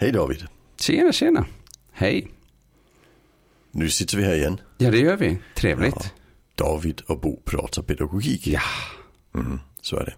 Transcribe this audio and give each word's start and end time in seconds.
Hej 0.00 0.12
David. 0.12 0.46
Tjena, 0.76 1.12
tjena. 1.12 1.46
Hej. 1.92 2.28
Nu 3.70 3.90
sitter 3.90 4.16
vi 4.16 4.24
här 4.24 4.34
igen. 4.34 4.60
Ja, 4.78 4.90
det 4.90 4.98
gör 4.98 5.16
vi. 5.16 5.38
Trevligt. 5.54 5.94
Ja. 5.96 6.64
David 6.64 7.00
och 7.06 7.20
Bo 7.20 7.40
pratar 7.44 7.82
pedagogik. 7.82 8.46
Ja. 8.46 8.60
Mm, 9.34 9.60
så 9.80 9.96
är 9.96 10.04
det. 10.04 10.14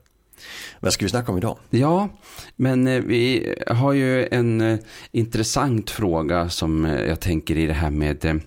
Vad 0.80 0.92
ska 0.92 1.04
vi 1.04 1.08
snacka 1.08 1.32
om 1.32 1.38
idag? 1.38 1.58
Ja, 1.70 2.08
men 2.56 2.86
eh, 2.86 3.02
vi 3.02 3.54
har 3.66 3.92
ju 3.92 4.26
en 4.26 4.60
eh, 4.60 4.78
intressant 5.12 5.90
fråga 5.90 6.48
som 6.48 6.84
eh, 6.84 7.02
jag 7.02 7.20
tänker 7.20 7.56
i 7.56 7.66
det 7.66 7.72
här 7.72 7.90
med 7.90 8.40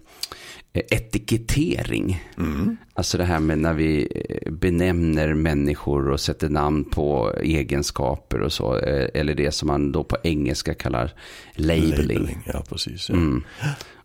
etikettering. 0.80 2.24
Mm. 2.38 2.78
Alltså 2.93 3.18
det 3.18 3.24
här 3.24 3.39
med 3.39 3.60
när 3.60 3.74
vi 3.74 4.07
eh, 4.29 4.52
benämner 4.52 5.34
människor 5.34 6.10
och 6.10 6.20
sätter 6.20 6.50
namn 6.50 6.84
på 6.84 7.34
egenskaper 7.42 8.39
och 8.42 8.54
så. 8.54 8.78
eh, 8.78 9.10
Eller 9.14 9.36
det 9.36 9.52
som 9.52 9.68
man 9.68 9.92
då 9.92 10.04
på 10.04 10.18
engelska 10.24 10.74
kallar 10.74 11.11
labeling. 11.56 12.44
Ja, 12.54 12.64
precis. 12.70 13.10
Ja. 13.10 13.16
Mm. 13.16 13.44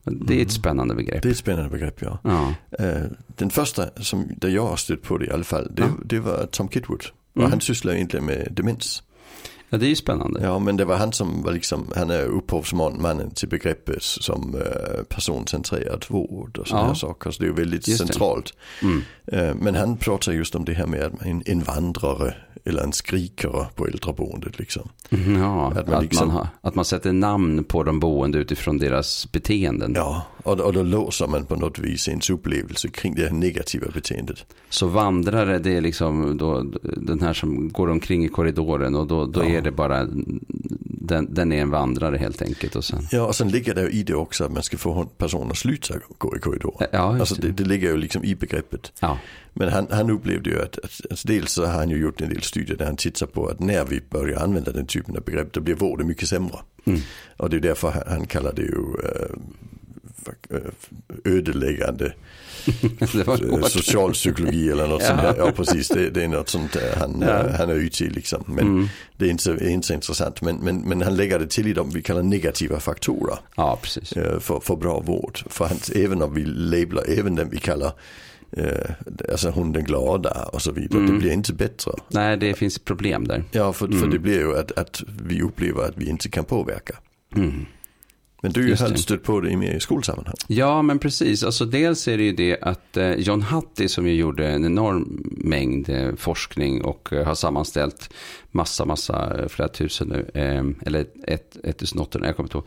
Det 0.04 0.38
är 0.38 0.42
ett 0.42 0.50
spännande 0.52 0.94
begrepp. 0.94 1.22
Det 1.22 1.28
är 1.28 1.32
ett 1.32 1.38
spännande 1.38 1.70
begrepp, 1.70 2.02
ja. 2.02 2.18
Ja. 2.24 2.54
Eh, 2.84 3.02
Den 3.26 3.50
första 3.50 3.88
som 3.96 4.28
där 4.36 4.48
jag 4.48 4.66
har 4.66 4.76
stött 4.76 5.02
på 5.02 5.18
det 5.18 5.26
i 5.26 5.30
alla 5.30 5.44
fall, 5.44 5.68
det, 5.74 5.82
Ja. 5.82 5.88
det 6.04 6.20
var 6.20 6.46
Tom 6.50 6.68
Kidwood. 6.68 7.04
Och 7.32 7.38
Mm. 7.40 7.50
han 7.50 7.60
sysslar 7.60 7.92
egentligen 7.94 8.26
med 8.26 8.48
demens. 8.50 9.02
Ja, 9.70 9.78
det 9.78 9.86
är 9.86 9.88
ju 9.88 9.96
spännande. 9.96 10.40
Ja, 10.42 10.58
men 10.58 10.76
det 10.76 10.84
var 10.84 10.96
han 10.96 11.12
som 11.12 11.42
var 11.42 11.52
liksom, 11.52 11.92
han 11.96 12.10
är 12.10 12.22
upphovsmannen 12.24 13.30
till 13.30 13.48
begreppet 13.48 14.02
som 14.02 14.54
eh, 14.54 15.02
personcentrerad 15.02 16.04
vård 16.08 16.58
och 16.58 16.68
sådana 16.68 16.84
Ja. 16.84 16.88
här 16.88 16.94
saker. 16.94 17.30
Så 17.30 17.38
det 17.42 17.44
är 17.46 17.48
ju 17.48 17.54
väldigt 17.54 17.88
Just 17.88 17.98
centralt. 17.98 18.54
Mm. 18.82 19.02
Eh, 19.26 19.54
Men 19.54 19.74
han 19.74 19.96
pratar 19.96 20.32
just 20.32 20.54
om 20.54 20.64
det 20.64 20.72
här 20.72 20.86
med 20.86 21.02
att 21.02 21.22
en, 21.22 21.42
en 21.46 21.62
vandrare 21.62 22.34
eller 22.64 22.82
en 22.82 22.92
skrikare 22.92 23.66
på 23.74 23.86
äldreboendet 23.86 24.58
liksom. 24.58 24.88
Mhm, 25.10 25.36
Ja, 25.38 25.66
Att 25.70 25.76
att 25.78 25.86
man 25.86 25.94
man, 25.94 26.02
liksom- 26.02 26.30
har, 26.30 26.48
att 26.60 26.74
man 26.74 26.84
sätter 26.84 27.12
namn 27.12 27.64
på 27.64 27.82
de 27.82 28.00
boende 28.00 28.38
utifrån 28.38 28.78
deras 28.78 29.32
beteenden. 29.32 29.92
Ja, 29.96 30.22
och, 30.42 30.60
och 30.60 30.72
då 30.72 30.82
låser 30.82 31.26
man 31.26 31.44
på 31.44 31.56
något 31.56 31.78
vis 31.78 32.08
ens 32.08 32.30
upplevelse 32.30 32.88
kring 32.88 33.14
det 33.14 33.32
negativa 33.32 33.86
beteendet. 33.94 34.44
Så 34.68 34.86
vandrare, 34.86 35.58
det 35.58 35.76
är 35.76 35.80
liksom 35.80 36.36
då, 36.38 36.62
den 36.96 37.20
här 37.20 37.32
som 37.32 37.68
går 37.68 37.90
omkring 37.90 38.24
i 38.24 38.28
korridoren 38.28 38.94
och 38.94 39.06
då, 39.06 39.26
då 39.26 39.40
Ja. 39.44 39.48
är 39.48 39.62
det 39.62 39.70
bara, 39.72 40.06
den, 41.08 41.34
den 41.34 41.52
är 41.52 41.62
en 41.62 41.70
vandrare 41.70 42.16
helt 42.16 42.42
enkelt. 42.42 42.76
Och 42.76 42.84
sen, 42.84 43.06
Ja, 43.10 43.22
och 43.22 43.36
sen 43.36 43.48
ligger 43.48 43.74
det 43.74 43.88
i 43.88 44.02
det 44.02 44.14
också 44.14 44.44
att 44.44 44.52
man 44.52 44.62
ska 44.62 44.76
få 44.78 45.04
personen 45.04 45.50
att 45.50 45.56
sluta 45.58 45.94
gå 46.18 46.36
i 46.36 46.38
korridoren. 46.40 46.88
ja, 46.92 47.18
Alltså 47.18 47.34
det. 47.34 47.48
det, 47.48 47.64
ligger 47.64 47.90
ju 47.90 47.96
liksom 47.96 48.24
i 48.24 48.34
begreppet. 48.34 48.92
Ja, 49.00 49.18
Men 49.52 49.68
han, 49.68 49.86
han 49.90 50.10
upplevde 50.10 50.50
ju 50.50 50.62
att, 50.62 50.78
att, 50.78 51.00
att 51.10 51.22
dels 51.26 51.52
så 51.52 51.66
har 51.66 51.72
han 51.72 51.90
ju 51.90 51.96
gjort 51.96 52.20
en 52.20 52.28
del 52.28 52.42
studier 52.42 52.76
där 52.76 52.86
han 52.86 52.96
tittar 52.96 53.26
på 53.26 53.46
att 53.46 53.60
när 53.60 53.84
vi 53.84 54.00
börjar 54.10 54.40
använda 54.40 54.72
den 54.72 54.86
typen 54.86 55.16
av 55.16 55.22
begrepp 55.22 55.52
då 55.52 55.60
blir 55.60 55.74
vården 55.74 56.06
mycket 56.06 56.28
sämre. 56.28 56.58
Mm. 56.84 57.00
Och 57.36 57.50
det 57.50 57.56
är 57.56 57.60
därför 57.60 57.90
han, 57.90 58.02
han 58.06 58.26
kallar 58.26 58.52
det 58.52 58.62
ju 58.62 58.82
eh, 59.04 59.36
ödeläggande 61.24 62.12
det 63.12 63.26
var 63.26 63.58
eh, 63.58 63.62
socialpsykologi 63.64 64.70
eller 64.70 64.86
något 64.88 65.02
Ja. 65.02 65.08
sånt 65.08 65.20
där. 65.22 65.34
Ja 65.38 65.52
precis, 65.56 65.88
det, 65.88 66.10
det 66.10 66.24
är 66.24 66.28
något 66.28 66.48
sånt 66.48 66.76
han, 66.96 67.20
Ja. 67.20 67.28
eh, 67.46 67.54
han 67.54 67.70
är 67.70 67.74
ute 67.74 68.04
i 68.04 68.10
liksom. 68.10 68.44
Men 68.46 68.66
Mm. 68.66 68.88
det 69.16 69.26
är 69.26 69.30
inte, 69.30 69.50
är 69.50 69.68
inte 69.68 69.86
så 69.86 69.92
intressant. 69.94 70.42
Men, 70.42 70.56
men, 70.56 70.80
men 70.80 71.02
han 71.02 71.16
lägger 71.16 71.38
det 71.38 71.46
till 71.50 71.66
i 71.66 71.72
de 71.72 71.90
vi 71.90 72.02
kallar 72.02 72.22
negativa 72.22 72.80
faktorer 72.80 73.38
Ja, 73.56 73.78
precis. 73.82 74.12
eh, 74.12 74.38
för, 74.40 74.60
för 74.60 74.76
bra 74.76 75.00
vård. 75.00 75.38
För 75.46 75.64
han, 75.64 75.76
även 75.94 76.22
om 76.22 76.34
vi 76.34 76.44
lablar, 76.44 77.04
även 77.18 77.34
den 77.34 77.50
vi 77.50 77.58
kallar 77.58 77.92
eh, 78.52 78.90
alltså 79.32 79.50
hon 79.50 79.72
den 79.72 79.84
glada 79.84 80.30
och 80.52 80.62
så 80.62 80.72
vidare. 80.72 81.00
Mm. 81.00 81.12
Det 81.14 81.18
blir 81.20 81.32
inte 81.32 81.52
bättre. 81.52 81.92
Nej, 82.08 82.36
det 82.36 82.54
finns 82.54 82.78
problem 82.78 83.26
där. 83.28 83.44
Ja, 83.50 83.72
för, 83.72 83.86
för 83.86 83.94
Mm. 83.94 84.10
det 84.10 84.18
blir 84.18 84.38
ju 84.38 84.56
att, 84.58 84.72
att 84.78 85.02
vi 85.22 85.42
upplever 85.42 85.82
att 85.84 85.96
vi 85.96 86.08
inte 86.08 86.28
kan 86.28 86.44
påverka. 86.44 86.94
Mm. 87.36 87.66
Men 88.42 88.52
du 88.52 88.74
har 88.74 88.88
det. 88.88 88.98
stött 88.98 89.22
på 89.22 89.40
det 89.40 89.50
i 89.50 89.56
mer 89.56 89.74
i 89.74 89.80
skolsammanhang. 89.80 90.34
Ja, 90.46 90.82
men 90.82 90.98
precis. 90.98 91.44
Alltså, 91.44 91.64
dels 91.64 92.08
är 92.08 92.16
det 92.16 92.22
ju 92.22 92.32
det 92.32 92.58
att 92.62 92.96
eh, 92.96 93.12
John 93.12 93.42
Hattie 93.42 93.88
som 93.88 94.06
ju 94.06 94.14
gjorde 94.14 94.48
en 94.48 94.64
enorm 94.64 95.22
mängd 95.36 95.88
eh, 95.88 96.14
forskning 96.16 96.84
och 96.84 97.12
eh, 97.12 97.26
har 97.26 97.34
sammanställt 97.34 98.10
massa, 98.50 98.84
massa, 98.84 99.48
flera 99.48 99.68
tusen 99.68 100.08
nu, 100.08 100.30
eller 100.86 101.06
ett, 101.26 101.56
ett 101.64 101.78
tusen 101.78 102.00
åttahundra, 102.00 102.28
jag 102.28 102.36
kommer 102.36 102.46
inte 102.46 102.58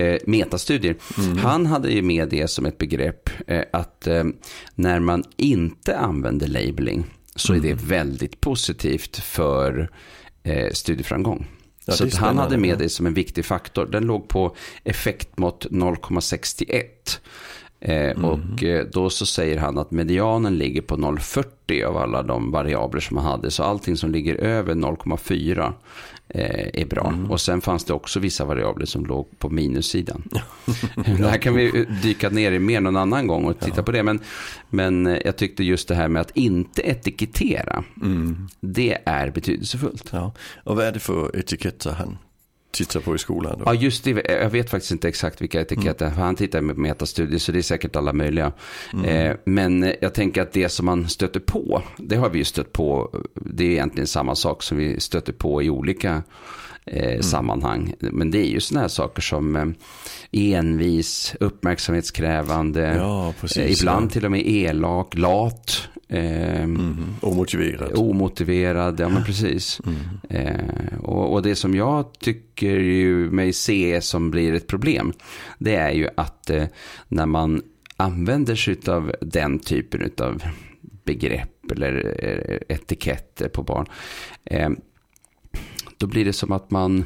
ihåg, 0.00 0.18
metastudier. 0.26 0.96
Han 1.38 1.66
hade 1.66 1.92
ju 1.92 2.02
med 2.02 2.28
det 2.28 2.48
som 2.48 2.66
ett 2.66 2.78
begrepp 2.78 3.30
att 3.70 4.08
när 4.74 5.00
man 5.00 5.24
inte 5.36 5.98
använder 5.98 6.46
labeling 6.46 7.04
så 7.34 7.54
är 7.54 7.60
det 7.60 7.74
väldigt 7.74 8.40
positivt 8.40 9.16
för 9.16 9.90
studieframgång. 10.72 11.46
Ja, 11.90 12.10
så 12.10 12.18
han 12.18 12.38
hade 12.38 12.56
med 12.56 12.78
det 12.78 12.88
som 12.88 13.06
en 13.06 13.14
viktig 13.14 13.44
faktor. 13.44 13.86
Den 13.86 14.04
låg 14.04 14.28
på 14.28 14.56
effektmått 14.84 15.66
0,61. 15.70 17.20
Eh, 17.80 18.16
Mhm. 18.16 18.24
Och 18.24 18.64
eh, 18.64 18.86
då 18.92 19.10
så 19.10 19.26
säger 19.26 19.58
han 19.58 19.78
att 19.78 19.90
medianen 19.90 20.58
ligger 20.58 20.82
på 20.82 20.96
0,40 20.96 21.84
av 21.84 21.96
alla 21.96 22.22
de 22.22 22.50
variabler 22.50 23.00
som 23.00 23.16
han 23.16 23.26
hade. 23.26 23.50
Så 23.50 23.62
allting 23.62 23.96
som 23.96 24.10
ligger 24.10 24.34
över 24.34 24.74
0,4 24.74 25.58
eh, 25.66 25.72
är 26.34 26.86
bra. 26.86 27.10
Mhm. 27.10 27.30
Och 27.30 27.40
sen 27.40 27.60
fanns 27.60 27.84
det 27.84 27.92
också 27.92 28.20
vissa 28.20 28.44
variabler 28.44 28.86
som 28.86 29.06
låg 29.06 29.38
på 29.38 29.48
minussidan. 29.48 30.22
det 30.94 31.28
här 31.28 31.38
kan 31.38 31.54
vi 31.54 31.86
dyka 32.02 32.30
ner 32.30 32.52
i 32.52 32.58
mer 32.58 32.80
någon 32.80 32.96
annan 32.96 33.26
gång 33.26 33.44
och 33.44 33.60
titta 33.60 33.82
på 33.82 33.92
det. 33.92 34.02
Men, 34.02 34.20
men 34.70 35.06
eh, 35.06 35.18
jag 35.24 35.36
tyckte 35.36 35.64
just 35.64 35.88
det 35.88 35.94
här 35.94 36.08
med 36.08 36.20
att 36.20 36.30
inte 36.36 36.82
etikettera, 36.82 37.84
Mm. 38.02 38.48
det 38.60 38.98
är 39.04 39.30
betydelsefullt. 39.30 40.08
Ja. 40.12 40.32
Och 40.64 40.76
vad 40.76 40.84
är 40.84 40.92
det 40.92 41.00
för 41.00 41.36
etiketter 41.38 41.90
han 41.92 42.18
tittar 42.70 43.00
på 43.00 43.14
i 43.14 43.18
skolan 43.18 43.56
då? 43.58 43.62
Ja, 43.66 43.74
just 43.74 44.04
det. 44.04 44.10
Jag 44.28 44.50
vet 44.50 44.70
faktiskt 44.70 44.92
inte 44.92 45.08
exakt 45.08 45.42
vilka 45.42 45.60
etiketter. 45.60 46.10
För 46.10 46.22
han 46.22 46.34
tittar 46.36 46.60
med 46.60 46.78
metastudier, 46.78 47.38
så 47.38 47.52
det 47.52 47.58
är 47.58 47.62
säkert 47.62 47.96
alla 47.96 48.12
möjliga. 48.12 48.52
Eh, 49.04 49.36
men 49.44 49.82
eh, 49.82 49.92
jag 50.00 50.14
tänker 50.14 50.42
att 50.42 50.52
det 50.52 50.68
som 50.68 50.86
man 50.86 51.08
stöter 51.08 51.40
på, 51.40 51.82
det 51.96 52.16
har 52.16 52.30
vi 52.30 52.38
ju 52.38 52.44
stött 52.44 52.72
på. 52.72 53.10
Det 53.34 53.64
är 53.64 53.70
egentligen 53.70 54.06
samma 54.06 54.34
sak 54.34 54.62
som 54.62 54.78
vi 54.78 55.00
stöter 55.00 55.32
på 55.32 55.62
i 55.62 55.70
olika 55.70 56.22
eh, 56.86 57.20
sammanhang. 57.20 57.94
Men 58.00 58.30
det 58.30 58.38
är 58.38 58.48
ju 58.50 58.60
sådana 58.60 58.80
här 58.80 58.88
saker 58.88 59.22
som 59.22 59.56
eh, 59.56 59.66
envis, 60.32 61.34
uppmärksamhetskrävande, 61.40 62.94
Ja, 62.96 63.34
precis. 63.40 63.56
eh, 63.58 63.72
ibland 63.72 64.06
ja. 64.06 64.10
till 64.10 64.24
och 64.24 64.30
med 64.30 64.46
elak, 64.48 65.14
lat. 65.16 65.88
Eh, 66.12 66.66
Mhm. 66.66 67.04
Omotiverat. 67.20 67.98
Omotiverad, 67.98 69.00
ja 69.00 69.08
men 69.08 69.24
precis. 69.24 69.80
Mm. 69.86 69.98
Eh, 70.46 70.98
och, 71.00 71.32
och 71.32 71.42
det 71.42 71.54
som 71.56 71.74
jag 71.74 72.18
tycker 72.18 72.76
ju 72.76 73.30
mig 73.30 73.52
se 73.52 74.00
som 74.00 74.30
blir 74.30 74.54
ett 74.54 74.66
problem, 74.66 75.12
det 75.58 75.74
är 75.74 75.90
ju 75.92 76.08
att 76.16 76.50
eh, 76.50 76.64
när 77.08 77.26
man 77.26 77.62
använder 77.96 78.54
sig 78.54 78.76
av 78.86 79.12
den 79.20 79.58
typen 79.58 80.10
av 80.18 80.42
begrepp 81.04 81.70
eller 81.72 82.14
eh, 82.24 82.76
etiketter 82.76 83.48
på 83.48 83.62
barn, 83.62 83.86
eh, 84.44 84.70
då 85.98 86.06
blir 86.06 86.24
det 86.24 86.32
som 86.32 86.52
att 86.52 86.70
man, 86.70 87.04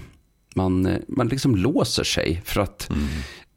man, 0.54 0.86
eh, 0.86 0.98
man 1.08 1.28
liksom 1.28 1.56
låser 1.56 2.04
sig 2.04 2.42
för 2.44 2.60
att 2.60 2.90
Mm. 2.90 3.04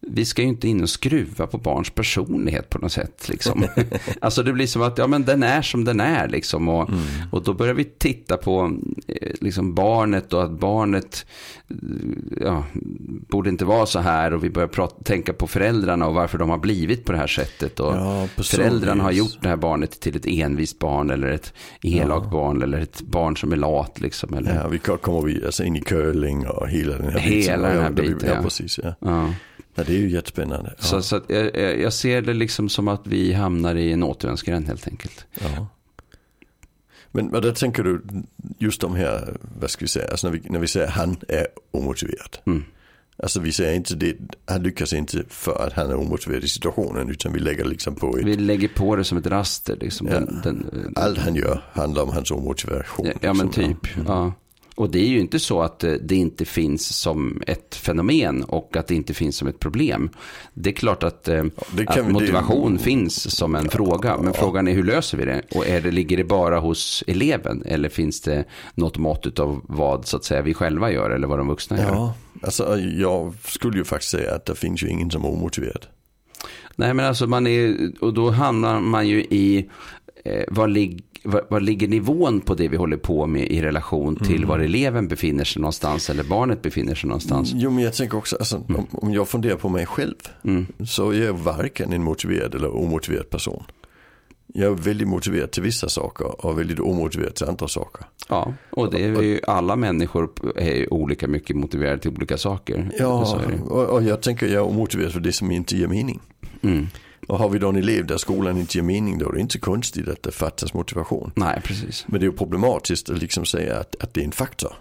Vi 0.09 0.25
ska 0.25 0.41
ju 0.41 0.47
inte 0.47 0.67
in 0.67 0.83
och 0.83 0.89
skruva 0.89 1.47
på 1.47 1.57
barns 1.57 1.89
personlighet 1.89 2.69
på 2.69 2.79
något 2.79 2.91
sätt. 2.91 3.29
Liksom. 3.29 3.65
alltså 4.21 4.43
det 4.43 4.53
blir 4.53 4.67
som 4.67 4.81
att 4.81 4.97
ja, 4.97 5.07
men 5.07 5.25
den 5.25 5.43
är 5.43 5.61
som 5.61 5.83
den 5.85 5.99
är. 5.99 6.27
Liksom, 6.27 6.67
och, 6.69 6.89
Mm. 6.89 7.01
och 7.31 7.43
då 7.43 7.53
börjar 7.53 7.73
vi 7.73 7.83
titta 7.83 8.37
på 8.37 8.77
eh, 9.07 9.31
liksom, 9.41 9.73
barnet 9.75 10.33
och 10.33 10.43
att 10.43 10.51
barnet 10.59 11.25
eh, 11.69 11.75
ja, 12.41 12.63
borde 13.29 13.49
inte 13.49 13.65
vara 13.65 13.85
så 13.85 13.99
här. 13.99 14.33
Och 14.33 14.43
vi 14.43 14.49
börjar 14.49 14.67
prata, 14.67 15.03
tänka 15.03 15.33
på 15.33 15.47
föräldrarna 15.47 16.07
och 16.07 16.13
varför 16.13 16.37
de 16.37 16.49
har 16.49 16.57
blivit 16.57 17.05
på 17.05 17.11
det 17.11 17.17
här 17.17 17.27
sättet. 17.27 17.79
Och 17.79 17.93
Ja, 17.95 18.27
föräldrarna 18.43 19.03
har 19.03 19.11
gjort 19.11 19.37
det 19.41 19.49
här 19.49 19.55
barnet 19.55 19.99
till 19.99 20.15
ett 20.15 20.25
envist 20.25 20.79
barn 20.79 21.09
eller 21.09 21.27
ett 21.27 21.53
elakt 21.81 22.23
Ja. 22.25 22.29
barn 22.31 22.61
eller 22.61 22.79
ett 22.79 23.01
barn 23.01 23.37
som 23.37 23.51
är 23.51 23.55
lat. 23.57 23.99
Liksom, 24.01 24.33
eller, 24.33 24.55
Ja, 24.55 24.67
vi 24.67 24.79
ko- 24.79 24.97
kommer 24.97 25.21
vi 25.21 25.45
alltså 25.45 25.63
in 25.63 25.75
i 25.75 25.81
curling 25.81 26.47
och 26.47 26.69
hela 26.69 26.97
den 26.97 27.09
här 27.11 27.19
Hela 27.19 27.57
biten. 27.57 27.61
den 27.73 27.81
här 27.83 27.91
biten, 27.91 28.29
ja. 28.35 28.41
precis. 28.43 28.79
Ja. 28.99 29.29
Ja. 29.77 29.83
Det 29.87 29.93
är 29.93 29.99
ju 29.99 30.09
jättespännande. 30.09 30.73
Ja. 30.77 30.83
Så, 30.83 31.01
så 31.01 31.15
att 31.15 31.23
jag, 31.27 31.79
jag 31.79 31.93
ser 31.93 32.21
det 32.21 32.33
liksom 32.33 32.69
som 32.69 32.87
att 32.87 33.07
vi 33.07 33.33
hamnar 33.33 33.75
i 33.75 33.91
en 33.91 34.03
återvändsgränd 34.03 34.67
helt 34.67 34.87
enkelt. 34.87 35.25
Ja. 35.41 35.67
Men 37.11 37.29
vad 37.29 37.55
tänker 37.55 37.83
du 37.83 38.01
just 38.57 38.81
de 38.81 38.95
här, 38.95 39.37
vad 39.59 39.69
ska 39.69 39.85
vi 39.85 39.89
säga, 39.89 40.07
alltså 40.11 40.27
när 40.27 40.33
vi, 40.37 40.49
när 40.49 40.59
vi 40.59 40.67
säger 40.67 40.87
han 40.87 41.17
är 41.27 41.47
omotiverad. 41.71 42.37
Mm. 42.45 42.63
Alltså 43.23 43.39
vi 43.39 43.51
säger 43.51 43.75
inte 43.75 43.95
det, 43.95 44.15
han 44.45 44.63
lyckas 44.63 44.93
inte 44.93 45.23
för 45.29 45.67
att 45.67 45.73
han 45.73 45.89
är 45.89 45.95
omotiverad 45.95 46.43
i 46.43 46.47
situationen 46.47 47.09
utan 47.09 47.33
vi 47.33 47.39
lägger 47.39 47.65
liksom 47.65 47.95
på 47.95 48.17
ett, 48.17 48.25
Vi 48.25 48.35
lägger 48.35 48.67
på 48.67 48.95
det 48.95 49.03
som 49.03 49.17
ett 49.17 49.27
raster. 49.27 49.77
Liksom, 49.81 50.07
Ja. 50.07 50.19
den, 50.19 50.41
den, 50.43 50.93
allt 50.95 51.17
han 51.17 51.35
gör 51.35 51.63
handlar 51.71 52.03
om 52.03 52.09
hans 52.09 52.31
omotivation. 52.31 53.05
ja, 53.05 53.13
ja, 53.21 53.33
men 53.33 53.45
liksom. 53.45 53.63
typ. 53.63 53.87
Ja. 54.07 54.33
Och 54.77 54.89
det 54.91 54.99
är 54.99 55.07
ju 55.07 55.19
inte 55.19 55.39
så 55.39 55.61
att 55.61 55.83
eh, 55.83 55.91
det 55.93 56.15
inte 56.15 56.45
finns 56.45 56.97
som 56.97 57.41
ett 57.47 57.75
fenomen 57.75 58.43
och 58.43 58.77
att 58.77 58.87
det 58.87 58.95
inte 58.95 59.13
finns 59.13 59.37
som 59.37 59.47
ett 59.47 59.59
problem. 59.59 60.09
Det 60.53 60.69
är 60.69 60.73
klart 60.73 61.03
att, 61.03 61.27
eh, 61.27 61.43
att 61.87 62.11
motivation 62.11 62.73
det- 62.73 62.83
finns 62.83 63.35
som 63.35 63.55
en 63.55 63.69
fråga. 63.69 64.17
Men 64.17 64.33
frågan 64.33 64.67
är 64.67 64.73
hur 64.73 64.83
löser 64.83 65.17
vi 65.17 65.25
det? 65.25 65.41
Och 65.51 65.67
är 65.67 65.81
det, 65.81 65.91
ligger 65.91 66.17
det 66.17 66.23
bara 66.23 66.59
hos 66.59 67.03
eleven? 67.07 67.63
Eller 67.65 67.89
finns 67.89 68.21
det 68.21 68.45
något 68.75 68.97
mått 68.97 69.39
av 69.39 69.61
vad 69.63 70.05
så 70.07 70.17
att 70.17 70.23
säga, 70.23 70.41
vi 70.41 70.53
själva 70.53 70.91
gör 70.91 71.09
eller 71.09 71.27
vad 71.27 71.37
de 71.37 71.47
vuxna 71.47 71.77
gör? 71.77 71.87
Ja, 71.89 72.13
alltså 72.43 72.77
jag 72.79 73.33
skulle 73.45 73.77
ju 73.77 73.83
faktiskt 73.83 74.11
säga 74.11 74.35
att 74.35 74.45
det 74.45 74.55
finns 74.55 74.83
ju 74.83 74.89
ingen 74.89 75.11
som 75.11 75.25
är 75.25 75.29
omotiverad. 75.29 75.85
Nej 76.75 76.93
men 76.93 77.05
alltså 77.05 77.27
man 77.27 77.47
är, 77.47 77.91
och 78.01 78.13
då 78.13 78.29
hamnar 78.29 78.79
man 78.79 79.07
ju 79.07 79.19
i, 79.23 79.69
eh, 80.25 80.43
vad, 80.47 80.69
lig, 80.69 81.03
vad, 81.27 81.41
vad 81.49 81.63
ligger 81.63 81.87
nivån 81.87 82.41
på 82.41 82.55
det 82.55 82.67
vi 82.67 82.77
håller 82.77 82.97
på 82.97 83.27
med 83.27 83.51
i 83.51 83.61
relation 83.61 84.15
till 84.15 84.35
Mm. 84.35 84.49
var 84.49 84.59
eleven 84.59 85.07
befinner 85.07 85.43
sig 85.43 85.61
någonstans 85.61 86.09
eller 86.09 86.23
barnet 86.23 86.61
befinner 86.61 86.95
sig 86.95 87.07
någonstans. 87.07 87.51
Jo 87.55 87.69
men 87.71 87.83
jag 87.83 87.93
tänker 87.93 88.17
också, 88.17 88.35
alltså, 88.35 88.57
om, 88.67 88.87
om 88.91 89.13
jag 89.13 89.27
funderar 89.27 89.55
på 89.55 89.69
mig 89.69 89.85
själv 89.85 90.13
så 90.87 91.09
är 91.11 91.25
jag 91.25 91.33
varken 91.33 91.93
en 91.93 92.03
motiverad 92.03 92.55
eller 92.55 92.75
omotiverad 92.75 93.29
person. 93.29 93.63
Jag 94.53 94.71
är 94.71 94.75
väldigt 94.75 95.07
motiverad 95.07 95.51
till 95.51 95.63
vissa 95.63 95.89
saker 95.89 96.45
och 96.45 96.59
väldigt 96.59 96.79
omotiverad 96.79 97.35
till 97.35 97.45
andra 97.47 97.67
saker. 97.67 98.05
Ja, 98.29 98.53
och 98.69 98.91
det 98.91 99.03
är 99.03 99.21
ju, 99.21 99.39
alla 99.47 99.75
människor 99.75 100.29
är 100.55 100.93
olika 100.93 101.27
mycket 101.27 101.55
motiverade 101.55 101.97
till 101.97 102.11
olika 102.11 102.37
saker. 102.37 102.91
Ja, 102.99 103.37
och, 103.69 103.83
och 103.83 104.03
jag 104.03 104.21
tänker 104.21 104.45
jag 104.45 104.55
är 104.55 104.69
omotiverad 104.69 105.11
för 105.11 105.19
det 105.19 105.33
som 105.33 105.51
inte 105.51 105.77
ger 105.77 105.87
mening. 105.87 106.19
Mm. 106.61 106.87
Och 107.27 107.37
har 107.37 107.49
vi 107.49 107.59
då 107.59 107.69
en 107.69 107.75
elev 107.75 108.05
där 108.05 108.17
skolan 108.17 108.57
inte 108.57 108.77
ger 108.77 108.83
mening 108.83 109.17
då 109.17 109.29
är 109.29 109.33
det 109.33 109.39
inte 109.39 109.53
så 109.53 109.59
konstigt 109.59 110.07
att 110.09 110.23
det 110.23 110.31
fattas 110.31 110.73
motivation. 110.73 111.31
Nej, 111.35 111.61
precis. 111.63 112.05
Men 112.07 112.19
det 112.19 112.23
är 112.25 112.29
ju 112.31 112.37
problematiskt 112.37 113.09
att 113.09 113.17
liksom 113.17 113.45
säga 113.45 113.77
att, 113.79 113.95
att 114.03 114.13
det 114.13 114.21
är 114.21 114.25
en 114.25 114.31
faktor. 114.31 114.73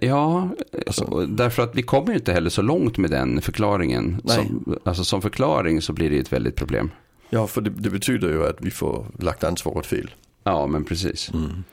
Ja, 0.00 0.48
Alltså- 0.86 1.26
därför 1.26 1.62
att 1.62 1.74
vi 1.74 1.82
kommer 1.82 2.08
ju 2.08 2.14
inte 2.18 2.32
heller 2.32 2.50
så 2.50 2.62
långt 2.62 2.98
med 2.98 3.10
den 3.10 3.42
förklaringen. 3.42 4.20
Nej. 4.24 4.36
Som, 4.36 4.78
alltså 4.84 5.04
som 5.04 5.22
förklaring 5.22 5.82
så 5.82 5.92
blir 5.92 6.10
det 6.10 6.18
ett 6.18 6.32
väldigt 6.32 6.56
problem. 6.56 6.90
Ja, 7.30 7.46
för 7.46 7.60
det, 7.60 7.70
det 7.70 7.90
betyder 7.90 8.28
ju 8.28 8.46
att 8.46 8.56
vi 8.60 8.70
får 8.70 9.06
lagt 9.18 9.44
ansvaret 9.44 9.86
fel. 9.86 10.10
Ja, 10.44 10.66
men 10.66 10.84
precis. 10.84 11.30
Mm. 11.34 11.64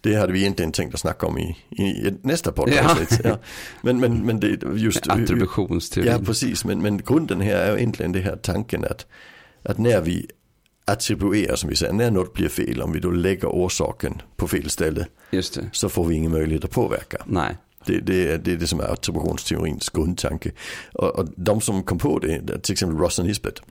Det 0.00 0.14
hade 0.14 0.32
vi 0.32 0.40
egentligen 0.40 0.72
tänkt 0.72 0.94
att 0.94 1.00
snacka 1.00 1.26
om 1.26 1.38
i, 1.38 1.56
i 1.70 2.14
nästa 2.22 2.52
podcast. 2.52 3.20
Ja. 3.24 3.38
Men, 3.82 4.00
men, 4.00 4.26
men 4.26 4.40
det 4.40 4.62
just... 4.74 5.06
Attributionsteori. 5.08 6.08
Ja, 6.08 6.18
precis. 6.18 6.64
Men, 6.64 6.82
men 6.82 6.98
grunden 6.98 7.40
här 7.40 7.56
är 7.56 7.76
egentligen 7.76 8.12
det 8.12 8.20
här 8.20 8.36
tanken 8.36 8.84
att, 8.84 9.06
att 9.62 9.78
när 9.78 10.00
vi 10.00 10.26
attribuerar, 10.84 11.56
som 11.56 11.70
vi 11.70 11.76
säger, 11.76 11.92
när 11.92 12.10
något 12.10 12.32
blir 12.32 12.48
fel, 12.48 12.82
om 12.82 12.92
vi 12.92 13.00
då 13.00 13.10
lägger 13.10 13.48
orsaken 13.48 14.22
på 14.36 14.48
fel 14.48 14.70
ställe, 14.70 15.06
så 15.72 15.88
får 15.88 16.04
vi 16.04 16.14
ingen 16.14 16.32
möjlighet 16.32 16.64
att 16.64 16.70
påverka. 16.70 17.22
Nej. 17.26 17.56
Det, 17.86 18.00
det, 18.00 18.32
är, 18.32 18.38
det 18.38 18.52
är 18.52 18.56
det 18.56 18.66
som 18.66 18.80
är 18.80 18.92
attributionsteorins 18.92 19.88
grundtanke. 19.88 20.50
Och, 20.92 21.18
och 21.18 21.28
de 21.36 21.60
som 21.60 21.82
kom 21.82 21.98
på 21.98 22.18
det, 22.18 22.62
till 22.62 22.72
exempel 22.72 22.98
Ross 22.98 23.18
och 23.18 23.26
Nisbet, 23.26 23.62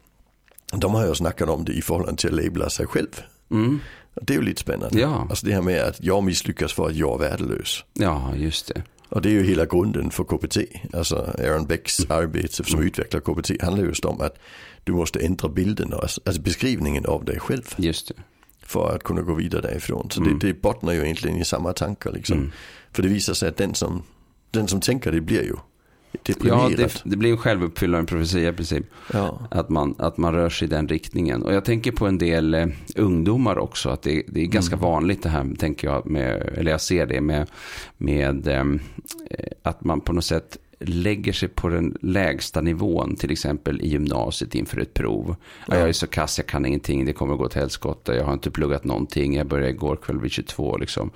de 0.74 0.94
har 0.94 1.08
ju 1.08 1.16
snackat 1.16 1.50
om 1.50 1.66
det 1.66 1.74
i 1.74 1.82
förhållande 1.82 2.22
till 2.22 2.40
att 2.40 2.46
labla 2.46 2.70
sig 2.70 2.88
själv. 2.88 3.22
Mm. 3.52 3.80
Det 4.22 4.34
är 4.34 4.38
ju 4.38 4.44
lite 4.44 4.62
spännande. 4.62 5.00
Ja. 5.00 5.28
Alltså 5.30 5.46
det 5.46 5.54
här 5.54 5.62
med 5.62 5.82
att 5.82 6.04
jag 6.04 6.24
misslyckas 6.24 6.74
för 6.74 6.88
att 6.88 6.96
jag 6.96 7.24
är 7.24 7.30
värdelös. 7.30 7.84
Ja, 7.94 8.36
just 8.36 8.68
det. 8.68 8.84
Och 9.10 9.22
det 9.22 9.30
är 9.30 9.34
ju 9.34 9.44
hela 9.44 9.66
grunden 9.66 10.12
för 10.12 10.24
KBT. 10.24 10.58
Alltså 10.94 11.16
Aaron 11.40 11.66
Becks 11.66 12.06
arbete 12.10 12.64
som 12.64 12.82
utvecklar 12.84 13.20
KBT 13.22 13.62
handlar 13.64 13.84
just 13.84 14.06
om 14.06 14.22
att 14.22 14.38
du 14.84 14.92
måste 14.94 15.20
ändra 15.20 15.50
bilden, 15.50 15.94
alltså 15.94 16.22
beskrivningen 16.42 17.06
av 17.06 17.26
dig 17.26 17.40
själv 17.40 17.74
Just 17.78 18.08
det. 18.08 18.14
för 18.66 18.96
att 18.96 19.04
kunna 19.04 19.22
gå 19.22 19.34
vidare 19.34 19.62
därifrån. 19.62 20.08
Så 20.12 20.22
Mm. 20.22 20.40
det, 20.40 20.48
det 20.48 20.62
bottnar 20.62 20.94
ju 20.94 21.04
egentligen 21.04 21.38
i 21.38 21.46
samma 21.46 21.74
tankar 21.74 22.12
liksom. 22.12 22.52
För 22.92 23.04
det 23.04 23.10
visar 23.10 23.34
sig 23.34 23.50
att 23.50 23.58
den 23.58 23.76
som, 23.76 24.04
den 24.52 24.68
som 24.68 24.82
tänker 24.82 25.12
det 25.12 25.22
blir 25.22 25.44
ju 25.44 25.56
Ja, 26.24 26.34
deprimerad. 26.34 26.78
det, 26.78 27.02
det 27.04 27.18
blir 27.18 27.32
en 27.32 27.38
självuppfyllande 27.38 28.08
profetia 28.08 28.50
i 28.50 28.54
princip. 28.54 28.86
Ja. 29.14 29.40
Att 29.52 29.70
man, 29.70 29.96
att 29.98 30.18
man 30.18 30.34
rör 30.34 30.50
sig 30.50 30.68
i 30.68 30.70
den 30.70 30.88
riktningen. 30.88 31.44
Och 31.44 31.54
jag 31.54 31.66
tänker 31.66 31.92
på 31.92 32.08
en 32.08 32.18
del 32.18 32.54
eh, 32.54 32.68
ungdomar 32.96 33.58
också. 33.58 33.90
Att 33.90 34.02
det, 34.02 34.24
det 34.28 34.42
är 34.42 34.46
ganska 34.46 34.76
vanligt 34.76 35.24
det 35.24 35.30
här, 35.30 35.56
tänker 35.60 35.88
jag. 35.88 36.06
Med, 36.06 36.54
eller 36.58 36.72
jag 36.72 36.82
ser 36.82 37.06
det 37.06 37.22
med, 37.22 37.48
med 37.98 38.48
eh, 38.48 38.64
att 39.64 39.84
man 39.84 40.02
på 40.02 40.14
något 40.14 40.26
sätt 40.26 40.58
lägger 40.80 41.34
sig 41.34 41.50
på 41.50 41.70
den 41.70 41.98
lägsta 42.02 42.62
nivån. 42.62 43.16
Till 43.16 43.32
exempel 43.32 43.82
i 43.82 43.88
gymnasiet 43.88 44.56
inför 44.56 44.80
ett 44.80 44.94
prov. 44.94 45.36
Ja. 45.68 45.76
Jag 45.76 45.90
är 45.90 45.94
så 45.94 46.08
kass, 46.08 46.38
jag 46.38 46.48
kan 46.48 46.66
ingenting. 46.66 47.06
Det 47.06 47.14
kommer 47.14 47.36
gå 47.36 47.46
åt 47.46 47.54
helskotta. 47.54 48.16
Jag 48.16 48.24
har 48.26 48.34
inte 48.34 48.52
pluggat 48.52 48.84
någonting. 48.84 49.36
Jag 49.36 49.48
började 49.48 49.70
igår 49.70 49.96
kväll 49.96 50.20
vid 50.20 50.32
22. 50.32 50.78
Liksom. 50.78 51.12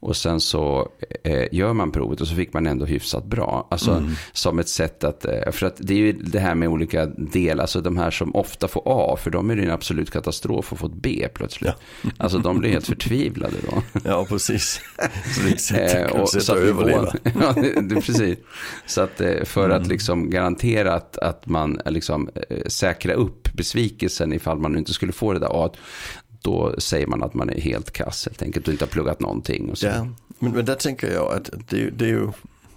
Och 0.00 0.16
sen 0.16 0.40
så 0.40 0.88
eh, 1.24 1.44
gör 1.52 1.72
man 1.72 1.92
provet 1.92 2.20
och 2.20 2.28
så 2.28 2.34
fick 2.34 2.52
man 2.52 2.66
ändå 2.66 2.84
hyfsat 2.84 3.24
bra. 3.24 3.68
Alltså 3.70 4.04
som 4.32 4.58
ett 4.58 4.68
sätt 4.68 5.04
att, 5.04 5.24
eh, 5.24 5.50
för 5.52 5.66
att 5.66 5.76
det 5.78 5.94
är 5.94 5.98
ju 5.98 6.12
det 6.12 6.38
här 6.40 6.54
med 6.54 6.68
olika 6.68 7.06
delar, 7.06 7.62
alltså 7.62 7.80
de 7.80 7.96
här 7.96 8.10
som 8.10 8.34
ofta 8.34 8.68
får 8.68 8.82
A, 8.86 9.16
för 9.22 9.30
de 9.30 9.50
är 9.50 9.56
det 9.56 9.62
en 9.62 9.70
absolut 9.70 10.10
katastrof 10.10 10.72
att 10.72 10.78
få 10.78 10.86
ett 10.86 10.94
B 10.94 11.28
plötsligt. 11.34 11.72
Alltså 12.16 12.38
de 12.38 12.58
blir 12.58 12.70
helt 12.70 12.86
förtvivlade 12.86 13.56
då. 13.70 14.00
ja, 14.04 14.26
precis. 14.28 14.80
Så 15.34 15.42
det 15.42 15.48
är 15.48 15.52
ett 15.52 15.60
sätt, 15.60 15.94
Eh, 15.94 16.02
ett 16.02 16.12
och, 16.12 16.28
sätt 16.28 16.42
så 16.42 16.52
att 16.52 16.58
att 16.58 16.64
överleva. 16.64 17.00
nivån, 17.00 17.16
ja, 17.40 17.52
det, 17.62 17.80
det, 17.80 18.00
precis. 18.00 18.38
Så 18.86 19.00
att 19.04 19.20
eh, 19.20 19.44
för 19.44 19.70
att 19.70 19.86
liksom 19.86 20.30
garantera 20.30 20.92
att, 20.94 21.18
att 21.18 21.46
man 21.46 21.80
eh, 21.84 21.92
liksom 21.92 22.28
eh, 22.50 22.58
säkra 22.66 23.14
upp 23.14 23.48
besvikelsen 23.52 24.32
ifall 24.32 24.58
man 24.58 24.78
inte 24.78 24.92
skulle 24.92 25.12
få 25.12 25.32
det 25.32 25.38
där 25.38 25.64
A, 25.66 25.70
då 26.42 26.74
säger 26.78 27.06
man 27.06 27.22
att 27.22 27.34
man 27.34 27.50
är 27.50 27.60
helt 27.60 27.90
kass 27.90 28.26
helt 28.26 28.42
enkelt 28.42 28.66
och 28.68 28.72
inte 28.72 28.84
har 28.84 28.90
pluggat 28.90 29.20
någonting. 29.20 29.70
Och 29.70 29.78
så. 29.78 29.86
Ja, 29.86 30.06
men, 30.38 30.52
men 30.52 30.64
där 30.64 30.74
tänker 30.74 31.12
jag 31.12 31.32
att 31.32 31.50
det, 31.68 31.90
det 31.90 32.04
är 32.04 32.08
ju 32.08 32.28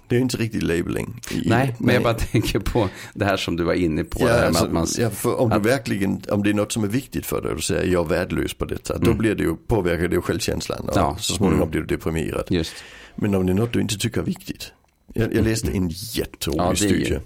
det 0.08 0.14
är 0.14 0.18
ju 0.18 0.22
inte 0.22 0.36
riktigt 0.36 0.62
labeling. 0.62 1.20
I- 1.30 1.48
Nej, 1.48 1.76
men 1.78 1.94
jag 1.94 2.02
bara 2.04 2.14
tänker 2.14 2.58
på 2.58 2.88
det 3.14 3.24
här 3.24 3.36
som 3.36 3.56
du 3.56 3.64
var 3.64 3.74
inne 3.74 4.04
på. 4.04 4.18
Ja, 4.20 4.32
alltså, 4.46 4.64
att 4.64 4.72
man, 4.72 4.86
ja, 4.98 5.10
om 5.36 5.50
du 5.50 5.58
verkligen, 5.58 6.22
om 6.30 6.42
det 6.42 6.50
är 6.50 6.54
något 6.54 6.72
som 6.72 6.84
är 6.84 6.88
viktigt 6.88 7.26
för 7.26 7.42
dig 7.42 7.50
och 7.50 7.56
du 7.56 7.62
säger 7.62 7.92
jag 7.92 8.04
är 8.04 8.08
värdelös 8.08 8.54
på 8.54 8.64
detta, 8.64 8.98
då 8.98 9.14
blir 9.14 9.34
det 9.34 9.42
ju, 9.42 9.56
påverkar 9.56 10.08
det 10.08 10.14
ju 10.14 10.22
självkänslan 10.22 10.78
och 10.88 10.96
Mm. 10.96 11.08
Ja. 11.08 11.16
så 11.20 11.32
småningom 11.32 11.60
Mm. 11.62 11.70
blir 11.70 11.80
du 11.80 11.86
deprimerad. 11.86 12.44
Just, 12.48 12.72
Men 13.14 13.34
om 13.34 13.46
det 13.46 13.52
är 13.52 13.54
något 13.54 13.72
du 13.72 13.80
inte 13.80 13.98
tycker 13.98 14.20
är 14.20 14.24
viktigt. 14.24 14.72
Jag, 15.18 15.34
jag 15.34 15.44
läste 15.44 15.70
en 15.70 15.88
jätterolig 15.88 16.60
Ja, 16.62 16.74
studie. 16.76 17.18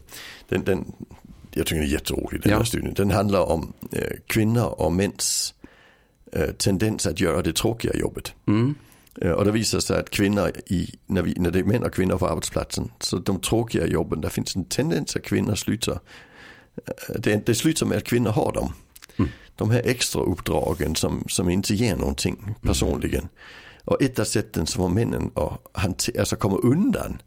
Den, 0.48 0.64
den, 0.64 0.92
jag 1.50 1.66
tycker 1.66 1.80
den 1.80 1.88
är 1.88 1.92
jätterolig 1.92 2.42
den 2.42 2.50
Ja. 2.52 2.56
här 2.58 2.64
studien. 2.64 2.94
Den 2.94 3.10
handlar 3.10 3.40
om 3.50 3.72
eh, 3.92 4.10
kvinnor 4.26 4.64
och 4.80 4.92
mäns 4.92 5.54
eh, 6.32 6.50
tendens 6.50 7.06
att 7.06 7.20
göra 7.20 7.42
det 7.42 7.52
tråkiga 7.56 7.94
jobbet. 7.96 8.32
mm, 8.46 8.74
Eh, 9.20 9.30
Och 9.30 9.44
det 9.44 9.50
visar 9.52 9.80
sig 9.80 9.98
att 10.00 10.10
kvinnor, 10.10 10.50
i, 10.66 10.94
när, 11.06 11.22
vi, 11.22 11.34
när 11.38 11.50
det 11.50 11.58
är 11.58 11.64
män 11.64 11.82
och 11.82 11.94
kvinnor 11.94 12.18
på 12.18 12.26
arbetsplatsen, 12.28 12.90
så 13.00 13.18
de 13.18 13.40
tråkiga 13.40 13.86
jobben, 13.86 14.20
där 14.20 14.28
finns 14.28 14.56
en 14.56 14.64
tendens 14.64 15.16
att 15.16 15.22
kvinnor 15.22 15.54
slutar, 15.54 15.92
eh, 16.86 17.14
det, 17.18 17.46
det 17.46 17.54
slutar 17.54 17.86
med 17.86 17.98
att 17.98 18.04
kvinnor 18.04 18.30
har 18.30 18.52
dem. 18.52 18.72
De 19.56 19.70
här 19.70 19.82
extra 19.84 20.22
uppdragen 20.22 20.94
som, 20.94 21.24
som 21.28 21.48
inte 21.48 21.74
ger 21.74 21.96
någonting 21.96 22.54
personligen. 22.62 23.28
Och 23.84 24.02
ett 24.02 24.18
av 24.18 24.24
sätten 24.24 24.66
som 24.66 24.94
männen 24.94 25.30
att 25.34 25.60
hante- 25.82 26.18
alltså 26.18 26.36
komma 26.36 26.56
undan, 26.56 27.22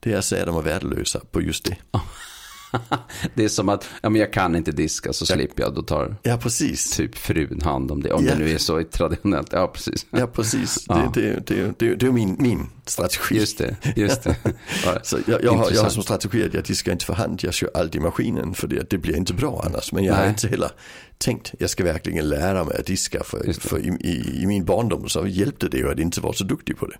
det 0.00 0.22
säga 0.22 0.42
att 0.42 0.46
de 0.46 0.56
är 0.56 0.62
värdelösa 0.62 1.20
på 1.30 1.42
just 1.42 1.64
det. 1.64 1.76
det 3.34 3.44
är 3.44 3.48
som 3.48 3.68
att 3.68 3.88
ja, 4.02 4.10
men 4.10 4.20
jag 4.20 4.32
kan 4.32 4.56
inte 4.56 4.72
diska 4.72 5.12
så 5.12 5.26
slipper 5.26 5.62
jag. 5.62 5.74
Då 5.74 5.82
tar 5.82 6.16
Ja, 6.22 6.36
precis. 6.36 6.90
typ 6.96 7.16
frun 7.18 7.60
hand 7.64 7.90
om 7.90 8.02
det. 8.02 8.12
Om 8.12 8.24
Ja. 8.24 8.32
det 8.32 8.38
nu 8.38 8.50
är 8.50 8.58
så 8.58 8.82
traditionellt. 8.84 9.52
Ja, 9.52 9.66
precis. 9.66 10.06
Ja, 10.10 10.26
precis. 10.26 10.84
Ja. 10.88 11.12
Det, 11.14 11.20
det, 11.20 11.46
det, 11.46 11.74
det, 11.78 11.94
det 11.94 12.06
är 12.06 12.10
min, 12.12 12.36
min 12.38 12.66
strategi. 12.86 13.34
Just 13.36 13.58
det, 13.58 13.76
just 13.96 14.22
det. 14.22 14.36
Ja, 14.84 14.98
Så 15.02 15.18
jag, 15.26 15.44
jag, 15.44 15.52
har, 15.52 15.70
jag 15.70 15.82
har 15.82 15.90
som 15.90 16.02
strategi 16.02 16.44
att 16.44 16.54
jag 16.54 16.64
diskar 16.64 16.92
inte 16.92 17.04
för 17.04 17.14
hand, 17.14 17.40
jag 17.42 17.54
kör 17.54 17.70
allt 17.74 17.94
i 17.94 18.00
maskinen 18.00 18.54
för 18.54 18.68
det, 18.68 18.90
det 18.90 18.98
blir 18.98 19.16
inte 19.16 19.34
bra 19.34 19.62
annars. 19.66 19.92
Men 19.92 20.04
jag 20.04 20.14
har 20.14 20.20
Nej. 20.20 20.28
inte 20.30 20.48
heller 20.48 20.70
tänkt, 21.18 21.54
jag 21.58 21.70
ska 21.70 21.84
verkligen 21.84 22.28
lära 22.28 22.64
mig 22.64 22.76
att 22.78 22.86
diska 22.86 23.24
för, 23.24 23.52
för 23.60 23.78
i, 23.78 23.88
i, 23.88 24.42
i 24.42 24.46
min 24.46 24.64
barndom 24.64 25.08
så 25.08 25.26
hjälpte 25.26 25.68
det 25.68 25.76
ju 25.78 25.90
att 25.92 25.98
inte 25.98 26.20
vara 26.20 26.32
så 26.32 26.44
duktig 26.44 26.76
på 26.78 26.86
det. 26.86 26.96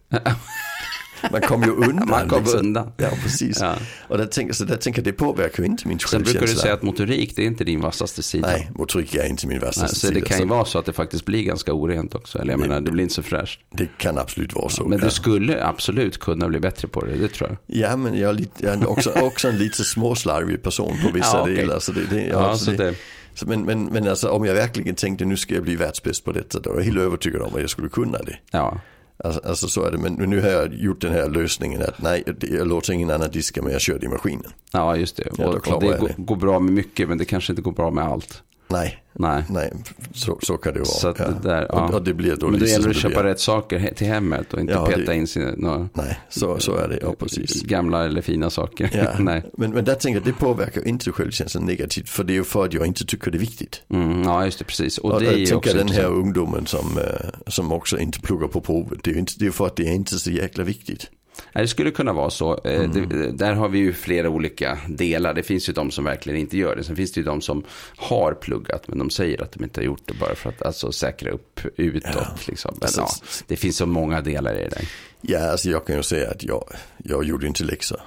Man 1.33 1.41
kom 1.41 1.63
ju 1.63 1.71
undan. 1.71 2.09
Man 2.09 2.29
kom 2.29 2.39
liksom. 2.43 2.61
undan. 2.61 2.93
Ja, 2.97 3.09
precis. 3.23 3.59
Ja. 3.61 3.75
Och 4.09 4.19
där 4.19 4.27
tänker, 4.27 4.55
så 4.55 4.65
där 4.65 4.77
tänker 4.77 5.03
det 5.03 5.13
påverkar 5.13 5.63
ju 5.63 5.67
inte 5.69 5.89
min 5.89 5.99
Sen 5.99 6.23
brukar 6.23 6.33
du 6.33 6.39
självkänsla. 6.39 6.63
säga 6.63 6.75
att 6.75 6.83
motorik, 6.83 7.37
det 7.37 7.43
är 7.43 7.47
inte 7.47 7.65
din 7.65 7.81
vassaste 7.81 8.23
sida. 8.23 8.49
Nej, 8.49 8.71
motorik 8.75 9.15
är 9.15 9.25
inte 9.27 9.47
min 9.47 9.57
Nej, 9.59 9.67
vassaste 9.67 9.97
så 9.97 10.07
det 10.07 10.15
sida. 10.15 10.27
kan 10.27 10.37
ju 10.39 10.43
så 10.43 10.49
vara 10.49 10.65
så 10.65 10.79
att 10.79 10.87
det 10.87 10.93
faktiskt 10.93 11.25
blir 11.25 11.43
ganska 11.43 11.73
orent 11.73 12.15
också. 12.15 12.39
Eller 12.39 12.53
jag 12.53 12.61
menar, 12.61 12.81
det 12.81 12.91
blir 12.91 13.03
inte 13.03 13.15
så 13.15 13.23
fräscht. 13.23 13.61
Det 13.71 13.89
kan 13.99 14.19
absolut 14.19 14.55
vara 14.55 14.69
så. 14.69 14.85
Men 14.89 14.99
ja. 14.99 15.05
du 15.05 15.11
skulle 15.11 15.65
absolut 15.65 16.19
kunna 16.19 16.49
bli 16.49 16.61
bättre 16.61 16.89
på 16.89 17.05
det, 17.05 17.17
det 17.17 17.29
tror 17.29 17.49
jag. 17.51 17.81
Ja, 17.81 17.97
men 17.97 18.19
jag 18.19 18.31
är, 18.31 18.35
lite, 18.35 18.65
jag 18.67 18.83
är 18.83 18.89
också, 18.89 19.11
också 19.11 19.49
en 19.49 19.59
lite 19.59 19.85
småslarvig 19.85 20.63
person 20.63 20.97
på 21.05 21.11
vissa 21.13 21.37
Ja, 21.39 21.47
delar. 21.47 21.79
Så 21.79 21.93
det, 21.93 22.01
det, 22.11 22.27
Ja, 22.27 22.57
så 22.57 22.65
så 22.65 22.71
det, 22.71 22.77
det, 22.77 22.95
så 23.35 23.47
men, 23.47 23.63
men, 23.63 23.85
men 23.85 24.09
alltså, 24.09 24.29
om 24.29 24.45
jag 24.45 24.55
verkligen 24.55 24.95
tänkte 24.95 25.25
nu 25.25 25.37
ska 25.37 25.55
jag 25.55 25.63
bli 25.63 25.77
världsbäst 25.77 26.25
på 26.25 26.33
detta, 26.33 26.59
då 26.61 26.71
är 26.71 26.77
jag 26.77 26.85
helt 26.85 26.99
övertygad 26.99 27.43
om 27.43 27.55
att 27.55 27.61
jag 27.61 27.71
skulle 27.71 27.89
kunna 27.89 28.19
det. 28.19 28.37
ja. 28.51 28.81
Alltså, 29.25 29.41
alltså 29.45 29.69
så 29.69 29.85
är 29.85 29.91
det, 29.91 29.99
men 29.99 30.13
nu 30.13 30.41
har 30.41 30.49
jag 30.49 30.75
gjort 30.75 31.01
den 31.01 31.13
här 31.13 31.29
lösningen 31.29 31.83
att 31.83 32.03
nej, 32.03 32.25
jag 32.41 32.67
låter 32.67 32.93
ingen 32.93 33.11
annan 33.11 33.31
diska 33.31 33.63
men 33.63 33.73
jag 33.73 33.81
kör 33.81 33.99
det 33.99 34.07
i 34.07 34.09
maskinen. 34.09 34.53
ja, 34.73 34.97
just 34.97 35.17
det. 35.17 35.29
Ja, 35.39 35.47
och, 35.47 35.81
det 35.81 35.99
går, 35.99 36.09
det. 36.09 36.15
går 36.19 36.37
bra 36.37 36.59
med 36.59 36.73
mycket, 36.73 37.09
men 37.09 37.19
det 37.19 37.25
kanske 37.25 37.53
inte 37.53 37.63
går 37.63 37.73
bra 37.73 37.91
med 37.91 38.05
allt. 38.05 38.43
Nej, 38.71 39.03
Nej. 39.13 39.45
nej 39.51 39.73
så, 40.15 40.39
så 40.43 40.57
kan 40.57 40.73
det 40.73 40.79
vara. 40.79 40.89
Så 40.89 41.09
att 41.09 41.19
ja. 41.19 41.29
det 41.29 41.49
där, 41.49 41.67
ja. 41.69 41.89
och, 41.95 42.05
det 42.05 42.15
blir 42.15 42.37
då 42.37 42.49
Men 42.49 42.61
då 42.61 42.67
gäller 42.67 42.85
det 42.85 42.91
att 42.91 42.97
köpa 42.97 43.21
blir. 43.23 43.31
rätt 43.31 43.41
saker 43.41 43.93
till 43.97 44.07
hemmet 44.07 44.53
och 44.55 44.61
inte 44.61 44.73
Ja, 44.73 44.87
peta 44.87 44.99
det- 45.01 45.15
in 45.17 45.27
sina 45.27 45.53
några 45.57 45.89
Nej, 45.95 46.19
så, 46.29 46.59
så 46.59 46.77
är 46.77 46.89
det, 46.89 46.99
ja 47.03 47.15
precis. 47.19 47.63
gamla 47.63 48.05
eller 48.05 48.23
fina 48.23 48.51
saker. 48.51 48.91
Ja. 48.95 49.11
Nej. 49.19 49.43
Men, 49.57 49.71
men 49.71 49.85
där 49.85 49.95
tänker 49.95 50.21
jag, 50.21 50.27
det 50.27 50.33
påverkar 50.41 50.89
inte 50.89 51.13
självkänslan 51.13 51.65
negativt, 51.67 52.09
för 52.09 52.25
det 52.25 52.33
är 52.33 52.35
ju 52.35 52.45
för 52.45 52.65
att 52.65 52.73
jag 52.75 52.87
inte 52.87 53.05
tycker 53.07 53.31
det 53.31 53.37
är 53.39 53.41
viktigt. 53.41 53.83
Mm, 53.91 54.23
ja, 54.23 54.45
just 54.45 54.59
det, 54.59 54.65
precis. 54.65 54.99
Och, 54.99 55.13
Och 55.13 55.21
det 55.21 55.27
är 55.27 55.39
jag 55.39 55.49
tänker 55.49 55.75
den 55.75 55.89
här 55.89 56.05
ungdomen 56.07 56.67
som, 56.67 56.99
eh, 56.99 57.31
som 57.47 57.73
också 57.73 57.99
inte 57.99 58.21
pluggar 58.21 58.49
på 58.49 58.61
provet, 58.61 58.99
det 59.03 59.11
är 59.11 59.15
ju 59.15 59.21
inte, 59.21 59.33
det 59.39 59.47
är 59.47 59.51
för 59.51 59.67
att 59.67 59.77
det 59.77 59.89
är 59.89 59.93
inte 59.93 60.19
så 60.19 60.31
jäkla 60.31 60.65
viktigt. 60.65 61.11
Det 61.53 61.69
skulle 61.69 61.91
kunna 61.91 62.13
vara 62.13 62.31
så. 62.31 62.61
Eh, 62.65 62.81
Mm. 62.81 63.09
Det, 63.09 63.33
där 63.33 63.53
har 63.53 63.69
vi 63.69 63.79
ju 63.79 63.93
flera 63.93 64.29
olika 64.29 64.79
delar. 64.89 65.35
Det 65.35 65.43
finns 65.43 65.69
ju 65.69 65.73
de 65.73 65.91
som 65.91 66.05
verkligen 66.05 66.39
inte 66.41 66.57
gör 66.59 66.77
det. 66.77 66.85
Sen 66.85 66.97
finns 66.97 67.13
det 67.13 67.21
ju 67.21 67.25
de 67.25 67.41
som 67.41 67.65
har 67.97 68.35
pluggat 68.35 68.89
men 68.89 68.99
de 68.99 69.11
säger 69.11 69.43
att 69.43 69.53
de 69.53 69.65
inte 69.65 69.81
har 69.81 69.85
gjort 69.85 70.03
det 70.05 70.15
bara 70.21 70.35
för 70.35 70.49
att 70.49 70.63
alltså, 70.63 70.93
säkra 70.93 71.31
upp 71.31 71.61
utåt. 71.77 72.11
Ja. 72.15 72.27
Liksom. 72.47 72.75
Men, 72.75 72.83
Alltså, 72.83 73.01
ja, 73.01 73.43
det 73.47 73.57
finns 73.57 73.77
så 73.77 73.87
många 73.87 74.21
delar 74.21 74.55
i 74.55 74.63
det 74.63 74.69
där. 74.69 74.89
Ja, 75.21 75.51
alltså 75.51 75.71
jag 75.71 75.87
kan 75.87 75.97
ju 75.97 76.03
säga 76.03 76.31
att 76.31 76.43
jag, 76.45 76.65
jag 77.05 77.25
gjorde 77.25 77.47
inte 77.47 77.65
läxor 77.65 78.01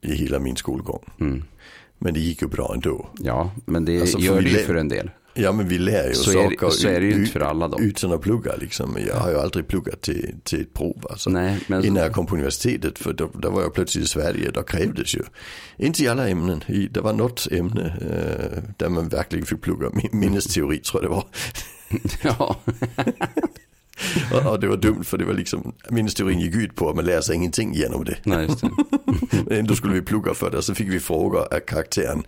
i 0.00 0.14
hela 0.14 0.38
min 0.38 0.56
skolgång. 0.56 1.04
Mm. 1.20 1.44
Men 1.98 2.14
det 2.14 2.20
gick 2.20 2.42
ju 2.42 2.48
bra 2.48 2.72
ändå. 2.74 3.08
Ja, 3.18 3.50
men 3.66 3.84
det 3.84 4.00
Alltså, 4.00 4.18
gör 4.18 4.40
det 4.40 4.48
ju 4.48 4.58
för 4.58 4.74
en 4.74 4.88
del. 4.88 5.10
Ja 5.40 5.52
men 5.52 5.68
vi 5.68 5.78
lär 5.78 6.08
ju 6.08 6.14
Så 6.14 6.30
är, 6.30 6.34
saker 6.34 6.66
det, 6.66 6.72
så 6.72 6.88
är 6.88 7.00
det 7.00 7.06
ju 7.06 7.12
inte 7.12 7.32
för 7.32 7.40
alla 7.40 7.68
då. 7.68 7.80
utan 7.80 8.12
att 8.12 8.20
plugga 8.20 8.56
liksom. 8.56 8.98
Jag 9.06 9.14
har 9.16 9.30
ju 9.30 9.38
aldrig 9.38 9.66
pluggat 9.68 10.00
till, 10.02 10.34
till 10.44 10.60
ett 10.60 10.74
prov 10.74 11.06
alltså. 11.10 11.30
Nej, 11.30 11.58
men 11.66 11.84
Innan 11.84 12.02
jag 12.02 12.12
kom 12.12 12.26
på 12.26 12.34
universitetet, 12.34 12.98
för 12.98 13.12
då, 13.12 13.30
då 13.34 13.50
var 13.50 13.62
jag 13.62 13.74
plötsligt 13.74 14.04
i 14.04 14.08
Sverige, 14.08 14.50
då 14.50 14.62
krävdes 14.62 15.14
ju, 15.14 15.22
inte 15.76 16.02
i 16.02 16.08
alla 16.08 16.28
ämnen, 16.28 16.64
i, 16.66 16.88
det 16.88 17.00
var 17.00 17.12
något 17.12 17.48
ämne 17.50 17.96
eh, 18.00 18.62
där 18.76 18.88
man 18.88 19.08
verkligen 19.08 19.46
fick 19.46 19.60
plugga, 19.60 19.90
Min- 19.92 20.20
minnesteori 20.20 20.78
tror 20.78 21.02
jag 21.02 21.10
det 21.10 21.14
var. 21.14 21.24
ja, 22.38 22.56
Och, 24.46 24.60
det 24.60 24.68
var 24.68 24.76
dumt 24.76 25.04
för 25.04 25.18
det 25.18 25.24
var 25.24 25.32
liksom, 25.34 25.72
minnesteorin 25.90 26.40
gick 26.40 26.54
ut 26.54 26.74
på 26.74 26.90
att 26.90 26.96
man 26.96 27.04
lär 27.04 27.20
sig 27.20 27.36
ingenting 27.36 27.74
genom 27.74 28.04
det. 28.04 28.16
nej, 28.24 28.46
just 28.46 28.60
det. 28.60 28.70
Men 29.46 29.58
ändå 29.58 29.74
skulle 29.74 29.94
vi 29.94 30.02
plugga 30.02 30.34
för 30.34 30.50
det 30.50 30.62
så 30.62 30.74
fick 30.74 30.88
vi 30.88 31.00
frågor 31.00 31.54
av 31.54 31.60
karaktären 31.60 32.22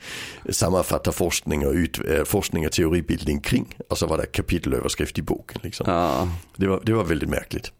sammanfatta 0.51 1.13
forskning 1.13 1.67
och, 1.67 1.73
ut, 1.73 2.01
eh, 2.09 2.25
forskning 2.25 2.67
och 2.67 2.73
teoribildning 2.73 3.41
kring. 3.41 3.77
Och 3.89 3.99
så 3.99 4.07
var 4.07 4.19
det 4.19 4.27
kapitelöverskrift 4.27 5.19
i 5.19 5.23
boken. 5.23 5.61
Liksom. 5.63 5.87
Ja, 5.89 6.29
Det, 6.57 6.67
var, 6.67 6.81
det 6.85 6.93
var 6.93 7.05
väldigt 7.05 7.29
märkligt. 7.29 7.73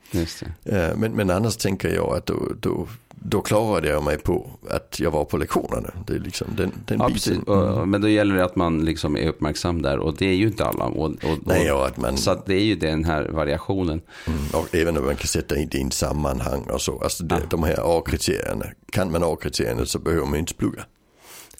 Eh, 0.65 0.97
Men, 0.97 1.13
men 1.13 1.31
annars 1.31 1.57
tänker 1.57 1.95
jag 1.95 2.17
att 2.17 2.27
då, 2.27 2.53
då, 2.61 2.89
då 3.23 3.41
klarade 3.41 3.89
jag 3.89 4.03
mig 4.05 4.19
på 4.19 4.51
att 4.71 5.01
jag 5.01 5.11
var 5.11 5.25
på 5.25 5.37
lektionerna. 5.37 5.91
Det 6.07 6.15
är 6.15 6.19
liksom 6.19 6.49
den, 6.57 6.73
den 6.87 6.99
Ja, 7.01 7.09
biten. 7.09 7.43
Och, 7.43 7.89
men 7.89 8.01
då 8.01 8.09
gäller 8.09 8.35
det 8.35 8.45
att 8.45 8.57
man 8.57 8.85
liksom 8.85 9.17
är 9.17 9.29
uppmärksam 9.29 9.83
där 9.83 9.99
och 9.99 10.15
det 10.17 10.27
är 10.27 10.35
ju 10.35 10.47
inte 10.47 10.65
alla. 10.65 10.85
Och, 10.85 11.05
och, 11.07 11.39
Nej, 11.47 11.73
och 11.73 11.87
att 11.87 11.97
man, 11.97 12.17
Så 12.17 12.31
att 12.31 12.47
det 12.47 12.55
är 12.55 12.65
ju 12.65 12.75
den 12.75 13.05
här 13.05 13.29
variationen. 13.29 14.01
mm, 14.27 14.39
och 14.53 14.75
även 14.75 14.97
om 14.97 15.05
man 15.05 15.17
kan 15.17 15.27
sätta 15.27 15.57
in 15.59 15.69
det 15.71 15.79
i 15.79 15.83
en 15.83 15.91
sammanhang 15.91 16.63
och 16.63 16.81
så. 16.81 17.01
Alltså 17.03 17.25
det, 17.25 17.41
de 17.51 17.63
här 17.63 17.99
A-kriterierna, 17.99 18.65
kan 18.93 19.11
man 19.13 19.23
A-kriterierna 19.25 19.87
så 19.87 19.99
behöver 19.99 20.27
man 20.27 20.39
inte 20.39 20.55
plugga. 20.55 20.85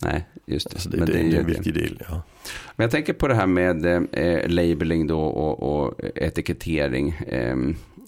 Nej, 0.03 0.29
just 0.47 0.71
det. 0.71 0.75
Alltså 0.77 0.89
det, 0.91 0.97
Men 0.97 1.07
det, 1.07 1.13
är 1.13 1.19
är 1.19 1.25
en 1.25 1.31
det. 1.31 1.43
viktig 1.43 1.75
del. 1.75 2.03
Ja. 2.09 2.23
Men 2.77 2.85
jag 2.85 2.91
tänker 2.91 3.13
på 3.13 3.29
det 3.29 3.35
här 3.35 3.47
med 3.47 3.87
eh, 4.13 4.49
labeling 4.49 5.07
då 5.07 5.21
och, 5.21 5.63
och 5.85 6.01
etikettering. 6.15 7.09
Eh, 7.11 7.57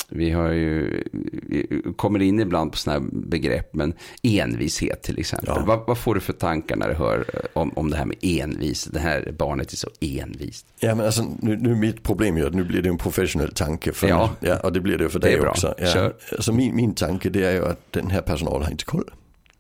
vi 0.09 0.31
har 0.31 0.49
ju, 0.49 1.05
vi 1.49 1.83
kommer 1.97 2.23
in 2.23 2.41
ibland 2.41 2.73
på 2.73 2.79
sådana 2.79 3.01
här 3.01 3.09
begrepp, 3.13 3.75
men 3.75 3.95
envishet 4.23 5.03
till 5.03 5.19
exempel. 5.19 5.53
Ja. 5.57 5.65
Vad, 5.67 5.87
vad 5.87 5.99
får 5.99 6.15
du 6.15 6.21
för 6.21 6.33
tankar 6.33 6.77
när 6.77 6.89
du 6.89 6.95
hör 6.95 7.19
eh, 7.35 7.41
om, 7.53 7.73
om 7.77 7.91
det 7.91 7.97
här 7.97 8.05
med 8.05 8.17
envis? 8.23 8.85
Det 8.85 8.99
här 9.01 9.35
barnet 9.39 9.73
är 9.73 9.77
så 9.77 9.89
envist. 10.01 10.67
Ja 10.81 10.95
men 10.95 11.07
alltså 11.07 11.25
nu, 11.41 11.57
nu 11.57 11.71
är 11.71 11.77
mitt 11.77 12.03
problem 12.03 12.37
ju 12.37 12.47
att 12.47 12.55
nu 12.55 12.65
blir 12.65 12.83
det 12.83 12.89
en 12.89 12.99
professionell 12.99 13.53
tanke. 13.53 13.93
För, 13.93 14.09
Ja. 14.09 14.31
ja. 14.41 14.59
och 14.61 14.73
det 14.73 14.81
blir 14.81 14.99
det 14.99 15.09
för 15.09 15.19
Det 15.19 15.27
är 15.27 15.31
dig 15.33 15.41
bra. 15.41 15.51
också. 15.51 15.75
Ja. 15.79 15.87
Kör. 15.87 16.15
Alltså 16.33 16.53
min, 16.53 16.77
min 16.77 16.95
tanke 16.95 17.31
det 17.31 17.45
är 17.45 17.53
ju 17.53 17.65
att 17.67 17.93
den 17.93 18.11
här 18.11 18.23
personalen 18.23 18.63
har 18.63 18.71
inte 18.71 18.85
koll. 18.85 19.11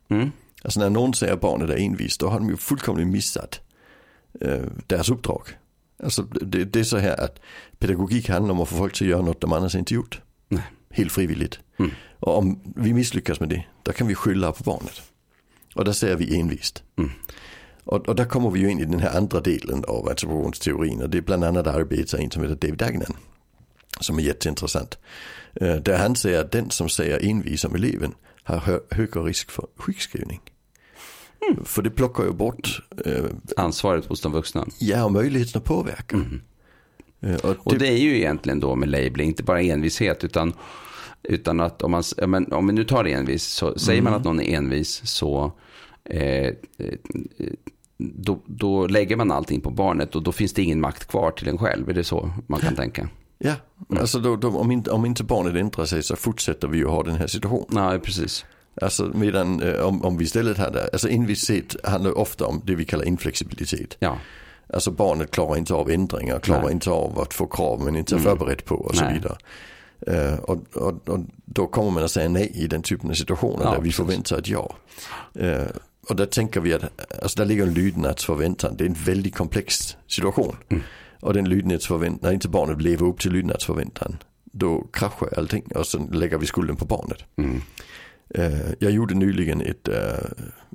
Mm. 0.09 0.31
Alltså 0.65 0.81
när 0.81 0.91
någon 0.91 1.15
säger 1.15 1.33
att 1.33 1.41
barnet 1.41 1.71
är 1.71 1.77
envist 1.77 2.21
då 2.21 2.29
har 2.29 2.39
de 2.39 2.49
ju 2.49 2.57
fullkomligt 2.57 3.07
missat 3.09 3.61
eh, 4.41 4.61
deras 4.87 5.11
uppdrag. 5.11 5.43
Alltså 6.05 6.23
det, 6.23 6.65
det 6.65 6.81
är 6.81 6.85
så 6.85 6.97
här 6.97 7.21
att 7.25 7.41
pedagogik 7.83 8.29
handlar 8.29 8.53
om 8.55 8.61
att 8.61 8.69
få 8.69 8.77
folk 8.77 8.95
till 8.95 9.07
att 9.07 9.11
göra 9.11 9.23
något 9.23 9.41
de 9.41 9.53
annars 9.53 9.75
inte 9.75 9.95
gjort. 9.95 10.21
Nej. 10.49 10.63
Helt 10.91 11.13
frivilligt. 11.13 11.59
Mm. 11.79 11.91
Och 12.21 12.39
om 12.39 12.61
vi 12.77 12.93
misslyckas 12.95 13.41
med 13.41 13.49
det, 13.49 13.65
då 13.83 13.93
kan 13.93 14.07
vi 14.07 14.15
skylla 14.15 14.53
på 14.53 14.63
barnet. 14.63 15.03
Och 15.75 15.85
där 15.85 15.93
säger 15.93 16.17
vi 16.17 16.41
envist. 16.41 16.83
Mm. 16.99 17.11
Och, 17.85 18.09
och 18.09 18.17
där 18.17 18.25
kommer 18.25 18.51
vi 18.51 18.61
ju 18.61 18.71
in 18.71 18.81
i 18.81 18.85
den 18.85 19.01
här 19.01 19.17
andra 19.17 19.41
delen 19.41 19.85
av 19.89 20.09
attributionsteorin 20.09 21.03
och 21.03 21.11
det 21.11 21.19
är 21.19 21.23
bland 21.23 21.45
annat 21.45 21.67
arbetar 21.67 22.19
en 22.19 22.31
som 22.31 22.43
heter 22.43 22.55
David 22.57 22.79
Dagnan. 22.79 23.17
Som 24.01 24.19
är 24.19 24.23
jätteintressant. 24.23 24.99
Eh, 25.55 25.77
Där 25.77 25.99
han 25.99 26.17
säger 26.17 26.41
att 26.41 26.53
den 26.53 26.71
som 26.71 26.89
säger 26.89 27.31
envis 27.31 27.65
om 27.65 27.75
eleven 27.75 28.15
har 28.45 28.57
hö 28.59 28.79
högre 28.91 29.21
risk 29.23 29.51
för 29.51 29.67
sjukskrivning. 29.77 30.41
Mm. 31.51 31.65
För 31.65 31.83
det 31.83 31.91
plockar 31.91 32.25
ju 32.25 32.33
bort 32.33 32.81
eh, 33.07 33.25
Ansvaret 33.57 34.05
hos 34.07 34.21
de 34.21 34.33
vuxna. 34.33 34.67
ja, 34.79 35.05
och 35.05 35.13
möjligheten 35.13 35.59
att 35.59 35.65
påverka. 35.65 36.17
Eh, 36.17 36.23
och 37.23 37.29
Mm. 37.29 37.39
Och 37.43 37.73
det, 37.73 37.79
det 37.79 37.89
är 37.89 37.99
ju 37.99 38.17
egentligen 38.17 38.61
då 38.61 38.75
med 38.75 38.89
labeling, 38.89 39.29
inte 39.29 39.43
bara 39.43 39.61
envishet, 39.63 40.25
utan, 40.25 40.53
utan 41.23 41.61
att 41.61 41.83
om 41.83 41.91
man, 41.91 42.03
men, 42.27 42.53
om 42.53 42.67
vi 42.67 42.73
nu 42.73 42.85
tar 42.85 43.05
envis, 43.05 43.45
så 43.45 43.79
säger 43.79 44.03
man 44.03 44.15
att 44.15 44.25
någon 44.25 44.41
är 44.41 44.57
envis 44.57 45.01
så 45.05 45.53
eh, 46.05 46.47
eh, 46.47 46.55
då, 47.99 48.43
då 48.47 48.87
lägger 48.87 49.17
man 49.17 49.33
allting 49.33 49.61
på 49.61 49.71
barnet 49.71 50.17
och 50.17 50.23
då 50.23 50.33
finns 50.33 50.53
det 50.53 50.63
ingen 50.63 50.81
makt 50.81 51.09
kvar 51.09 51.31
till 51.31 51.49
en 51.49 51.59
själv. 51.59 51.89
Är 51.89 51.95
det 51.95 52.05
så 52.05 52.31
man 52.47 52.61
kan 52.61 52.77
tänka? 52.77 53.09
ja, 53.39 53.55
alltså 54.01 54.19
då, 54.19 54.37
då, 54.37 54.49
om, 54.49 54.71
inte, 54.71 54.91
om 54.91 55.07
inte 55.07 55.25
barnet 55.25 55.57
ändrar 55.57 55.85
sig 55.85 56.03
så 56.03 56.17
fortsätter 56.17 56.69
vi 56.69 56.79
ju 56.79 56.87
ha 56.87 57.03
den 57.03 57.15
här 57.15 57.27
situationen. 57.27 57.67
Nej, 57.69 57.99
precis. 57.99 58.45
Alltså 58.83 59.11
medan 59.15 59.63
eh, 59.63 59.81
om, 59.81 60.05
om 60.05 60.17
vi 60.17 60.25
istället 60.25 60.59
hade, 60.59 60.89
alltså 60.93 61.09
envishet 61.09 61.77
handlar 61.85 62.19
ofta 62.19 62.47
om 62.47 62.63
det 62.65 62.75
vi 62.75 62.85
kallar 62.85 63.05
inflexibilitet. 63.05 63.97
Ja, 63.99 64.19
Alltså 64.73 64.91
barnet 64.91 65.31
klarar 65.31 65.57
inte 65.57 65.75
av 65.75 65.91
ändringar, 65.91 66.39
klarar 66.41 66.63
Nej. 66.63 66.73
inte 66.73 66.91
av 66.91 67.21
att 67.21 67.35
få 67.35 67.47
krav 67.47 67.81
men 67.85 67.97
inte 67.97 68.15
är 68.15 68.19
Mm. 68.19 68.39
förberett 68.39 68.65
på 68.65 68.75
och 68.75 68.95
så 68.97 69.05
Nej. 69.05 69.15
vidare. 69.15 69.37
Eh, 70.07 70.39
och, 70.39 70.77
och, 70.77 71.09
och 71.09 71.21
då 71.45 71.67
kommer 71.67 71.91
man 71.91 72.05
att 72.05 72.11
säga 72.11 72.29
nej 72.29 72.53
i 72.55 72.67
den 72.67 72.83
typen 72.83 73.11
av 73.11 73.15
situationer 73.15 73.65
Ja, 73.65 73.71
där 73.71 73.81
vi 73.81 73.93
förväntar 73.93 74.39
ett 74.39 74.49
ja. 74.49 74.75
Eh, 75.35 75.63
och 76.09 76.17
där 76.17 76.27
tänker 76.27 76.61
vi 76.61 76.75
att, 76.75 76.83
alltså 77.23 77.39
där 77.39 77.45
ligger 77.45 77.63
en 77.63 77.75
lydnadsförväntan, 77.75 78.77
det 78.77 78.85
är 78.85 78.89
en 78.89 78.97
väldigt 79.07 79.35
komplex 79.37 79.97
situation. 80.07 80.57
Mm. 80.69 80.83
Och 81.21 81.35
den 81.35 81.49
lydnadsförväntan, 81.49 82.19
när 82.23 82.33
inte 82.33 82.49
barnet 82.49 82.83
lever 82.83 83.07
upp 83.07 83.21
till 83.21 83.33
lydnadsförväntan, 83.33 84.17
då 84.45 84.87
kraschar 84.93 85.29
allting 85.39 85.63
och 85.75 85.87
så 85.87 85.99
lägger 85.99 86.39
vi 86.39 86.47
skulden 86.47 86.77
på 86.77 86.85
barnet. 86.85 87.19
mm. 87.37 87.63
Eh, 88.35 88.71
jag 88.79 88.93
gjorde 88.93 89.15
nyligen 89.15 89.61
ett, 89.61 89.89
eh, 89.89 89.97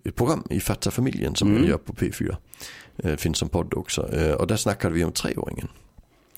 ett 0.04 0.16
program 0.16 0.44
i 0.50 0.60
Fatta 0.60 0.92
familjen 0.92 1.36
som 1.36 1.48
Mm. 1.50 1.62
jag 1.62 1.70
gör 1.70 1.78
på 1.78 1.94
P4. 1.94 2.38
Eh, 2.98 3.16
finns 3.16 3.38
som 3.38 3.50
podd 3.50 3.74
också. 3.74 4.02
Och 4.40 4.48
där 4.48 4.56
snackade 4.56 4.94
vi 4.94 5.04
om 5.04 5.12
treåringen. 5.12 5.68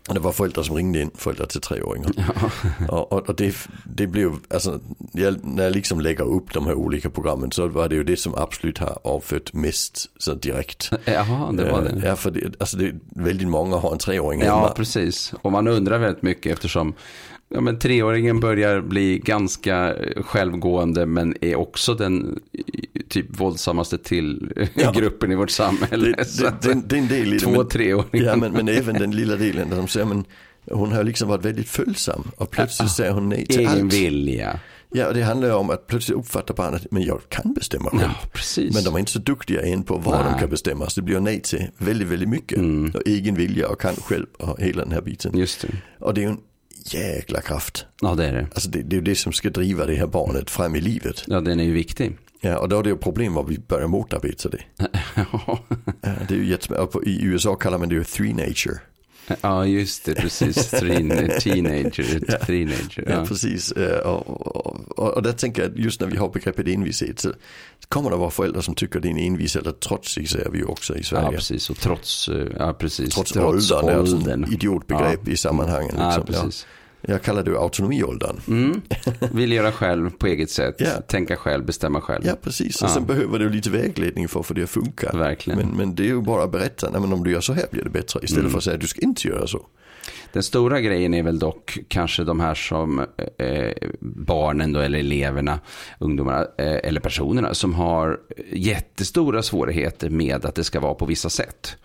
Och 0.08 0.14
det 0.16 0.20
var 0.22 0.32
föräldrar 0.32 0.64
som 0.64 0.76
ringde 0.76 1.02
in, 1.02 1.12
föräldrar 1.16 1.46
till 1.46 1.62
treåringar. 1.62 2.12
ja. 2.18 2.52
och, 2.90 3.12
och, 3.12 3.30
och 3.30 3.36
det, 3.36 3.56
det 3.86 4.08
blev, 4.08 4.32
alltså, 4.50 4.80
jag, 5.12 5.46
när 5.46 5.64
jag 5.64 5.74
liksom 5.74 6.02
lägger 6.02 6.24
upp 6.24 6.54
de 6.54 6.66
här 6.66 6.74
olika 6.74 7.10
programmen 7.10 7.52
så 7.52 7.68
var 7.68 7.90
det 7.90 7.96
ju 7.96 8.04
det 8.04 8.18
som 8.18 8.36
absolut 8.36 8.78
har 8.78 8.98
avfött 9.04 9.54
mest 9.54 10.10
så 10.18 10.34
direkt. 10.34 10.92
Jaha, 11.06 11.52
det 11.52 11.72
var 11.72 11.82
det. 11.82 12.02
Ja, 12.08 12.16
för 12.16 12.32
det, 12.32 12.54
alltså 12.60 12.78
det, 12.78 12.96
väldigt 13.16 13.48
många 13.48 13.78
har 13.78 13.92
en 13.92 13.98
treåring 13.98 14.42
Ja, 14.42 14.56
hemma. 14.56 14.70
precis. 14.72 15.34
Och 15.42 15.52
man 15.52 15.68
undrar 15.68 15.98
väldigt 16.00 16.24
mycket 16.24 16.52
eftersom 16.54 16.94
ja, 17.50 17.62
men 17.62 17.80
treåringen 17.80 18.40
börjar 18.40 18.82
bli 18.82 19.20
ganska 19.20 19.96
eh, 19.96 20.24
självgående 20.24 21.06
men 21.06 21.36
är 21.42 21.56
också 21.56 21.94
den 21.94 22.40
eh, 22.54 22.62
typ 23.10 23.40
våldsammaste 23.40 23.98
till 23.98 24.52
Ja. 24.74 24.92
gruppen 24.92 25.32
i 25.32 25.36
vårt 25.36 25.50
samhälle. 25.50 26.06
Det, 26.18 26.42
det, 26.42 26.74
det, 26.74 26.82
det 26.88 26.96
är 26.96 27.00
en 27.02 27.08
del 27.08 27.34
i 27.34 27.40
två 27.40 27.52
men- 27.52 27.68
treåringar. 27.68 28.26
Ja 28.28 28.36
men, 28.36 28.52
men 28.52 28.68
även 28.68 28.96
den 28.96 29.12
lilla 29.12 29.36
delen 29.36 29.70
där 29.70 29.78
de 29.78 29.88
säger 29.88 30.06
men 30.06 30.26
hon 30.72 30.92
har 30.92 31.04
liksom 31.04 31.28
varit 31.30 31.46
väldigt 31.46 31.70
följsam 31.70 32.32
och 32.38 32.52
plötsligt 32.52 32.92
säger 32.92 33.12
hon 33.12 33.30
nej 33.30 33.46
till 33.46 33.60
Egen 33.60 33.72
allt. 33.84 33.94
vilja. 33.94 34.60
Ja 34.92 35.08
och 35.08 35.14
det 35.14 35.22
handlar 35.24 35.48
ju 35.48 35.54
om 35.54 35.70
att 35.70 35.88
plötsligt 35.88 36.18
uppfatta 36.18 36.54
barnet, 36.54 36.88
men 36.92 37.04
jag 37.04 37.20
kan 37.30 37.54
bestämma 37.54 37.90
själv. 37.90 38.02
Ja. 38.58 38.64
Men 38.74 38.84
de 38.84 38.96
är 38.96 39.00
inte 39.00 39.12
så 39.12 39.20
duktiga 39.20 39.62
än 39.62 39.84
på 39.84 39.98
vad 39.98 40.20
Nej. 40.26 40.34
de 40.34 40.40
kan 40.40 40.50
bestämma. 40.50 40.90
Så 40.90 41.02
det 41.02 41.06
blir 41.06 41.20
nej 41.20 41.42
till 41.42 41.68
väldigt, 41.78 42.08
väldigt 42.08 42.30
mycket. 42.30 42.58
Mm. 42.58 42.92
Och 42.96 43.02
egen 43.06 43.36
vilja 43.36 43.68
och 43.70 43.82
kan 43.82 43.96
själv 43.96 44.26
och 44.38 44.60
hela 44.62 44.84
den 44.84 44.92
här 44.92 45.02
biten. 45.02 45.38
Just 45.38 45.62
det. 45.62 45.68
Och 46.06 46.14
det 46.14 46.22
är 46.22 46.24
ju 46.24 46.30
en 46.30 46.38
jäkla 46.86 47.42
kraft. 47.42 47.86
Ja, 48.02 48.16
det 48.16 48.26
är 48.26 48.34
det. 48.34 48.48
Alltså 48.54 48.70
det, 48.70 48.82
det 48.82 48.98
är 48.98 49.02
det 49.02 49.16
som 49.16 49.32
ska 49.34 49.50
driva 49.50 49.86
det 49.86 49.96
här 49.96 50.08
barnet 50.08 50.50
fram 50.50 50.76
i 50.76 50.82
livet. 50.82 51.24
Ja, 51.28 51.42
den 51.42 51.60
är 51.60 51.64
ju 51.64 51.74
viktig. 51.74 52.18
Ja, 52.42 52.58
och 52.60 52.70
då 52.70 52.80
är 52.80 52.84
det 52.84 52.90
ju 52.90 52.98
problem 52.98 53.34
var 53.34 53.44
vi 53.44 53.60
börjar 53.60 53.88
motarbeta 53.88 54.50
det. 54.50 54.62
Ja. 55.16 55.60
Det 56.28 56.34
är 56.34 56.38
ju 56.38 56.58
på- 56.88 57.04
I 57.06 57.24
USA 57.24 57.56
kallar 57.56 57.78
man 57.78 57.90
det 57.90 57.96
ju 57.96 58.04
three 58.04 58.34
nature. 58.34 58.80
Ja, 59.42 59.66
just 59.66 60.06
det, 60.06 60.16
precis. 60.16 60.70
Teenager, 60.70 62.20
Ja. 62.28 62.38
teenager. 62.46 63.04
Ja, 63.08 63.14
Ja. 63.14 63.26
precis. 63.26 63.72
Eh, 63.72 64.00
Och, 64.00 64.28
och, 64.58 65.00
och, 65.00 65.10
och 65.14 65.24
där 65.24 65.32
tänker 65.32 65.62
jag 65.62 65.80
just 65.80 66.02
när 66.02 66.08
vi 66.08 66.18
har 66.18 66.30
begreppet 66.30 66.68
envishet 66.68 67.20
så 67.20 67.32
kommer 67.88 68.10
det 68.10 68.16
vara 68.16 68.30
föräldrar 68.32 68.62
som 68.62 68.76
tycker 68.76 69.00
det 69.00 69.08
är 69.08 69.12
en 69.12 69.18
envis 69.18 69.56
eller 69.56 69.72
trotsig 69.72 70.30
säger 70.30 70.50
vi 70.50 70.58
ju 70.58 70.66
också 70.66 70.94
i 70.96 70.98
ja, 70.98 71.04
Sverige. 71.04 71.32
precis. 71.38 71.70
Och 71.70 71.78
trots, 71.78 72.30
eh, 72.30 72.48
ja, 72.60 72.74
precis. 72.74 73.14
Trots, 73.14 73.38
åldern, 73.38 73.90
är 73.90 74.00
alltså 74.00 74.16
åldern. 74.16 74.44
ett 74.44 74.52
idiotbegrepp 74.52 75.28
i 75.28 75.38
sammanhangen. 75.38 75.96
Ja, 75.98 76.16
Liksom. 76.18 76.34
Ja, 76.36 76.42
precis. 76.44 76.66
Jag 77.02 77.22
kallar 77.22 77.44
det 77.44 77.58
autonomiåldern. 77.60 78.36
Mm. 78.48 78.82
Vill 79.32 79.52
göra 79.52 79.72
själv 79.72 80.10
på 80.10 80.28
eget 80.28 80.50
sätt. 80.50 80.76
Ja. 80.78 81.02
Tänka 81.08 81.36
själv, 81.36 81.66
bestämma 81.66 82.02
själv. 82.02 82.26
Ja, 82.26 82.34
precis. 82.44 82.82
Och 82.82 82.90
Ja. 82.90 82.94
sen 82.94 83.06
behöver 83.06 83.40
du 83.40 83.50
lite 83.50 83.70
vägledning 83.70 84.28
för 84.28 84.40
att 84.40 84.46
få 84.46 84.54
det 84.54 84.64
att 84.64 84.70
funka. 84.70 85.12
Verkligen. 85.18 85.60
Men, 85.60 85.78
men 85.78 85.96
det 85.96 86.04
är 86.04 86.08
ju 86.08 86.22
bara 86.22 86.44
att 86.44 86.52
berätta, 86.52 86.90
nej 86.90 87.02
men 87.02 87.14
om 87.14 87.24
du 87.24 87.32
gör 87.32 87.42
så 87.42 87.54
här 87.54 87.66
blir 87.72 87.84
det 87.84 87.90
bättre. 87.90 88.20
Istället 88.24 88.40
Mm. 88.40 88.52
för 88.52 88.58
att 88.58 88.64
säga 88.64 88.74
att 88.76 88.82
du 88.82 88.88
ska 88.88 89.02
inte 89.02 89.28
göra 89.28 89.48
så. 89.48 89.66
Den 90.34 90.44
stora 90.44 90.82
grejen 90.82 91.14
är 91.14 91.24
väl 91.24 91.40
dock 91.40 91.78
kanske 91.88 92.24
de 92.24 92.40
här 92.40 92.56
som 92.56 93.00
eh, 93.38 93.72
barnen 94.00 94.74
då, 94.74 94.80
eller 94.80 95.00
eleverna, 95.00 95.60
ungdomarna 96.00 96.40
eh, 96.58 96.80
eller 96.84 97.00
personerna 97.00 97.54
som 97.54 97.74
har 97.74 98.20
jättestora 98.52 99.44
svårigheter 99.44 100.10
med 100.10 100.46
att 100.46 100.56
det 100.56 100.64
ska 100.64 100.80
vara 100.80 100.94
på 100.94 101.06
vissa 101.06 101.30
sätt. 101.30 101.78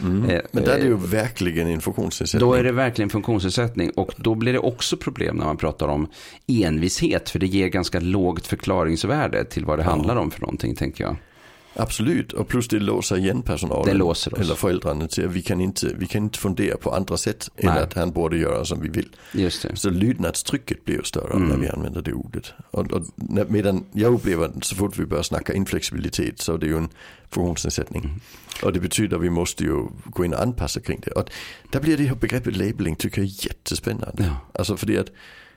Eh, 0.00 0.06
Mm. 0.06 0.40
Men 0.50 0.64
där 0.64 0.72
är 0.72 0.78
det 0.78 0.84
ju 0.84 0.92
eh, 0.92 0.98
verkligen 0.98 1.68
en 1.68 1.80
funktionsnedsättning. 1.80 2.48
Då 2.48 2.54
är 2.54 2.64
det 2.64 2.72
verkligen 2.72 3.10
funktionsnedsättning 3.10 3.90
och 3.90 4.14
då 4.16 4.34
blir 4.34 4.52
det 4.52 4.58
också 4.58 4.96
problem 4.96 5.36
när 5.36 5.44
man 5.44 5.56
pratar 5.56 5.88
om 5.88 6.08
envishet 6.46 7.30
för 7.30 7.38
det 7.38 7.46
ger 7.46 7.68
ganska 7.68 8.00
lågt 8.00 8.46
förklaringsvärde 8.46 9.44
till 9.44 9.64
vad 9.64 9.78
det 9.78 9.82
handlar 9.82 10.16
om 10.16 10.30
för 10.30 10.40
någonting 10.40 10.74
tänker 10.74 11.04
jag. 11.04 11.16
Absolut, 11.76 12.32
och 12.32 12.48
plus 12.48 12.68
det 12.68 12.78
låser 12.78 13.16
igen 13.16 13.42
personalen. 13.42 13.86
Det 13.86 13.94
låser 13.98 14.34
oss. 14.34 14.40
Eller 14.40 14.54
föräldrarna 14.54 15.08
till 15.08 15.24
att 15.26 15.32
vi 15.32 15.42
kan 15.42 15.60
inte, 15.60 15.94
vi 15.98 16.06
kan 16.06 16.22
inte 16.22 16.38
fundera 16.38 16.76
på 16.76 16.90
andra 16.90 17.16
sätt 17.16 17.50
än 17.56 17.74
Nej. 17.74 17.82
att 17.82 17.94
han 17.94 18.12
borde 18.12 18.36
göra 18.38 18.64
som 18.64 18.80
vi 18.80 18.88
vill. 18.88 19.08
Just 19.32 19.62
det. 19.62 19.76
Så 19.76 19.90
lydnadstrycket 19.90 20.84
blir 20.84 20.94
ju 20.96 21.02
större 21.02 21.32
Mm. 21.36 21.48
när 21.48 21.56
vi 21.56 21.68
använder 21.68 22.02
det 22.02 22.12
ordet. 22.12 22.52
Och, 22.70 22.92
och 22.92 23.02
när, 23.14 23.44
medan 23.44 23.84
jag 23.92 24.14
upplever 24.14 24.50
så 24.62 24.76
fort 24.76 24.98
vi 24.98 25.06
börjar 25.06 25.22
snacka 25.22 25.54
inflexibilitet 25.54 26.40
så 26.40 26.54
är 26.54 26.58
det 26.58 26.66
ju 26.66 26.76
en 26.76 26.88
funktionsnedsättning. 27.30 28.04
Mm. 28.04 28.20
Och 28.62 28.72
det 28.72 28.80
betyder 28.80 29.16
att 29.16 29.22
vi 29.22 29.30
måste 29.30 29.64
ju 29.64 29.86
gå 30.04 30.24
in 30.24 30.34
och 30.34 30.42
anpassa 30.42 30.80
kring 30.80 31.00
det. 31.04 31.10
Och 31.10 31.30
där 31.72 31.80
blir 31.80 31.96
det 31.96 32.04
här 32.04 32.14
begreppet 32.14 32.56
labeling 32.56 32.96
tycker 32.96 33.20
jag 33.20 33.28
är 33.30 33.46
jättespännande. 33.46 34.24
Ja. 34.24 34.36
Alltså 34.58 34.76
för 34.76 34.86
det 34.86 34.98
att 34.98 35.10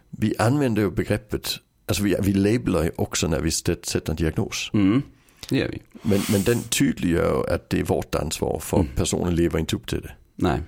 vi 0.10 0.34
använder 0.40 0.82
ju 0.82 0.92
begreppet, 0.92 1.56
alltså 1.86 2.04
vi, 2.04 2.16
vi 2.22 2.34
labelar 2.34 2.84
ju 2.84 2.92
också 2.96 3.28
när 3.28 3.40
vi 3.40 3.52
sätter 3.52 4.10
en 4.10 4.16
diagnos. 4.16 4.72
Mm. 4.74 5.02
Det 5.50 5.58
gör 5.58 5.68
vi. 5.70 5.82
Men, 6.02 6.20
men 6.32 6.44
den 6.44 6.62
tydliggör 6.62 7.44
ju 7.48 7.54
att 7.54 7.70
det 7.70 7.80
är 7.80 7.84
vårt 7.84 8.16
ansvar 8.16 8.60
för 8.60 8.78
Mm. 8.78 8.90
personen 8.96 9.36
lever 9.36 9.60
inte 9.60 9.76
upp 9.76 9.88
till 9.88 10.02
det. 10.02 10.12
Nej. 10.36 10.60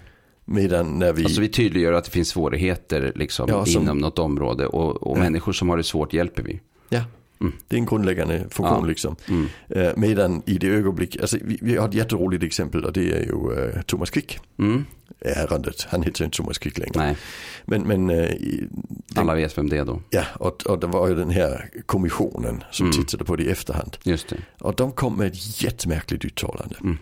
Medan 0.46 1.00
när 1.00 1.14
vi, 1.14 1.24
Alltså 1.24 1.42
vi 1.42 1.50
tydliggör 1.50 1.94
att 1.94 2.04
det 2.06 2.12
finns 2.12 2.30
svårigheter 2.30 3.12
liksom, 3.16 3.50
Ja, 3.50 3.66
som- 3.66 3.82
inom 3.82 3.98
något 3.98 4.20
område 4.20 4.66
och, 4.68 5.04
och 5.04 5.18
Ja. 5.18 5.22
människor 5.22 5.54
som 5.54 5.70
har 5.70 5.78
det 5.78 5.84
svårt 5.84 6.14
hjälper 6.14 6.44
vi. 6.44 6.60
ja, 6.90 7.02
Mm. 7.42 7.54
det 7.68 7.76
är 7.76 7.80
en 7.80 7.86
grundläggande 7.86 8.40
funktion 8.50 8.80
Ja. 8.82 8.86
liksom. 8.86 9.16
Mm. 9.28 9.48
Eh, 9.70 9.92
medan 9.98 10.44
i 10.46 10.58
det 10.58 10.68
ögonblick, 10.68 11.18
alltså 11.22 11.38
vi, 11.42 11.58
vi 11.62 11.78
har 11.78 11.88
ett 11.88 11.94
jätteroligt 11.94 12.44
exempel 12.44 12.86
och 12.86 12.94
det 12.94 13.12
är 13.12 13.24
ju 13.24 13.70
eh, 13.76 13.82
Thomas 13.82 14.10
Quick. 14.10 14.40
Mm. 14.60 14.86
Ärendet, 15.26 15.84
han 15.90 16.04
heter 16.04 16.26
inte 16.26 16.38
Thomas 16.38 16.58
Quick 16.58 16.78
längre. 16.78 16.92
Nej, 16.96 17.18
Men, 17.66 17.82
men 17.82 18.10
eh, 18.10 18.30
den, 18.40 18.70
alla 19.16 19.36
vet 19.36 19.58
vem 19.58 19.70
det 19.70 19.78
är 19.78 19.86
då. 19.86 20.02
ja, 20.10 20.24
och, 20.34 20.64
och 20.66 20.80
det 20.80 20.88
var 20.88 21.08
ju 21.08 21.16
den 21.16 21.30
här 21.30 21.70
kommissionen 21.86 22.64
som 22.72 22.86
Mm. 22.86 22.98
tittade 22.98 23.24
på 23.26 23.36
det 23.36 23.44
i 23.44 23.50
efterhand. 23.52 23.98
Just 24.04 24.28
det. 24.30 24.38
Och 24.60 24.76
de 24.76 24.92
kom 24.92 25.18
med 25.18 25.28
ett 25.28 25.62
jättemärkligt 25.64 26.26
uttalande. 26.26 26.76
Mm. 26.82 26.98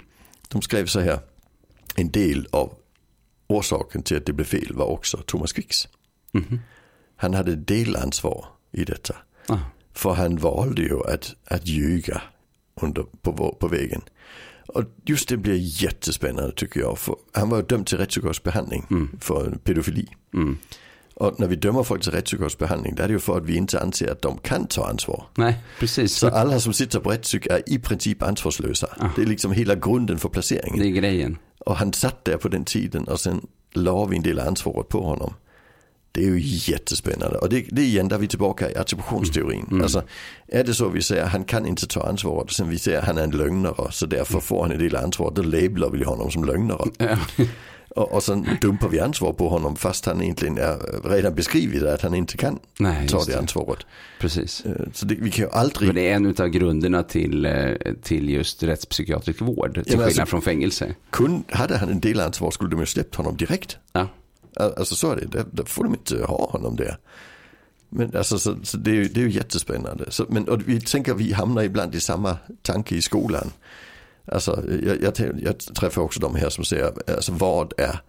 De 0.48 0.62
skrev 0.62 0.86
så 0.86 1.00
här, 1.00 1.19
en 1.96 2.12
del 2.12 2.48
av 2.51 2.74
orsaken 3.48 4.03
till 4.03 4.17
att 4.17 4.25
det 4.25 4.34
blev 4.34 4.46
fel 4.46 4.74
var 4.75 4.86
också 4.86 5.17
Thomas 5.17 5.53
Quicks. 5.53 5.88
Mhm. 6.31 6.60
Han 7.15 7.34
hade 7.34 7.55
delansvar 7.55 8.46
i 8.72 8.84
detta. 8.84 9.15
Ah. 9.48 9.58
För 10.00 10.13
han 10.13 10.38
valde 10.38 10.82
ju 10.82 11.00
att, 11.08 11.36
att 11.48 11.68
ljuga 11.68 12.22
under, 12.82 13.06
på, 13.22 13.56
på 13.60 13.68
vägen. 13.68 14.01
Och 14.68 14.84
just 15.06 15.29
det 15.29 15.38
blir 15.38 15.84
jättespännande 15.84 16.51
tycker 16.56 16.79
jag. 16.79 16.98
För 16.98 17.15
han 17.34 17.50
var 17.50 17.62
dömd 17.62 17.88
till 17.88 17.98
rättspsykiatrisk 17.98 18.91
Mm. 18.91 19.18
för 19.22 19.58
pedofili. 19.63 20.08
Mm. 20.34 20.58
Och 21.13 21.39
när 21.39 21.48
vi 21.48 21.56
dömer 21.56 21.84
folk 21.84 22.03
till 22.03 22.12
rättspsykiatrisk 22.12 22.60
det 22.60 23.03
är 23.03 23.08
det 23.08 23.13
ju 23.13 23.20
för 23.20 23.38
att 23.38 23.46
vi 23.46 23.56
inte 23.56 23.79
anser 23.82 24.12
att 24.12 24.22
de 24.22 24.38
kan 24.38 24.68
ta 24.68 24.89
ansvar. 24.89 25.25
Nej, 25.36 25.56
precis. 25.79 26.15
Så 26.15 26.27
alla 26.27 26.60
som 26.60 26.74
sitter 26.74 27.00
på 27.00 27.10
rättspsyk 27.10 27.46
är 27.46 27.62
i 27.70 27.79
princip 27.79 28.24
ansvarslösa. 28.24 28.88
Ah. 28.98 29.10
Det 29.15 29.22
är 29.22 29.25
liksom 29.25 29.51
hela 29.51 29.75
grunden 29.75 30.18
för 30.18 30.29
placeringen. 30.29 30.79
Det 30.79 30.88
är 30.88 31.01
grejen. 31.01 31.38
Och 31.65 31.75
han 31.75 31.94
satt 31.94 32.25
där 32.25 32.38
på 32.38 32.48
den 32.48 32.65
tiden 32.65 33.08
och 33.08 33.20
sen 33.20 33.48
la 33.74 34.06
vi 34.06 34.18
en 34.18 34.24
del 34.24 34.39
ansvaret 34.39 34.89
på 34.89 35.01
honom. 35.03 35.34
Det 36.12 36.22
är 36.24 36.25
ju 36.28 36.39
jättespännande. 36.44 37.38
Och 37.38 37.50
det, 37.50 37.66
det 37.72 37.81
är 37.81 37.86
igen 37.86 38.07
där 38.07 38.18
vi 38.18 38.25
är 38.25 38.29
tillbaka 38.29 38.72
i 38.72 38.75
attributionsteorin. 38.75 39.66
Mm. 39.72 39.81
Alltså, 39.81 40.03
är 40.48 40.64
det 40.64 40.74
så 40.74 40.90
vi 40.90 41.01
säger 41.01 41.25
han 41.25 41.44
kan 41.44 41.66
inte 41.66 41.88
ta 41.88 42.01
ansvaret 42.10 42.44
och 42.44 42.51
sen 42.51 42.70
vi 42.70 42.77
säger 42.79 43.01
han 43.01 43.18
är 43.18 43.24
en 43.24 43.31
lögnare 43.31 43.92
så 43.92 44.05
därför 44.05 44.40
får 44.40 44.62
han 44.62 44.72
en 44.72 44.79
del 44.79 44.96
ansvar. 44.96 45.31
Då 45.36 45.42
labelar 45.42 45.90
vi 45.90 46.03
honom 46.03 46.31
som 46.31 46.44
lögnare. 46.44 46.90
Ja. 46.98 47.18
Och, 47.96 48.12
och 48.14 48.24
sen 48.24 48.48
dumpar 48.62 48.90
vi 48.90 49.00
ansvar 49.00 49.33
på 49.33 49.50
honom 49.50 49.75
fast 49.75 50.05
han 50.05 50.22
egentligen 50.22 50.57
är 50.57 51.10
redan 51.10 51.36
beskrivit 51.36 51.83
att 51.83 52.01
han 52.01 52.14
inte 52.16 52.38
kan 52.38 52.60
Nej, 52.79 53.07
ta 53.07 53.24
det 53.24 53.31
det. 53.31 53.38
ansvaret. 53.40 53.79
Precis. 54.20 54.66
Eh, 54.66 54.72
Så 54.94 55.05
det, 55.05 55.16
vi 55.16 55.31
kan 55.31 55.46
ju 55.46 55.51
aldrig 55.51 55.96
det 55.96 56.10
är 56.10 56.16
en 56.16 56.36
av 56.40 56.48
grunderna 56.48 57.03
till, 57.03 57.46
eh, 57.46 57.53
till 58.03 58.29
just 58.29 58.64
rättspsykiatrisk 58.64 59.42
vård. 59.42 59.74
Till 59.74 59.75
men 59.75 59.83
skillnad 59.86 60.05
alltså- 60.05 60.25
från 60.25 60.42
fängelse. 60.42 60.96
kun, 61.10 61.44
hade 61.50 61.77
han 61.77 61.90
en 61.90 62.00
delansvar 62.00 62.51
skulle 62.51 62.70
de 62.70 62.79
ju 62.79 62.86
släppt 62.86 63.16
honom 63.16 63.38
direkt. 63.38 63.77
Ja. 63.94 64.07
Alltså 64.55 64.96
så 64.96 65.12
är 65.12 65.16
det, 65.16 65.25
där, 65.25 65.46
där 65.51 65.64
får 65.64 65.83
de 65.83 65.94
inte 65.94 66.25
ha 66.25 66.50
honom 66.51 66.75
där. 66.75 66.98
Men 67.90 68.18
alltså 68.18 68.40
så, 68.40 68.55
så 68.64 68.77
det, 68.77 68.92
är 68.92 68.96
ju, 68.96 69.07
det 69.07 69.20
är 69.20 69.24
ju 69.24 69.31
jättespännande. 69.31 70.12
Så, 70.12 70.25
men 70.29 70.50
och 70.50 70.62
vi 70.66 70.81
tänker 70.81 71.14
vi 71.14 71.33
hamnar 71.33 71.64
ibland 71.64 71.96
i 71.96 72.00
samma 72.00 72.38
tanke 72.62 72.96
i 72.96 73.01
skolan. 73.01 73.51
Alltså 74.25 74.64
jag, 74.85 75.01
jag, 75.01 75.40
jag 75.42 75.59
träffar 75.59 76.01
också 76.01 76.20
de 76.20 76.35
här 76.35 76.50
som 76.50 76.64
säger, 76.64 76.94
alltså 77.16 77.31
vad 77.31 77.74
är, 77.77 78.01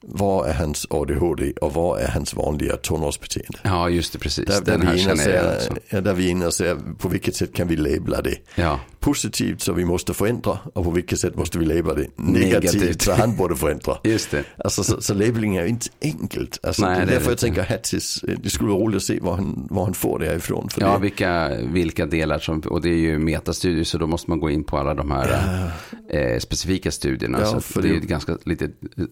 vad 0.00 0.48
är 0.48 0.54
hans 0.54 0.86
ADHD 0.90 1.52
och 1.60 1.72
vad 1.74 2.00
är 2.00 2.08
hans 2.08 2.34
vanliga 2.34 2.76
tonårsbeteende? 2.76 3.58
ja, 3.62 3.88
just 3.90 4.12
det, 4.12 4.18
precis. 4.18 4.44
Där, 4.46 4.60
där, 4.60 4.78
vi 4.78 5.02
inne 5.02 5.16
säger, 5.16 5.56
också. 5.56 5.72
ja, 5.88 6.00
där 6.00 6.14
vi 6.14 6.28
inne 6.28 6.46
och 6.46 6.54
säger 6.54 6.76
på 6.98 7.08
vilket 7.08 7.36
sätt 7.36 7.52
kan 7.52 7.68
vi 7.68 7.76
labla 7.76 8.22
det? 8.22 8.36
Ja, 8.54 8.80
Positivt 9.00 9.60
så 9.62 9.72
vi 9.72 9.84
måste 9.84 10.14
förändra 10.14 10.58
och 10.72 10.84
på 10.84 10.90
vilket 10.90 11.18
sätt 11.20 11.36
måste 11.36 11.58
vi 11.58 11.64
labla 11.66 11.94
det? 11.94 12.06
Negativt, 12.16 12.72
Negativt. 12.74 13.02
så 13.02 13.12
han 13.12 13.36
borde 13.36 13.56
förändra. 13.56 13.96
just 14.04 14.30
det. 14.30 14.44
Alltså 14.56 14.84
så, 14.84 15.00
så 15.02 15.14
labeling 15.14 15.56
är 15.56 15.62
ju 15.62 15.68
inte 15.68 15.86
enkelt. 16.02 16.58
Alltså, 16.62 16.82
Nej, 16.82 16.96
det 16.96 17.02
är 17.02 17.06
det 17.06 17.12
är 17.12 17.14
därför 17.14 17.26
det 17.26 17.30
jag 17.32 17.38
tänker 17.38 17.62
Hattis, 17.62 18.24
det 18.42 18.50
skulle 18.50 18.70
vara 18.70 18.80
roligt 18.80 18.96
att 18.96 19.02
se 19.02 19.20
var 19.20 19.34
han, 19.36 19.66
var 19.70 19.84
han 19.84 19.94
får 19.94 20.18
det 20.18 20.26
härifrån. 20.26 20.68
För 20.68 20.80
Ja, 20.80 20.92
det, 20.92 20.98
vilka, 21.02 21.50
vilka 21.72 22.06
delar 22.06 22.38
som, 22.38 22.60
och 22.60 22.80
det 22.82 22.88
är 22.88 22.94
ju 22.96 23.18
metastudier 23.18 23.84
så 23.84 23.98
då 23.98 24.06
måste 24.06 24.30
man 24.30 24.40
gå 24.40 24.50
in 24.50 24.64
på 24.64 24.78
alla 24.78 24.94
de 24.94 25.10
här 25.10 25.70
eh, 26.10 26.38
specifika 26.38 26.90
studierna. 26.90 27.40
Ja, 27.40 27.46
så 27.46 27.60
för 27.60 27.80
att 27.80 27.82
det 27.82 27.88
är 27.88 27.90
det- 27.90 27.96
ju 27.96 28.02
ett 28.02 28.08
ganska 28.08 28.36
litet 28.44 28.70
eh, 28.98 29.04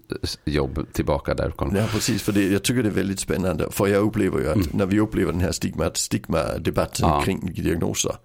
jobb 0.44 0.85
tillbaka 0.92 1.34
där. 1.34 1.52
Ja, 1.58 1.86
precis. 1.92 2.22
För 2.22 2.32
det, 2.32 2.48
jag 2.48 2.62
tycker 2.62 2.82
det 2.82 2.88
är 2.88 2.92
väldigt 2.92 3.20
spännande. 3.20 3.70
För 3.70 3.86
jag 3.86 4.02
upplever 4.02 4.38
ju 4.40 4.48
att 4.48 4.72
när 4.72 4.86
vi 4.86 5.00
upplever 5.00 5.32
den 5.32 5.40
här 5.40 5.52
stigma, 5.52 5.90
stigma-debatten 5.94 7.04
Mm. 7.04 7.16
Ja. 7.18 7.24
kring 7.24 7.52
diagnoser. 7.54 8.16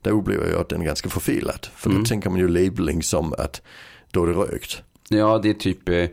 Där 0.00 0.10
upplever 0.10 0.50
jag 0.50 0.60
att 0.60 0.68
den 0.68 0.80
är 0.80 0.84
ganska 0.84 1.08
förfelad. 1.08 1.66
För 1.76 1.90
Mm. 1.90 2.02
då 2.02 2.08
tänker 2.08 2.30
man 2.30 2.38
ju 2.38 2.48
labeling 2.48 3.02
som 3.02 3.32
att 3.38 3.62
då 4.10 4.22
är 4.24 4.26
det 4.26 4.32
rökt. 4.32 4.82
Ja, 5.08 5.38
det 5.42 5.50
är 5.50 5.54
typ, 5.54 5.88
eh, 5.88 6.06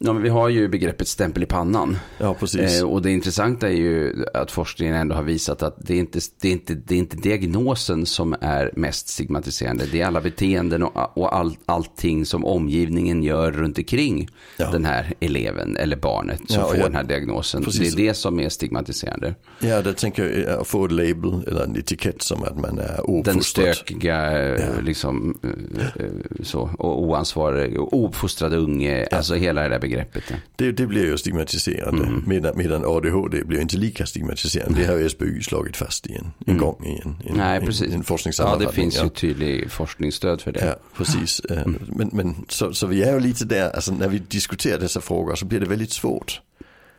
ja, 0.00 0.12
men 0.12 0.22
vi 0.22 0.28
har 0.28 0.48
ju 0.48 0.68
begreppet 0.68 1.08
stämpel 1.08 1.42
i 1.42 1.46
pannan. 1.46 1.96
Ja, 2.18 2.34
precis. 2.34 2.80
Eh, 2.80 2.86
och 2.88 3.02
det 3.02 3.10
intressanta 3.10 3.68
är 3.68 3.72
ju 3.72 4.24
att 4.34 4.50
forskningen 4.50 4.94
ändå 4.94 5.14
har 5.14 5.22
visat 5.22 5.62
att 5.62 5.76
det 5.86 5.94
är, 5.94 5.98
inte, 5.98 6.18
det, 6.40 6.48
är 6.48 6.52
inte, 6.52 6.74
det 6.74 6.94
är 6.94 6.98
inte 6.98 7.16
diagnosen 7.16 8.06
som 8.06 8.36
är 8.40 8.70
mest 8.76 9.08
stigmatiserande. 9.08 9.84
Det 9.92 10.00
är 10.00 10.06
alla 10.06 10.20
beteenden 10.20 10.82
och, 10.82 11.18
och 11.18 11.36
all, 11.36 11.56
allting 11.66 12.26
som 12.26 12.44
omgivningen 12.44 13.22
gör 13.22 13.50
runt 13.52 13.78
omkring 13.78 14.28
Ja. 14.56 14.70
den 14.70 14.84
här 14.84 15.14
eleven 15.20 15.76
eller 15.76 15.96
barnet 15.96 16.40
som 16.46 16.60
Ja, 16.60 16.66
får 16.68 16.76
jag- 16.76 16.86
den 16.86 16.94
här 16.94 17.04
diagnosen. 17.04 17.64
Precis. 17.64 17.94
Det 17.94 18.02
är 18.02 18.06
det 18.08 18.14
som 18.14 18.40
är 18.40 18.48
stigmatiserande. 18.48 19.34
Ja, 19.60 19.82
det 19.82 19.94
tänker 19.94 20.44
jag 20.48 20.66
få 20.66 20.84
ett 20.84 20.92
label 20.92 21.44
eller 21.46 21.64
en 21.64 21.76
etikett 21.76 22.22
som 22.22 22.42
att 22.44 22.60
man 22.60 22.78
är 22.78 22.96
Den 23.24 23.36
ofostrad. 23.36 23.74
stökiga, 23.74 24.38
eh, 24.38 24.64
Ja. 24.64 24.80
liksom, 24.82 25.38
eh, 25.42 25.86
eh, 26.04 26.10
så, 26.42 26.70
och 26.78 27.02
oansvarig, 27.02 27.80
och 27.80 27.92
ouppfostrad 27.96 28.54
unge, 28.54 29.06
alltså 29.12 29.34
hela 29.34 29.62
det 29.62 29.68
där 29.68 29.78
begreppet. 29.78 29.87
Ja. 29.90 30.36
Det, 30.56 30.72
det 30.72 30.86
blir 30.86 31.04
ju 31.04 31.18
stigmatiserande. 31.18 32.04
Mm. 32.04 32.22
Medan, 32.26 32.52
medan 32.56 32.84
ADHD 32.84 33.44
blir 33.44 33.60
inte 33.60 33.76
lika 33.76 34.06
stigmatiserande. 34.06 34.80
Det 34.80 34.86
har 34.86 34.96
ju 34.98 35.08
SBU 35.08 35.40
slagit 35.40 35.76
fast 35.76 36.06
i 36.06 36.14
en, 36.14 36.30
en 36.46 36.58
gång 36.58 36.84
i 36.86 37.00
en, 37.04 37.16
en, 37.24 37.28
Mm. 37.28 37.36
Nej, 37.36 37.60
precis. 37.60 37.94
en, 37.94 38.04
en 38.18 38.32
Ja, 38.38 38.56
det 38.56 38.72
finns 38.72 38.96
ja. 38.96 39.04
ju 39.04 39.08
tydlig 39.10 39.70
forskningsstöd 39.70 40.40
för 40.40 40.52
det. 40.52 40.64
Ja, 40.66 40.76
precis. 40.96 41.40
Eh, 41.40 41.66
Men, 41.86 42.10
men 42.12 42.34
så, 42.48 42.74
så 42.74 42.86
vi 42.86 43.02
är 43.02 43.14
ju 43.14 43.20
lite 43.20 43.44
där, 43.44 43.70
alltså 43.70 43.92
när 43.92 44.08
vi 44.08 44.18
diskuterar 44.18 44.78
dessa 44.78 45.00
frågor 45.00 45.34
så 45.34 45.46
blir 45.46 45.60
det 45.60 45.66
väldigt 45.66 45.92
svårt. 45.92 46.40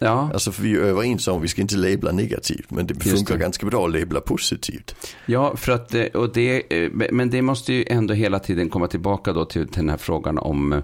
Ja, 0.01 0.29
Alltså 0.33 0.51
för 0.51 0.63
vi 0.63 0.75
är 0.75 0.79
överens 0.79 1.27
om 1.27 1.37
att 1.37 1.43
vi 1.43 1.47
ska 1.47 1.61
inte 1.61 1.77
labla 1.77 2.11
negativt, 2.11 2.71
men 2.71 2.87
det 2.87 2.93
Just 2.93 3.17
funkar 3.17 3.33
det. 3.35 3.39
ganska 3.41 3.65
bra 3.65 3.85
att 3.87 3.93
labla 3.99 4.21
positivt. 4.21 4.95
ja 5.25 5.55
för 5.55 5.71
att, 5.71 5.95
eh, 5.95 6.03
och 6.05 6.33
det, 6.33 6.83
eh, 6.83 6.91
men 7.11 7.29
det 7.29 7.41
måste 7.41 7.73
ju 7.73 7.83
ändå 7.87 8.13
hela 8.13 8.39
tiden 8.39 8.69
komma 8.69 8.87
tillbaka 8.87 9.33
då 9.33 9.45
till, 9.45 9.67
till 9.67 9.75
den 9.81 9.89
här 9.89 9.97
frågan 9.97 10.37
om, 10.37 10.81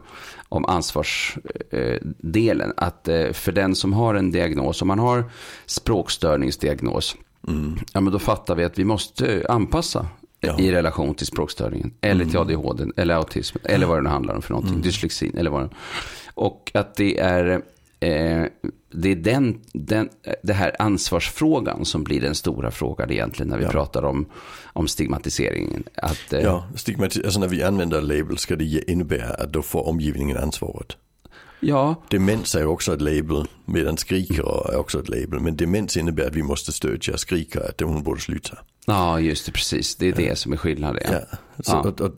om 0.55 0.65
ansvarsdelen. 0.65 2.73
Att 2.77 3.07
eh, 3.07 3.31
för 3.31 3.51
den 3.51 3.75
som 3.75 3.93
har 3.93 4.15
en 4.15 4.31
diagnos, 4.31 4.81
om 4.81 4.87
man 4.87 4.99
har 4.99 5.23
språkstörningsdiagnos, 5.65 7.15
mm. 7.47 7.79
ja, 7.93 8.01
men 8.01 8.13
då 8.13 8.19
fattar 8.19 8.55
vi 8.55 8.63
att 8.63 8.79
vi 8.79 8.85
måste 8.85 9.45
anpassa 9.49 10.07
ja. 10.39 10.59
i 10.59 10.71
relation 10.71 11.15
till 11.15 11.27
språkstörningen. 11.27 11.93
Eller 12.01 12.25
till 12.25 12.35
mm. 12.35 12.47
ADHD, 12.47 12.85
eller 12.97 13.15
autism, 13.15 13.57
eller 13.63 13.87
vad 13.87 13.97
det 13.97 14.01
nu 14.01 14.09
handlar 14.09 14.35
om 14.35 14.41
för 14.41 14.51
någonting. 14.51 14.73
Mm. 14.73 14.83
Dyslexin, 14.83 15.37
eller 15.37 15.51
vad 15.51 15.61
det 15.61 15.69
Och 16.33 16.71
att 16.73 16.95
det 16.95 17.19
är 17.19 17.61
eh, 18.05 18.45
det 18.91 19.11
är 19.11 19.15
den, 19.15 19.61
den, 19.73 20.09
det 20.43 20.53
här 20.53 20.75
ansvarsfrågan 20.79 21.85
som 21.85 22.03
blir 22.03 22.21
den 22.21 22.35
stora 22.35 22.71
frågan 22.71 23.11
egentligen 23.11 23.49
när 23.49 23.57
vi 23.57 23.63
ja. 23.63 23.71
pratar 23.71 24.03
om, 24.03 24.25
om 24.73 24.87
stigmatiseringen. 24.87 25.83
Att, 25.95 26.33
eh, 26.33 26.41
ja, 26.41 26.67
stigmatis 26.75 27.23
alltså 27.23 27.39
när 27.39 27.47
vi 27.47 27.63
använder 27.63 28.01
label 28.01 28.37
ska 28.37 28.55
det 28.55 28.91
innebära 28.91 29.33
att 29.33 29.53
då 29.53 29.61
får 29.61 29.87
omgivningen 29.87 30.37
ansvaret. 30.37 30.97
Ja. 31.59 32.03
Demens 32.09 32.55
är 32.55 32.59
ju 32.59 32.65
också 32.65 32.93
ett 32.93 33.01
label, 33.01 33.47
medan 33.65 33.97
skriker 33.97 34.73
är 34.73 34.77
också 34.77 34.99
ett 34.99 35.09
label. 35.09 35.39
Men 35.39 35.55
demens 35.55 35.97
innebär 35.97 36.27
att 36.27 36.35
vi 36.35 36.43
måste 36.43 36.71
stödja 36.71 37.17
skriker 37.17 37.69
att 37.69 37.81
hon 37.81 38.03
borde 38.03 38.21
sluta. 38.21 38.57
Ja, 38.85 39.19
just 39.19 39.45
det, 39.45 39.51
precis. 39.51 39.95
Det 39.95 40.07
är 40.07 40.13
det 40.13 40.37
som 40.37 40.53
är 40.53 40.57
skillnaden. 40.57 41.03
Ja. 41.11 41.19
ja. 41.31 41.37
Så, 41.63 41.71
ja. 41.71 41.89
Och, 41.89 42.01
och, 42.01 42.11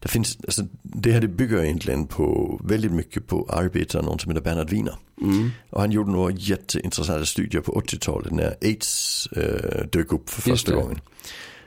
det, 0.00 0.08
finns, 0.08 0.38
alltså, 0.44 0.62
det 0.82 1.12
här 1.12 1.20
det 1.20 1.28
bygger 1.28 1.64
egentligen 1.64 2.06
på 2.06 2.60
väldigt 2.64 2.92
mycket 2.92 3.26
på 3.26 3.46
arbete 3.50 3.98
av 3.98 4.04
någon 4.04 4.18
som 4.18 4.30
heter 4.30 4.44
Bernhard 4.44 4.70
Wiener. 4.70 4.94
Mm. 5.22 5.50
Och 5.70 5.80
han 5.80 5.92
gjorde 5.92 6.10
några 6.10 6.32
jätteintressanta 6.32 7.26
studier 7.26 7.62
på 7.62 7.72
80-talet 7.72 8.32
när 8.32 8.54
aids 8.62 9.26
äh, 9.26 9.86
dök 9.92 10.12
upp 10.12 10.30
för 10.30 10.42
första 10.42 10.74
gången. 10.74 11.00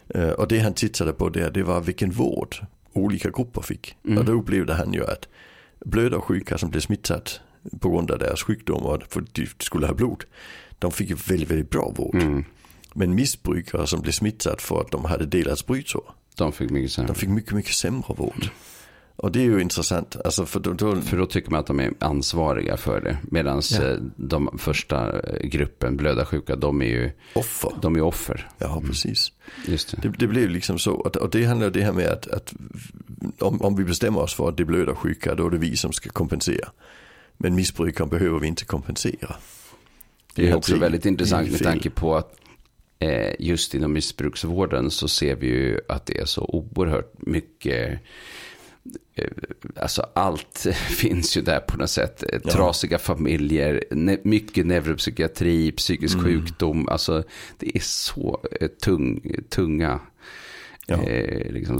Äh, 0.09 0.29
och 0.29 0.47
det 0.47 0.59
han 0.59 0.73
tittade 0.73 1.13
på 1.13 1.29
där, 1.29 1.51
det 1.51 1.63
var 1.63 1.81
vilken 1.81 2.11
vård 2.11 2.55
olika 2.93 3.29
grupper 3.29 3.61
fick. 3.61 3.95
Mm. 4.05 4.17
Och 4.17 4.25
då 4.25 4.31
upplevde 4.31 4.73
han 4.73 4.93
ju 4.93 5.03
att 5.03 5.27
blödarsjuka 5.85 6.57
som 6.57 6.69
blev 6.69 6.81
smittat 6.81 7.39
på 7.79 7.89
grund 7.89 8.11
av 8.11 8.19
deras 8.19 8.43
sjukdomar 8.43 9.05
för 9.09 9.23
de 9.31 9.47
skulle 9.59 9.87
ha 9.87 9.93
blod. 9.93 10.23
De 10.79 10.91
fick 10.91 11.09
ju 11.09 11.15
väldigt, 11.15 11.51
väldigt 11.51 11.69
bra 11.69 11.93
vård. 11.95 12.15
Mm. 12.15 12.45
Men 12.93 13.15
missbrukare 13.15 13.87
som 13.87 14.01
blev 14.01 14.11
smittade 14.11 14.57
för 14.61 14.81
att 14.81 14.91
de 14.91 15.05
hade 15.05 15.25
delat 15.25 15.59
sprutor. 15.59 16.03
De 16.37 16.53
fick 16.53 16.69
mycket 16.69 16.91
sämre. 16.91 17.07
De 17.07 17.15
fick 17.19 17.29
mycket, 17.29 17.53
mycket 17.53 17.73
sämre 17.73 18.13
vård. 18.17 18.49
Och 19.15 19.32
det 19.32 19.39
är 19.39 19.43
ju 19.43 19.62
intressant. 19.62 20.17
Alltså 20.25 20.45
för, 20.45 20.60
då, 20.60 20.73
då... 20.73 21.01
för 21.01 21.17
då 21.17 21.25
tycker 21.25 21.51
man 21.51 21.60
att 21.60 21.67
de 21.67 21.80
är 21.80 21.93
ansvariga 21.99 22.78
för 22.78 23.01
det. 23.01 23.17
Medan 23.23 23.62
ja. 23.71 23.84
Eh, 23.84 23.97
de 24.15 24.58
första 24.58 25.19
eh, 25.19 25.47
gruppen, 25.47 25.97
blödarsjuka, 25.97 26.56
de 26.56 26.82
är 26.82 26.86
ju 26.86 27.12
offer. 27.34 27.71
De 27.82 27.95
är 27.95 28.01
offer. 28.01 28.49
Ja, 28.58 28.82
precis. 28.86 29.32
Mm. 29.58 29.71
Just 29.71 29.91
det. 29.91 30.01
det. 30.01 30.17
Det 30.17 30.28
blev 30.28 30.49
liksom 30.49 30.80
så. 30.80 30.93
Och 30.93 31.30
det 31.30 31.45
handlar 31.45 31.69
det 31.69 31.82
här 31.82 31.93
med 31.93 32.08
att, 32.08 32.28
att 32.28 32.54
om, 33.39 33.62
om 33.62 33.75
vi 33.75 33.84
bestämmer 33.84 34.19
oss 34.19 34.34
för 34.34 34.49
att 34.49 34.58
det 34.58 34.63
är 34.63 34.65
blödarsjuka, 34.65 35.36
då 35.36 35.47
är 35.47 35.51
det 35.51 35.58
vi 35.58 35.75
som 35.75 35.93
ska 35.93 36.10
kompensera. 36.10 36.69
Men 37.38 37.56
missbrukaren 37.56 38.10
behöver 38.10 38.39
vi 38.39 38.47
inte 38.47 38.65
kompensera. 38.65 39.36
Det 40.36 40.49
är 40.49 40.56
också 40.56 40.78
väldigt 40.78 41.06
intressant 41.06 41.51
med 41.51 41.63
tanke 41.63 41.89
på 41.89 42.15
att 42.15 42.36
eh, 42.99 43.34
just 43.39 43.75
inom 43.75 43.93
missbruksvården 43.93 44.91
så 44.91 45.08
ser 45.08 45.36
vi 45.36 45.47
ju 45.47 45.80
att 45.89 46.06
det 46.06 46.17
är 46.17 46.25
så 46.25 46.41
oerhört 46.41 47.13
mycket 47.17 47.99
Alltså 49.75 50.05
allt 50.13 50.67
finns 50.89 51.37
ju 51.37 51.41
där 51.41 51.59
på 51.59 51.77
något 51.77 51.89
sätt. 51.89 52.23
Ja. 52.43 52.51
Trasiga 52.51 52.97
familjer, 52.97 53.83
ne 53.91 54.17
mycket 54.23 54.65
neuropsykiatri, 54.65 55.71
psykisk 55.71 56.15
mm. 56.15 56.25
sjukdom. 56.25 56.87
Alltså 56.89 57.23
det 57.57 57.77
är 57.77 57.81
så 57.81 58.41
eh, 58.61 58.67
tung, 58.67 59.35
tunga 59.49 59.99
ja. 60.85 61.03
eh, 61.03 61.51
liksom, 61.51 61.79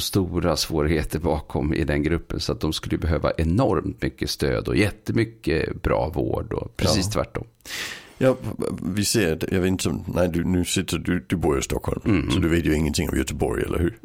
stora 0.00 0.56
svårigheter 0.56 1.18
bakom 1.18 1.74
i 1.74 1.84
den 1.84 2.02
gruppen. 2.02 2.40
Så 2.40 2.52
att 2.52 2.60
de 2.60 2.72
skulle 2.72 2.98
behöva 2.98 3.32
enormt 3.38 4.02
mycket 4.02 4.30
stöd 4.30 4.68
och 4.68 4.76
jättemycket 4.76 5.82
bra 5.82 6.08
vård 6.08 6.52
och 6.52 6.76
precis 6.76 7.06
ja. 7.06 7.12
tvärtom. 7.12 7.46
Ja, 8.18 8.36
vi 8.82 9.04
ser, 9.04 9.38
jag 9.50 9.60
vet 9.60 9.68
inte, 9.68 9.94
nej 10.06 10.28
du, 10.28 10.44
nu 10.44 10.64
sitter 10.64 10.98
du, 10.98 11.26
du 11.28 11.36
bor 11.36 11.58
i 11.58 11.62
Stockholm. 11.62 12.00
Mm. 12.04 12.30
Så 12.30 12.38
du 12.38 12.48
vet 12.48 12.64
ju 12.64 12.74
ingenting 12.74 13.10
om 13.10 13.18
Göteborg, 13.18 13.62
eller 13.62 13.78
hur? 13.78 13.98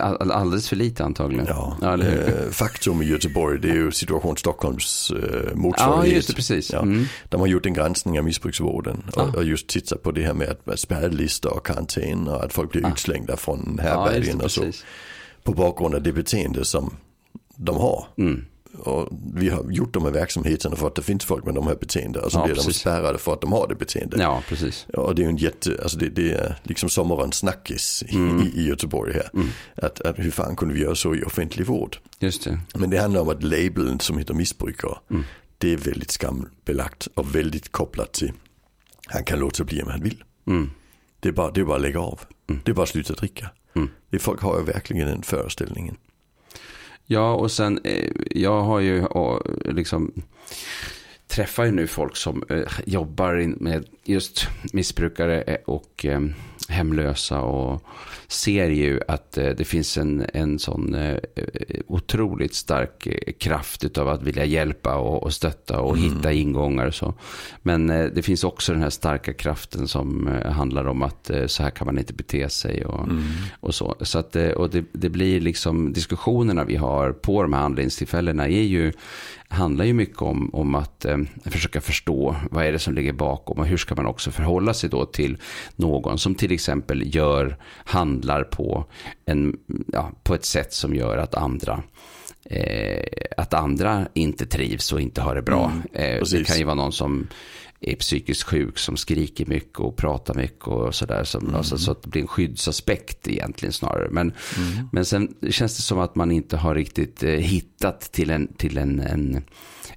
All, 0.00 0.30
alldeles 0.30 0.68
för 0.68 0.76
lite 0.76 1.04
antagligen. 1.04 1.46
Ja, 1.48 1.76
ja 1.80 2.02
eh, 2.02 2.50
faktum 2.50 3.02
i 3.02 3.04
Göteborg, 3.04 3.60
det 3.60 3.70
är 3.70 3.74
ju 3.74 3.90
situation 3.90 4.36
Stockholms 4.36 5.10
eh, 5.10 5.54
motsvarighet. 5.54 6.10
Ja, 6.10 6.16
just 6.16 6.28
det, 6.28 6.34
precis. 6.34 6.72
Ja, 6.72 6.82
mm. 6.82 7.04
De 7.28 7.40
har 7.40 7.46
gjort 7.46 7.66
en 7.66 7.74
granskning 7.74 8.18
av 8.18 8.24
missbruksvården 8.24 9.02
och, 9.12 9.22
ah. 9.22 9.32
och 9.36 9.44
just 9.44 9.66
tittat 9.66 10.02
på 10.02 10.12
det 10.12 10.22
här 10.22 10.34
med 10.34 10.48
att 10.48 10.78
spärrlistor 10.78 11.52
och 11.52 11.66
karantän 11.66 12.28
och 12.28 12.44
att 12.44 12.52
folk 12.52 12.72
blir 12.72 12.86
ah. 12.86 12.90
utslängda 12.90 13.36
från 13.36 13.78
härbergen 13.82 14.36
ja, 14.38 14.44
och 14.44 14.50
så. 14.50 14.64
På 15.42 15.52
bakgrund 15.52 15.94
av 15.94 16.02
det 16.02 16.12
beteende 16.12 16.64
som 16.64 16.96
de 17.56 17.76
har. 17.76 18.06
Mm. 18.18 18.44
Och 18.78 19.08
vi 19.34 19.48
har 19.48 19.70
gjort 19.70 19.94
de 19.94 20.04
här 20.04 20.10
verksamheterna 20.10 20.76
för 20.76 20.86
att 20.86 20.94
det 20.94 21.02
finns 21.02 21.24
folk 21.24 21.44
med 21.44 21.54
de 21.54 21.66
här 21.66 21.74
beteenden 21.74 22.24
och 22.24 22.32
så 22.32 22.38
ja, 22.38 22.44
blir 22.44 22.54
precis. 22.54 22.74
de 22.74 22.80
spärrade 22.80 23.18
för 23.18 23.32
att 23.32 23.40
de 23.40 23.52
har 23.52 23.68
det 23.68 23.74
beteendet. 23.74 24.20
Ja, 24.20 24.42
precis. 24.48 24.86
Och 24.92 25.14
det 25.14 25.22
är 25.22 25.24
ju 25.24 25.30
en 25.30 25.36
jätte, 25.36 25.78
alltså 25.82 25.98
det, 25.98 26.08
det 26.08 26.32
är 26.32 26.58
liksom 26.62 26.88
sommarens 26.88 27.36
snackis 27.36 28.04
mm. 28.08 28.42
i, 28.42 28.60
i 28.60 28.68
Göteborg 28.68 29.12
här. 29.12 29.30
Mm. 29.34 29.48
Att, 29.74 30.00
att 30.00 30.18
hur 30.18 30.30
fan 30.30 30.56
kunde 30.56 30.74
vi 30.74 30.80
göra 30.80 30.94
så 30.94 31.14
i 31.14 31.22
offentlig 31.22 31.66
vård? 31.66 31.96
Just 32.18 32.44
det. 32.44 32.60
Men 32.74 32.90
det 32.90 32.98
handlar 32.98 33.20
om 33.20 33.28
att 33.28 33.42
labeln 33.42 34.00
som 34.00 34.18
heter 34.18 34.34
missbrukare, 34.34 34.98
mm. 35.10 35.24
det 35.58 35.72
är 35.72 35.76
väldigt 35.76 36.10
skambelagt 36.10 37.08
och 37.14 37.34
väldigt 37.34 37.72
kopplat 37.72 38.12
till, 38.12 38.32
han 39.06 39.24
kan 39.24 39.38
låta 39.38 39.64
bli 39.64 39.82
om 39.82 39.88
han 39.88 40.02
vill. 40.02 40.24
Mm. 40.46 40.70
Det, 41.20 41.28
är 41.28 41.32
bara, 41.32 41.50
det 41.50 41.60
är 41.60 41.64
bara 41.64 41.76
att 41.76 41.82
lägga 41.82 42.00
av. 42.00 42.20
Mm. 42.48 42.60
Det 42.64 42.70
är 42.70 42.74
bara 42.74 42.82
att 42.82 42.88
sluta 42.88 43.14
dricka. 43.14 43.50
Mm. 43.76 43.88
Det 44.10 44.18
folk 44.18 44.40
har 44.40 44.58
ju 44.58 44.64
verkligen 44.64 45.08
den 45.08 45.22
föreställningen. 45.22 45.96
Ja, 47.06 47.34
och 47.34 47.50
sen, 47.50 47.80
eh, 47.84 48.10
jag 48.30 48.62
har 48.62 48.80
ju 48.80 49.04
liksom 49.64 50.12
träffar 51.28 51.64
ju 51.64 51.70
nu 51.70 51.86
folk 51.86 52.16
som 52.16 52.44
eh, 52.48 52.62
jobbar 52.86 53.54
med 53.62 53.84
just 54.04 54.48
missbrukare 54.72 55.42
eh, 55.42 55.56
och 55.64 56.06
hemlösa 56.68 57.40
och 57.40 57.82
ser 58.28 58.70
ju 58.70 59.00
att 59.08 59.38
eh, 59.38 59.48
det 59.48 59.64
finns 59.64 59.98
en, 59.98 60.26
en 60.34 60.58
sån 60.58 60.94
eh, 60.94 61.16
otroligt 61.86 62.54
stark 62.54 63.06
eh, 63.06 63.32
kraft 63.32 63.98
av 63.98 64.08
att 64.08 64.22
vilja 64.22 64.44
hjälpa 64.44 64.96
och, 64.96 65.22
och 65.22 65.32
stötta 65.32 65.80
och 65.80 65.96
mm. 65.96 66.10
hitta 66.10 66.32
ingångar 66.32 66.86
och 66.86 66.94
så. 66.94 67.14
Men 67.62 67.86
det 67.86 68.22
finns 68.24 68.44
också 68.44 68.72
den 68.72 68.82
här 68.82 68.90
starka 68.90 69.32
kraften 69.32 69.88
som 69.88 70.28
handlar 70.44 70.86
om 70.86 71.02
att 71.02 71.30
så 71.46 71.62
här 71.62 71.70
kan 71.70 71.86
man 71.86 71.98
inte 71.98 72.12
bete 72.12 72.48
sig 72.48 72.84
och, 72.84 73.02
mm. 73.02 73.22
och 73.60 73.74
så. 73.74 73.96
så 74.00 74.18
att, 74.18 74.36
och 74.36 74.70
det, 74.70 74.84
det 74.92 75.08
blir 75.08 75.40
liksom 75.40 75.92
diskussionerna 75.92 76.64
vi 76.64 76.76
har 76.76 77.12
på 77.12 77.42
de 77.42 77.52
här 77.52 77.60
handlingstillfällena 77.60 78.48
är 78.48 78.62
ju 78.62 78.92
handlar 79.48 79.84
ju 79.84 79.92
mycket 79.92 80.22
om, 80.22 80.54
om 80.54 80.74
att 80.74 81.04
eh, 81.04 81.18
försöka 81.44 81.80
förstå 81.80 82.36
vad 82.50 82.66
är 82.66 82.72
det 82.72 82.78
som 82.78 82.94
ligger 82.94 83.12
bakom 83.12 83.58
och 83.58 83.66
hur 83.66 83.76
ska 83.76 83.94
man 83.94 84.06
också 84.06 84.30
förhålla 84.30 84.74
sig 84.74 84.90
då 84.90 85.06
till 85.06 85.38
någon 85.76 86.18
som 86.18 86.34
till 86.34 86.52
exempel 86.52 87.14
gör, 87.14 87.56
handlar 87.84 88.44
på, 88.44 88.84
en, 89.26 89.56
ja, 89.92 90.10
på 90.22 90.34
ett 90.34 90.44
sätt 90.44 90.72
som 90.72 90.94
gör 90.94 91.18
att 91.18 91.34
andra 91.34 91.82
eh, 92.44 93.04
att 93.36 93.54
andra 93.54 94.08
inte 94.14 94.46
trivs 94.46 94.92
och 94.92 95.00
inte 95.00 95.20
har 95.20 95.34
det 95.34 95.42
bra. 95.42 95.72
Mm, 95.94 96.16
eh, 96.16 96.22
det 96.32 96.44
kan 96.44 96.58
ju 96.58 96.64
vara 96.64 96.74
någon 96.74 96.92
som 96.92 97.28
är 97.80 97.96
psykiskt 97.96 98.42
sjuk 98.42 98.78
som 98.78 98.96
skriker 98.96 99.46
mycket 99.46 99.78
och 99.78 99.96
pratar 99.96 100.34
mycket 100.34 100.66
och 100.66 100.94
sådär. 100.94 101.36
mm. 101.36 101.54
alltså, 101.54 101.78
så 101.78 101.90
att 101.90 102.02
det 102.02 102.08
blir 102.08 102.22
en 102.22 102.28
skyddsaspekt 102.28 103.28
egentligen 103.28 103.72
snarare. 103.72 104.08
Men, 104.10 104.32
mm. 104.56 104.88
men 104.92 105.04
sen 105.04 105.34
känns 105.50 105.76
det 105.76 105.82
som 105.82 105.98
att 105.98 106.14
man 106.14 106.30
inte 106.30 106.56
har 106.56 106.74
riktigt 106.74 107.22
eh, 107.22 107.30
hittat 107.30 108.00
till, 108.00 108.30
en, 108.30 108.48
till 108.56 108.78
en, 108.78 109.00
en, 109.00 109.44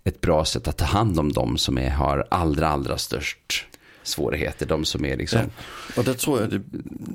ett 0.04 0.22
bra 0.22 0.46
sätt 0.46 0.68
att 0.68 0.78
ta 0.78 0.86
hand 0.86 1.20
om 1.20 1.32
dem 1.32 1.58
som 1.58 1.78
är, 1.78 1.89
har 1.89 2.28
allra, 2.32 2.68
allra 2.68 2.98
störst 2.98 3.65
svårigheter. 4.04 4.65
De 4.65 4.86
som 4.86 5.06
är 5.06 5.18
liksom. 5.18 5.39
Ja. 5.39 5.46
Och 5.98 6.04
det 6.04 6.13
tror 6.13 6.42
jag 6.42 6.50
det, 6.50 6.62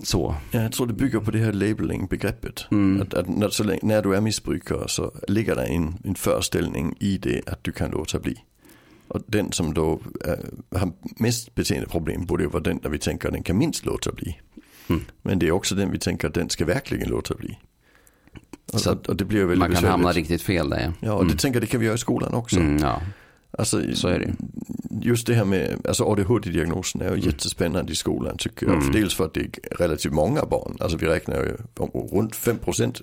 så. 0.02 0.34
Ja, 0.50 0.62
jag 0.62 0.72
tror 0.72 0.86
det 0.86 0.92
bygger 0.92 1.20
på 1.20 1.30
det 1.30 1.38
här 1.38 1.52
labeling-begreppet. 1.52 2.66
Mm. 2.70 3.02
Att, 3.02 3.14
att 3.14 3.28
när, 3.28 3.64
länge, 3.64 3.80
när 3.82 4.02
du 4.02 4.14
är 4.14 4.20
missbrukare 4.20 4.88
så 4.88 5.12
ligger 5.28 5.56
det 5.56 5.64
en, 5.64 5.98
en 6.04 6.14
föreställning 6.14 6.94
i 7.00 7.18
det 7.18 7.48
att 7.48 7.64
du 7.64 7.72
kan 7.72 7.90
låta 7.90 8.18
bli. 8.18 8.36
Och 9.08 9.20
den 9.26 9.52
som 9.52 9.74
då 9.74 10.00
äh, 10.24 10.78
har 10.78 10.92
mest 11.16 11.54
beteendeproblem 11.54 12.26
borde 12.26 12.42
ju 12.42 12.48
vara 12.48 12.62
den 12.62 12.78
där 12.78 12.90
vi 12.90 12.98
tänker 12.98 13.28
att 13.28 13.34
den 13.34 13.42
kan 13.42 13.58
minst 13.58 13.86
låta 13.86 14.12
bli. 14.12 14.40
Mm. 14.88 15.02
Men 15.22 15.38
det 15.38 15.46
är 15.48 15.50
också 15.50 15.74
den 15.74 15.90
vi 15.90 15.98
tänker 15.98 16.28
att 16.28 16.34
den 16.34 16.50
ska 16.50 16.64
verkligen 16.64 17.08
låta 17.08 17.34
bli. 17.34 17.58
Och, 18.72 18.80
så 18.80 18.98
och 19.08 19.16
det 19.16 19.24
blir 19.24 19.40
väldigt 19.40 19.58
man 19.58 19.66
kan 19.66 19.70
besvärligt. 19.70 19.90
hamna 19.90 20.12
riktigt 20.12 20.42
fel 20.42 20.70
där. 20.70 20.80
Ja, 20.80 20.92
ja 21.00 21.12
och 21.12 21.20
mm. 21.20 21.32
det 21.32 21.38
tänker 21.38 21.60
det 21.60 21.66
kan 21.66 21.80
vi 21.80 21.86
göra 21.86 21.94
i 21.94 21.98
skolan 21.98 22.34
också. 22.34 22.56
Mm, 22.56 22.78
ja. 22.78 23.02
Alltså, 23.58 23.82
så 23.94 24.08
är 24.08 24.18
det. 24.18 24.34
Just 25.00 25.26
det 25.26 25.34
här 25.34 25.44
med, 25.44 25.86
alltså 25.86 26.04
ADHD-diagnosen 26.04 27.00
är 27.00 27.04
ju 27.04 27.12
mm. 27.12 27.26
jättespännande 27.26 27.92
i 27.92 27.94
skolan 27.94 28.36
tycker 28.38 28.66
jag. 28.66 28.76
Mm. 28.76 28.92
Dels 28.92 29.14
för 29.14 29.24
att 29.24 29.34
det 29.34 29.40
är 29.40 29.76
relativt 29.76 30.12
många 30.12 30.44
barn, 30.44 30.76
alltså 30.80 30.96
vi 30.98 31.06
räknar 31.06 31.36
ju 31.36 31.56
runt 32.12 32.34
5% 32.34 33.02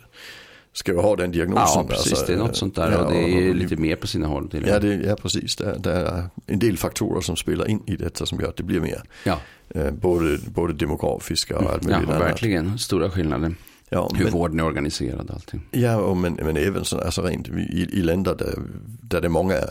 ska 0.73 0.91
ju 0.91 0.97
ha 0.97 1.15
den 1.15 1.31
diagnosen. 1.31 1.81
Ja, 1.81 1.95
precis. 1.95 2.11
Alltså, 2.11 2.25
det 2.25 2.33
är 2.33 2.37
något 2.37 2.55
sånt 2.55 2.75
där. 2.75 2.91
Ja, 2.91 2.97
och 2.97 3.11
det 3.11 3.19
är 3.19 3.53
lite 3.53 3.75
mer 3.75 3.95
på 3.95 4.07
sina 4.07 4.27
håll. 4.27 4.49
Till 4.49 4.67
ja, 4.67 4.79
det, 4.79 4.95
ja, 4.95 5.15
precis. 5.15 5.55
Det, 5.55 5.77
det, 5.79 5.91
är 5.91 6.23
en 6.47 6.59
del 6.59 6.77
faktorer 6.77 7.21
som 7.21 7.35
spelar 7.35 7.69
in 7.69 7.83
i 7.87 7.95
detta 7.95 8.25
som 8.25 8.39
gör 8.39 8.49
att 8.49 8.57
det 8.57 8.63
blir 8.63 8.79
mer. 8.79 9.01
Ja. 9.23 9.39
Eh, 9.69 9.91
både, 9.91 10.37
både 10.37 10.73
demografiska 10.73 11.57
och 11.59 11.71
allt 11.71 11.83
möjligt 11.83 12.09
ja, 12.09 12.19
verkligen. 12.19 12.79
Stora 12.79 13.09
skillnader. 13.09 13.55
Ja, 13.89 14.11
Hur 14.15 14.23
men, 14.23 14.33
vården 14.33 14.59
är 14.59 14.63
organiserad 14.63 15.29
och 15.29 15.35
allting. 15.35 15.61
ja 15.71 15.97
och 15.97 16.17
men, 16.17 16.33
men 16.33 16.57
även 16.57 16.85
så, 16.85 16.99
alltså 16.99 17.21
rent 17.21 17.47
i, 17.47 17.87
i 17.91 18.01
länder 18.01 18.35
där, 18.35 18.53
där 19.01 19.21
det 19.21 19.27
är 19.27 19.29
många, 19.29 19.55
eh, 19.55 19.63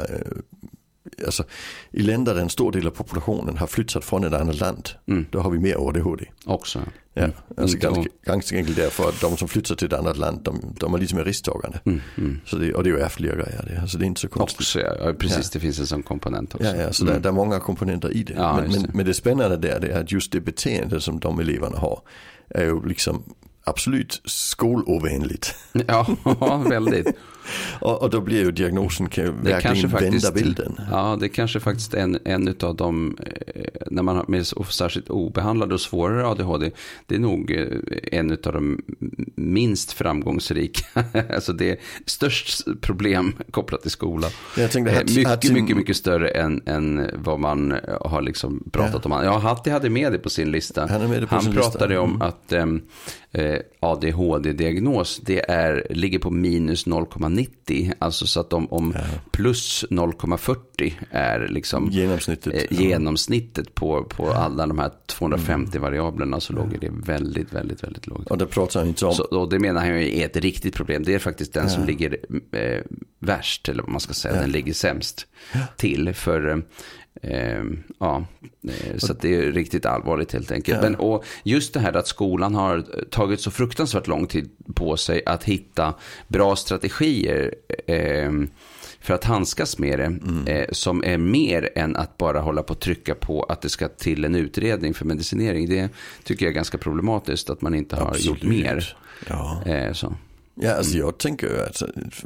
alltså 1.26 1.44
i 1.90 2.02
länder 2.02 2.35
där 2.35 2.40
en 2.42 2.48
stor 2.50 2.72
del 2.72 2.87
av 2.87 2.90
populationen 2.90 3.56
har 3.59 3.66
flyttat 3.66 4.04
från 4.04 4.24
ett 4.24 4.33
annat 4.33 4.61
land, 4.61 4.88
Mm. 5.09 5.26
då 5.30 5.40
har 5.40 5.50
vi 5.50 5.59
mer 5.59 5.88
ADHD. 5.88 6.24
Också. 6.44 6.78
Ja, 7.14 7.22
Mm. 7.22 7.37
alltså 7.56 7.76
Inte 7.76 7.87
ganska, 7.87 8.11
ganska 8.26 8.56
enkelt 8.56 8.76
därför 8.76 9.09
att 9.09 9.20
de 9.20 9.37
som 9.37 9.48
flyttar 9.48 9.74
till 9.74 9.87
ett 9.87 9.92
annat 9.92 10.16
land, 10.16 10.40
de, 10.42 10.74
de 10.78 10.94
är 10.94 10.98
lite 10.98 11.14
mer 11.14 11.24
risktagande. 11.24 11.80
Mm, 11.85 12.00
mm. 12.18 12.40
Så 12.46 12.56
det, 12.56 12.74
och 12.74 12.83
det 12.85 12.90
är 12.90 12.94
ju 12.94 13.00
ärftliga 13.00 13.35
grejer 13.35 13.64
det, 13.74 13.80
alltså 13.80 13.98
det 13.98 14.04
är 14.04 14.06
inte 14.06 14.20
så 14.20 14.28
konstigt. 14.28 14.61
Också, 14.61 14.80
ja. 14.80 14.94
ja. 15.04 15.12
Precis, 15.12 15.50
det 15.50 15.61
finns 15.61 15.78
en 15.78 15.87
sån 15.87 16.02
komponent 16.02 16.54
också. 16.54 16.66
Ja, 16.66 16.76
ja, 16.76 16.92
så 16.92 17.04
Mm. 17.09 17.22
det 17.22 17.28
är 17.28 17.33
många 17.33 17.61
komponenter 17.61 18.12
i 18.16 18.22
det. 18.22 18.33
Ja, 18.37 18.56
men, 18.62 18.70
men, 18.72 18.83
det. 18.83 18.90
men 18.94 19.06
det 19.06 19.14
spännande 19.14 19.56
där 19.56 19.80
det 19.80 19.88
är 19.88 20.00
att 20.00 20.12
just 20.12 20.33
det 20.33 20.40
beteende 20.40 21.00
som 21.00 21.20
de 21.20 21.38
eleverna 21.40 21.78
har 21.78 22.00
är 22.48 22.64
ju 22.64 22.87
liksom 22.88 23.22
absolut 23.64 24.20
skolovänligt. 24.24 25.54
Ja, 25.88 26.06
väldigt. 26.70 27.06
Och, 27.80 28.02
och 28.02 28.10
då 28.10 28.20
blir 28.20 28.44
ju 28.44 28.50
diagnosen 28.52 29.08
kan 29.08 29.24
ju 29.24 29.30
Det 29.42 29.50
verkligen 29.52 29.90
faktiskt, 29.90 30.24
vända 30.24 30.32
bilden. 30.32 30.80
Ja, 30.90 31.16
det 31.20 31.28
kanske 31.28 31.60
faktiskt 31.60 31.94
en, 31.94 32.18
en 32.24 32.54
av 32.62 32.76
de, 32.76 33.16
eh, 33.54 33.62
när 33.90 34.02
man 34.02 34.16
har 34.16 34.24
med 34.28 34.46
särskilt 34.46 35.08
obehandlade 35.10 35.74
och 35.74 35.80
svårare 35.80 36.26
ADHD, 36.26 36.70
det 37.06 37.14
är 37.14 37.18
nog 37.18 37.50
eh, 37.50 37.66
en 38.18 38.30
av 38.30 38.52
de 38.52 38.82
minst 39.34 39.92
framgångsrika. 39.92 40.86
alltså 41.34 41.52
det 41.52 41.70
är 41.70 41.76
störst 42.06 42.64
problem 42.80 43.32
kopplat 43.50 43.82
till 43.82 43.90
skolan. 43.90 44.30
Jag 44.56 44.70
tänkte, 44.70 44.92
Eh, 44.92 44.96
Hats- 44.98 45.16
mycket, 45.16 45.28
Hatsim- 45.32 45.52
mycket, 45.52 45.76
mycket 45.76 45.96
större 45.96 46.28
än, 46.28 46.62
än 46.66 47.10
vad 47.14 47.40
man 47.40 47.74
har 48.00 48.22
liksom 48.22 48.64
pratat 48.72 49.06
om. 49.06 49.12
Ja, 49.12 49.38
Hatti 49.38 49.70
hade 49.70 49.90
med 49.90 50.12
det 50.12 50.18
på 50.18 50.30
sin 50.30 50.50
lista. 50.52 50.80
Han 50.86 51.00
på 51.26 51.34
Han 51.34 51.42
sin 51.42 51.52
lista. 51.52 51.70
pratade 51.70 51.98
om 51.98 52.10
Mm. 52.10 52.22
att 52.22 52.52
ehm, 52.52 52.76
eh, 52.76 52.82
ADHD-diagnos, 53.81 55.21
det 55.25 55.51
är, 55.51 55.87
ligger 55.90 56.19
på 56.19 56.31
minus 56.31 56.87
0,90. 56.87 57.93
Alltså 57.99 58.27
så 58.27 58.40
att 58.40 58.53
om, 58.53 58.73
om 58.73 58.95
plus 59.31 59.85
0,40 59.90 60.93
är 61.11 61.49
liksom 61.49 61.88
Genomsnittet. 61.90 62.55
eh, 62.55 62.62
ja. 62.71 62.81
genomsnittet 62.81 63.75
på, 63.75 64.05
på 64.05 64.31
alla 64.31 64.66
de 64.66 64.79
här 64.79 64.90
250 65.07 65.79
variablerna 65.79 66.40
så 66.40 66.53
låg 66.53 66.77
det 66.81 66.90
väldigt, 66.90 67.53
väldigt, 67.53 67.85
väldigt 67.85 68.07
lågt. 68.07 68.27
Och 68.27 68.38
det 68.38 68.47
pratar 68.47 68.81
han 68.81 68.88
inte 68.88 69.07
om. 69.07 69.14
Så, 69.14 69.23
och 69.23 69.49
det 69.49 69.59
menar 69.59 69.81
han 69.81 70.01
ju 70.01 70.19
är 70.19 70.27
ett 70.27 70.37
riktigt 70.37 70.75
problem. 70.75 71.03
Det 71.03 71.14
är 71.14 71.19
faktiskt 71.19 71.53
den 71.53 71.71
som 71.71 71.85
ligger 71.85 72.19
eh, 72.53 72.81
värst, 73.19 73.69
eller 73.69 73.83
vad 73.83 73.90
man 73.90 74.01
ska 74.01 74.14
säga, 74.14 74.40
den 74.40 74.51
ligger 74.51 74.73
sämst 74.73 75.27
till. 75.77 76.14
För, 76.14 76.62
eh, 77.22 77.62
ja, 77.98 78.24
eh, 78.68 78.96
så 78.98 79.12
det 79.12 79.35
är 79.35 79.52
riktigt 79.52 79.87
allvarligt 79.87 80.33
helt 80.33 80.50
enkelt. 80.52 80.78
Ja. 80.83 80.90
Men, 80.90 80.94
och 80.96 81.24
just 81.42 81.74
det 81.74 81.80
här 81.80 81.92
att 81.96 82.06
skolan 82.06 82.54
har 82.54 82.85
tagit 83.11 83.40
så 83.40 83.50
fruktansvärt 83.50 84.06
lång 84.06 84.26
tid 84.26 84.50
på 84.74 84.96
sig 84.96 85.22
att 85.26 85.44
hitta 85.44 85.94
bra 86.28 86.56
strategier. 86.56 87.54
Eh, 87.87 88.33
för 89.02 89.14
att 89.14 89.24
handskas 89.24 89.78
med 89.78 89.98
det, 89.98 90.04
Mm. 90.04 90.46
eh, 90.46 90.66
som 90.72 91.04
är 91.04 91.18
mer 91.18 91.70
än 91.74 91.96
att 91.96 92.18
bara 92.18 92.40
hålla 92.40 92.62
på 92.62 92.72
och 92.72 92.80
trycka 92.80 93.14
på 93.14 93.42
att 93.42 93.62
det 93.62 93.68
ska 93.68 93.88
till 93.88 94.24
en 94.24 94.35
utredning 94.35 94.94
för 94.94 95.04
medicinering. 95.04 95.68
Det 95.68 95.88
tycker 96.24 96.46
jag 96.46 96.50
är 96.50 96.54
ganska 96.54 96.78
problematiskt, 96.78 97.50
att 97.50 97.62
man 97.62 97.74
inte 97.74 97.96
har 97.96 98.16
gjort 98.16 98.37
Absolut. 98.37 98.42
mer. 98.42 98.96
Ja. 99.28 99.62
Eh, 99.66 99.92
så. 99.92 100.14
Ja, 100.54 100.74
alltså 100.74 100.98
jag 100.98 101.18
tänker 101.18 101.66
att 101.66 101.82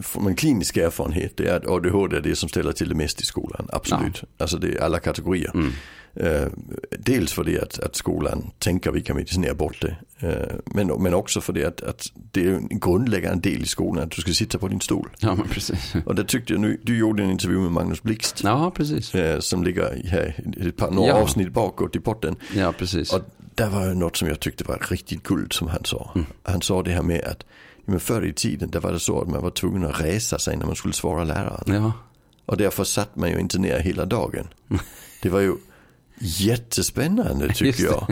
från 0.07 0.27
en 0.27 0.37
klinisk 0.37 0.77
erfarenhet 0.77 1.37
det 1.37 1.47
är 1.49 1.57
att 1.57 1.67
ADHD 1.67 2.17
är 2.17 2.21
det 2.21 2.37
som 2.37 2.49
ställer 2.49 2.73
till 2.73 2.89
det 2.89 2.95
mest 2.95 3.21
i 3.21 3.25
skolan. 3.25 3.69
Absolut. 3.73 4.23
Alltså 4.39 4.57
det 4.59 4.75
är 4.75 4.81
alla 4.83 4.99
kategorier. 4.99 5.51
Mm. 5.55 5.73
Eh, 6.17 6.47
dels 6.99 7.33
för 7.33 7.45
det 7.45 7.61
att, 7.63 7.79
att 7.79 7.97
skolan 7.97 8.51
tänker 8.59 8.91
vi 8.93 9.01
kan 9.03 9.17
medicinera 9.17 9.55
bort 9.55 9.83
det. 9.83 9.97
Eh, 10.29 10.57
men, 10.65 10.87
men 11.03 11.15
också 11.15 11.41
för 11.41 11.53
det 11.53 11.65
att, 11.65 11.81
att 11.83 12.13
det 12.33 12.47
är 12.47 12.51
en 12.51 12.69
grundläggande 12.81 13.51
del 13.51 13.63
i 13.63 13.67
skolan 13.67 14.05
att 14.05 14.11
du 14.11 14.21
ska 14.23 14.33
sitta 14.33 14.59
på 14.59 14.69
din 14.69 14.81
stol. 14.81 15.09
Ja, 15.19 15.35
men 15.35 15.49
precis. 15.49 15.95
Och 16.07 16.15
det 16.15 16.25
tyckte 16.25 16.53
jag 16.53 16.61
nu, 16.61 16.81
du 16.83 16.99
gjorde 16.99 17.23
en 17.23 17.31
intervju 17.31 17.59
med 17.59 17.73
Magnus 17.73 18.03
Blixt. 18.03 18.41
Ja, 18.45 18.73
precis. 18.77 19.15
eh, 19.15 19.41
Som 19.41 19.65
ligger 19.65 20.03
här 20.09 20.43
ett 20.69 20.77
par, 20.77 20.91
några 20.91 21.09
Ja. 21.09 21.15
avsnitt 21.23 21.53
bakåt 21.53 21.97
i 21.97 22.01
potten. 22.01 22.37
Ja, 22.57 22.73
precis. 22.79 23.13
Och 23.13 23.21
där 23.55 23.69
var 23.71 23.95
något 23.95 24.17
som 24.17 24.29
jag 24.29 24.41
tyckte 24.41 24.65
var 24.65 24.87
riktigt 24.91 25.23
guld 25.23 25.53
som 25.53 25.69
han 25.69 25.85
sa. 25.85 26.11
Mm. 26.15 26.27
Han 26.43 26.63
sa 26.63 26.83
det 26.83 26.91
här 26.91 27.03
med 27.03 27.25
att 27.25 27.45
men 27.85 28.01
förr 28.01 28.25
i 28.27 28.33
tiden 28.33 28.71
där 28.71 28.81
var 28.81 28.93
det 28.93 29.01
så 29.01 29.21
att 29.23 29.29
man 29.29 29.43
var 29.43 29.51
tvungen 29.51 29.85
att 29.85 30.01
resa 30.01 30.39
sig 30.39 30.57
när 30.57 30.67
man 30.67 30.77
skulle 30.77 30.95
svara 30.95 31.25
läraren. 31.25 31.83
Ja, 31.83 31.93
Och 32.47 32.57
därför 32.57 32.85
satt 32.85 33.17
man 33.17 33.31
ju 33.31 33.39
inte 33.39 33.59
ner 33.59 33.79
hela 33.79 34.05
dagen. 34.05 34.49
Det 35.23 35.29
var 35.31 35.41
ju 35.41 35.55
jättespännande 36.39 37.55
tycker 37.55 37.85
jag. 37.85 38.07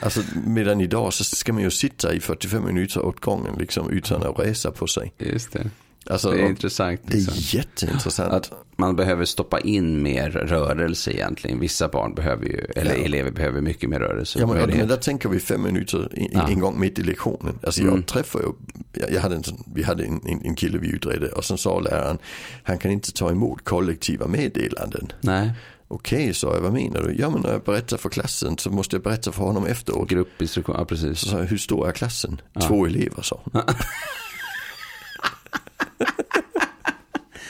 Alltså 0.00 0.20
medan 0.46 0.80
idag 0.80 1.12
så 1.12 1.24
ska 1.24 1.52
man 1.52 1.62
ju 1.62 1.70
sitta 1.70 2.14
i 2.14 2.20
45 2.20 2.64
minuter 2.64 3.04
åt 3.04 3.20
gången 3.20 3.54
liksom 3.58 3.90
utan 3.90 4.22
att 4.22 4.38
resa 4.38 4.70
på 4.70 4.86
sig. 4.86 5.12
just 5.18 5.52
det. 5.52 5.70
Alltså, 6.06 6.30
Det 6.30 6.40
är 6.42 6.46
intressant. 6.46 7.00
det 7.06 7.12
är 7.12 7.16
Liksom. 7.16 7.34
jätteintressant. 7.58 8.32
Att 8.32 8.50
man 8.76 8.96
behöver 8.96 9.24
stoppa 9.24 9.60
in 9.60 10.02
mer 10.02 10.30
rörelse 10.30 11.10
egentligen. 11.12 11.60
Vissa 11.60 11.88
barn 11.88 12.14
behöver 12.14 12.44
ju, 12.46 12.56
eller 12.76 12.94
Ja. 12.96 13.04
elever 13.04 13.30
behöver 13.30 13.60
mycket 13.60 13.90
mer 13.90 13.98
rörelse. 14.00 14.38
Ja 14.38 14.46
men, 14.46 14.56
Möjlighet. 14.56 14.78
men 14.80 14.88
där 14.88 14.96
tänker 14.96 15.28
vi 15.28 15.40
fem 15.40 15.62
minuter 15.62 16.08
en, 16.12 16.28
Ja. 16.32 16.48
en 16.48 16.60
gång 16.60 16.80
mitt 16.80 16.98
i 16.98 17.02
lektionen. 17.02 17.58
Alltså 17.62 17.80
Mm. 17.82 17.94
jag 17.94 18.06
träffar 18.06 18.40
ju, 18.40 18.46
jag, 18.92 19.12
jag 19.12 19.20
hade 19.20 19.34
en, 19.36 19.42
vi 19.74 19.82
hade 19.82 20.04
en, 20.04 20.20
en, 20.26 20.40
en 20.44 20.54
kille 20.54 20.78
vi 20.78 20.88
utredde 20.88 21.28
och 21.28 21.44
sen 21.44 21.58
sa 21.58 21.80
läraren, 21.80 22.18
han 22.62 22.78
kan 22.78 22.90
inte 22.90 23.12
ta 23.12 23.30
emot 23.30 23.64
kollektiva 23.64 24.26
meddelanden. 24.26 25.12
Nej, 25.20 25.50
Okej, 25.88 26.34
sa 26.34 26.54
jag, 26.54 26.60
vad 26.60 26.72
menar 26.72 27.02
du? 27.02 27.14
Ja 27.18 27.30
men 27.30 27.40
när 27.40 27.52
jag 27.52 27.62
berättar 27.62 27.96
för 27.96 28.08
klassen 28.08 28.58
så 28.58 28.70
måste 28.70 28.96
jag 28.96 29.02
berätta 29.02 29.32
för 29.32 29.44
honom 29.44 29.66
efteråt. 29.66 30.08
gruppinstruktion, 30.08 30.76
ja 30.78 30.84
precis. 30.84 31.18
Så 31.18 31.28
sa 31.28 31.38
jag, 31.38 31.44
hur 31.46 31.56
stor 31.58 31.88
är 31.88 31.92
klassen? 31.92 32.40
Två 32.68 32.86
elever 32.86 33.22
sa 33.22 33.40
hon. 33.44 33.62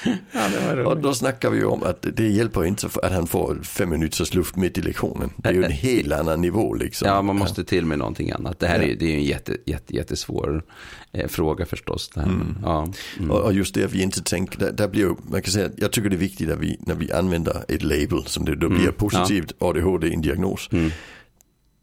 Ja, 0.33 0.85
Och 0.87 0.97
då 0.97 1.15
snackar 1.15 1.51
vi 1.51 1.59
ju 1.59 1.65
om 1.65 1.83
att 1.83 2.07
det 2.13 2.29
hjälper 2.29 2.65
inte 2.65 2.89
att 3.03 3.13
han 3.13 3.27
får 3.27 3.59
fem 3.63 3.91
minuters 3.91 4.35
luft 4.35 4.57
mitt 4.57 4.79
i 4.79 4.83
lektionen. 4.83 5.31
Det 5.37 5.49
är 5.49 5.53
ju 5.53 5.65
en 5.65 5.71
helt 5.83 6.13
annan 6.13 6.41
nivå 6.41 6.75
liksom. 6.75 7.09
Ja, 7.09 7.23
man 7.23 7.37
måste 7.37 7.65
till 7.65 7.87
med 7.87 7.99
någonting 7.99 8.31
annat. 8.31 8.59
Det 8.59 8.67
här 8.67 8.79
är 8.79 8.87
ju 8.87 8.95
det 8.97 9.13
är 9.13 9.17
en 9.17 9.25
jätte, 9.25 9.57
jätte, 9.67 9.95
jättesvår 9.97 10.65
eh, 11.13 11.29
fråga 11.29 11.67
förstås. 11.67 12.11
Det. 12.15 12.21
Men, 12.21 12.59
ja. 12.63 12.89
Mm. 13.19 13.31
Och, 13.31 13.41
och 13.41 13.53
just 13.53 13.75
det 13.75 13.85
att 13.85 13.93
vi 13.93 14.03
inte 14.03 14.23
tänker, 14.23 14.59
där, 14.59 14.73
där 14.73 14.89
blir 14.89 15.17
man 15.23 15.43
kan 15.43 15.53
säga, 15.53 15.71
jag 15.77 15.93
tycker 15.93 16.11
det 16.11 16.17
är 16.17 16.19
viktigt 16.19 16.51
att 16.51 16.59
vi, 16.59 16.77
när 16.81 16.95
vi 16.95 17.13
använder 17.13 17.65
ett 17.69 17.83
label 17.83 18.25
som 18.27 18.45
det 18.45 18.57
då 18.57 18.69
blir 18.69 18.91
positivt 18.91 19.53
ADHD 19.59 20.07
i 20.09 20.15
en 20.15 20.23
diagnos. 20.23 20.69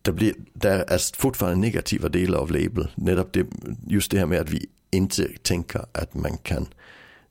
Det 0.01 0.11
blir, 0.11 0.33
där 0.53 0.85
är 0.87 1.17
fortfarande 1.17 1.57
negativa 1.57 2.09
delar 2.09 2.39
av 2.39 2.51
label. 2.51 2.87
Nettopp 2.95 3.33
det, 3.33 3.45
just 3.87 4.11
det 4.11 4.19
här 4.19 4.25
med 4.25 4.41
att 4.41 4.49
vi 4.49 4.67
inte 4.91 5.27
tänker 5.41 5.85
att 5.91 6.13
man 6.13 6.37
kan 6.37 6.67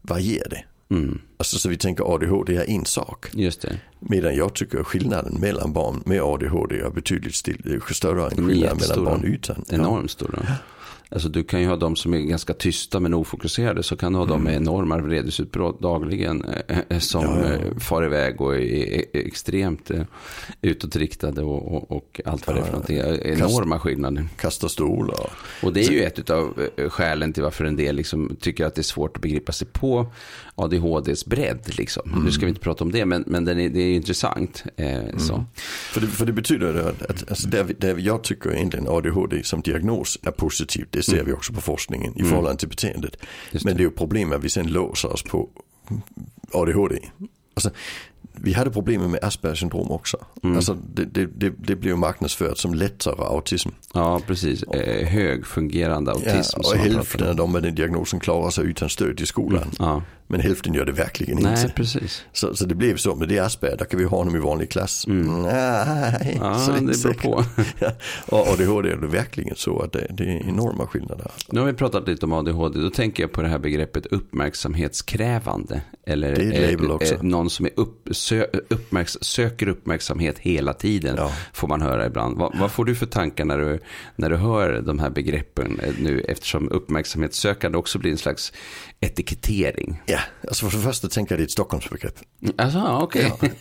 variera 0.02 0.48
det. 0.48 0.64
Mm. 0.90 1.20
Alltså 1.36 1.58
så 1.58 1.68
vi 1.68 1.76
tänker 1.76 2.14
ADHD 2.14 2.56
är 2.56 2.70
en 2.70 2.84
sak. 2.84 3.26
Just 3.32 3.62
det. 3.62 3.80
Medan 4.00 4.36
jag 4.36 4.54
tycker 4.54 4.84
skillnaden 4.84 5.40
mellan 5.40 5.72
barn 5.72 6.02
med 6.06 6.22
ADHD 6.22 6.80
är 6.80 6.90
betydligt 6.90 7.34
större 7.34 8.24
än 8.24 8.48
skillnaden 8.48 8.78
mellan 8.80 9.04
barn 9.04 9.24
utan. 9.24 9.64
Ja. 9.68 9.74
Enormt 9.74 10.10
stora. 10.10 10.46
Alltså 11.10 11.28
du 11.28 11.44
kan 11.44 11.60
ju 11.60 11.66
ha 11.66 11.76
de 11.76 11.96
som 11.96 12.14
är 12.14 12.18
ganska 12.18 12.54
tysta 12.54 13.00
men 13.00 13.14
ofokuserade. 13.14 13.82
Så 13.82 13.96
kan 13.96 14.12
du 14.12 14.18
ha 14.18 14.26
de 14.26 14.42
med 14.42 14.54
enorma 14.56 14.98
vredesutbrott 14.98 15.80
dagligen. 15.80 16.44
eh, 16.68 16.78
eh, 16.88 16.98
Som 16.98 17.24
Mm. 17.24 17.38
Ja, 17.42 17.48
ja. 17.48 17.54
eh, 17.54 17.78
far 17.78 18.04
iväg 18.04 18.40
och 18.40 18.56
är, 18.56 19.04
extremt 19.12 19.90
eh, 19.90 20.02
utåtriktade 20.62 21.42
och, 21.42 21.74
och, 21.74 21.90
och 21.96 22.20
allt 22.24 22.46
vad 22.46 22.56
det 22.56 22.60
är 22.60 22.64
för 22.64 22.72
någonting. 22.72 22.98
Enorma 22.98 23.78
skillnader. 23.78 24.28
Kasta 24.36 24.68
stol 24.68 25.12
och 25.62 25.72
det 25.72 25.80
är 25.86 25.90
ju 25.90 26.02
ett 26.02 26.30
av 26.30 26.68
eh, 26.76 26.88
skälen 26.88 27.32
till 27.32 27.42
varför 27.42 27.64
en 27.64 27.76
del 27.76 27.96
liksom 27.96 28.36
tycker 28.40 28.64
att 28.66 28.74
det 28.74 28.80
är 28.80 28.82
svårt 28.82 29.16
att 29.16 29.22
begripa 29.22 29.52
sig 29.52 29.68
på 29.72 30.06
ADHDs 30.54 31.26
bredd. 31.26 31.60
Liksom. 31.78 32.22
Nu 32.24 32.30
ska 32.30 32.46
vi 32.46 32.48
inte 32.48 32.60
prata 32.60 32.84
om 32.84 32.92
det, 32.92 33.04
men, 33.04 33.24
men 33.26 33.48
är, 33.48 33.54
det 33.54 33.80
är 33.80 33.94
intressant. 33.94 34.64
Eh, 34.76 35.16
så. 35.18 35.44
För 35.92 36.00
det, 36.00 36.06
för 36.06 36.26
det 36.26 36.32
betyder 36.32 36.74
att, 36.74 37.02
att 37.02 37.30
alltså 37.30 37.48
vi- 37.66 37.72
där 37.78 37.96
jag 37.98 38.22
tycker 38.24 38.54
egentligen 38.54 38.88
ADHD 38.88 39.42
som 39.42 39.60
diagnos 39.60 40.18
är 40.22 40.30
positivt. 40.30 40.77
Det 40.90 41.02
ser 41.02 41.24
vi 41.24 41.32
också 41.32 41.52
på 41.52 41.60
forskningen 41.60 42.18
i 42.18 42.24
förhållande 42.24 42.58
till 42.58 42.68
beteendet. 42.68 43.16
Just 43.50 43.64
Men 43.64 43.74
det. 43.74 43.78
det 43.78 43.82
är 43.82 43.88
ju 43.88 43.90
problem 43.90 44.32
att 44.32 44.44
vi 44.44 44.48
sen 44.48 44.66
låser 44.66 45.12
oss 45.12 45.22
på 45.22 45.48
ADHD. 46.52 46.98
Alltså, 47.54 47.70
vi 48.32 48.52
hade 48.52 48.70
problem 48.70 49.10
med 49.10 49.24
Aspergers 49.24 49.60
syndrom 49.60 49.90
också. 49.90 50.16
Alltså, 50.42 50.76
det, 50.94 51.04
det, 51.04 51.26
det, 51.26 51.52
det 51.58 51.76
blev 51.76 51.98
marknadsfört 51.98 52.58
som 52.58 52.74
lättare 52.74 53.24
autism. 53.24 53.68
Ja, 53.94 54.20
precis. 54.26 54.62
Eh, 54.62 55.08
högfungerande 55.08 56.10
autism. 56.12 56.60
Ja, 56.62 56.68
och 56.68 56.76
hälften 56.76 57.28
av 57.28 57.36
de 57.36 57.52
med 57.52 57.62
den 57.62 57.74
diagnosen 57.74 58.20
klarar 58.20 58.50
sig 58.50 58.66
utan 58.66 58.88
stöd 58.88 59.20
i 59.20 59.26
skolan. 59.26 59.70
Ja, 59.78 60.02
Men 60.30 60.40
hälften 60.40 60.74
gör 60.74 60.84
det 60.84 60.92
verkligen 60.92 61.38
Nej, 61.42 61.62
inte. 61.62 61.74
precis. 61.74 62.24
Så, 62.32 62.56
så 62.56 62.64
det 62.66 62.74
blev 62.74 62.96
så, 62.96 63.14
men 63.14 63.28
det 63.28 63.38
är 63.38 63.42
Asperger, 63.42 63.76
kan 63.76 63.98
vi 64.00 64.04
ha 64.06 64.16
honom 64.18 64.36
i 64.36 64.38
vanlig 64.38 64.70
klass. 64.70 65.06
Mm. 65.06 65.42
Nej, 65.42 66.38
Ja, 66.40 66.58
så 66.58 66.72
det 66.72 66.80
beror 66.80 67.12
på. 67.14 67.44
Ja. 67.78 67.90
Och 68.26 68.48
ADHD 68.48 68.90
är 68.90 68.96
det 68.96 69.06
verkligen 69.06 69.56
så 69.56 69.80
att 69.80 69.92
det, 69.92 70.06
det 70.10 70.24
är 70.24 70.48
enorma 70.48 70.86
skillnader. 70.86 71.30
Nu 71.48 71.60
har 71.60 71.66
vi 71.66 71.72
pratat 71.72 72.08
lite 72.08 72.26
om 72.26 72.32
ADHD. 72.32 72.80
Då 72.80 72.90
tänker 72.90 73.22
jag 73.22 73.32
på 73.32 73.42
det 73.42 73.48
här 73.48 73.58
begreppet 73.58 74.06
uppmärksamhetskrävande. 74.06 75.80
Eller 76.06 76.34
Det 76.36 76.42
är 76.56 76.74
ett 76.74 76.80
eh, 76.80 76.90
också. 76.90 77.14
eh, 77.14 77.22
någon 77.22 77.50
som 77.50 77.66
är 77.66 77.72
upp, 77.76 78.08
sö, 78.10 78.46
uppmärks, 78.68 79.18
söker 79.20 79.68
uppmärksamhet 79.68 80.38
hela 80.38 80.72
tiden. 80.72 81.14
Ja. 81.18 81.32
Får 81.52 81.68
man 81.68 81.82
höra 81.82 82.06
ibland. 82.06 82.38
Vad, 82.38 82.58
vad 82.58 82.70
får 82.72 82.84
du 82.84 82.94
för 82.94 83.06
tankar 83.06 83.44
när 83.44 83.58
du, 83.58 83.78
när 84.16 84.30
du 84.30 84.36
hör 84.36 84.80
de 84.80 84.98
här 84.98 85.10
begreppen 85.10 85.80
eh, 85.82 85.92
nu? 86.00 86.20
Eftersom 86.20 86.68
uppmärksamhetssökande 86.70 87.78
också 87.78 87.98
blir 87.98 88.10
en 88.10 88.18
slags 88.18 88.52
etikettering. 89.00 90.02
Ja, 90.06 90.17
alltså 90.48 90.66
för 90.66 90.78
det 90.78 90.84
första 90.84 91.08
tänker 91.08 91.32
jag 91.32 91.38
det 91.38 91.42
är 91.42 91.44
ett 91.44 91.50
Stockholmsbegrepp. 91.50 92.14
Alltså, 92.56 92.78
ja, 92.78 93.02
okej. 93.02 93.32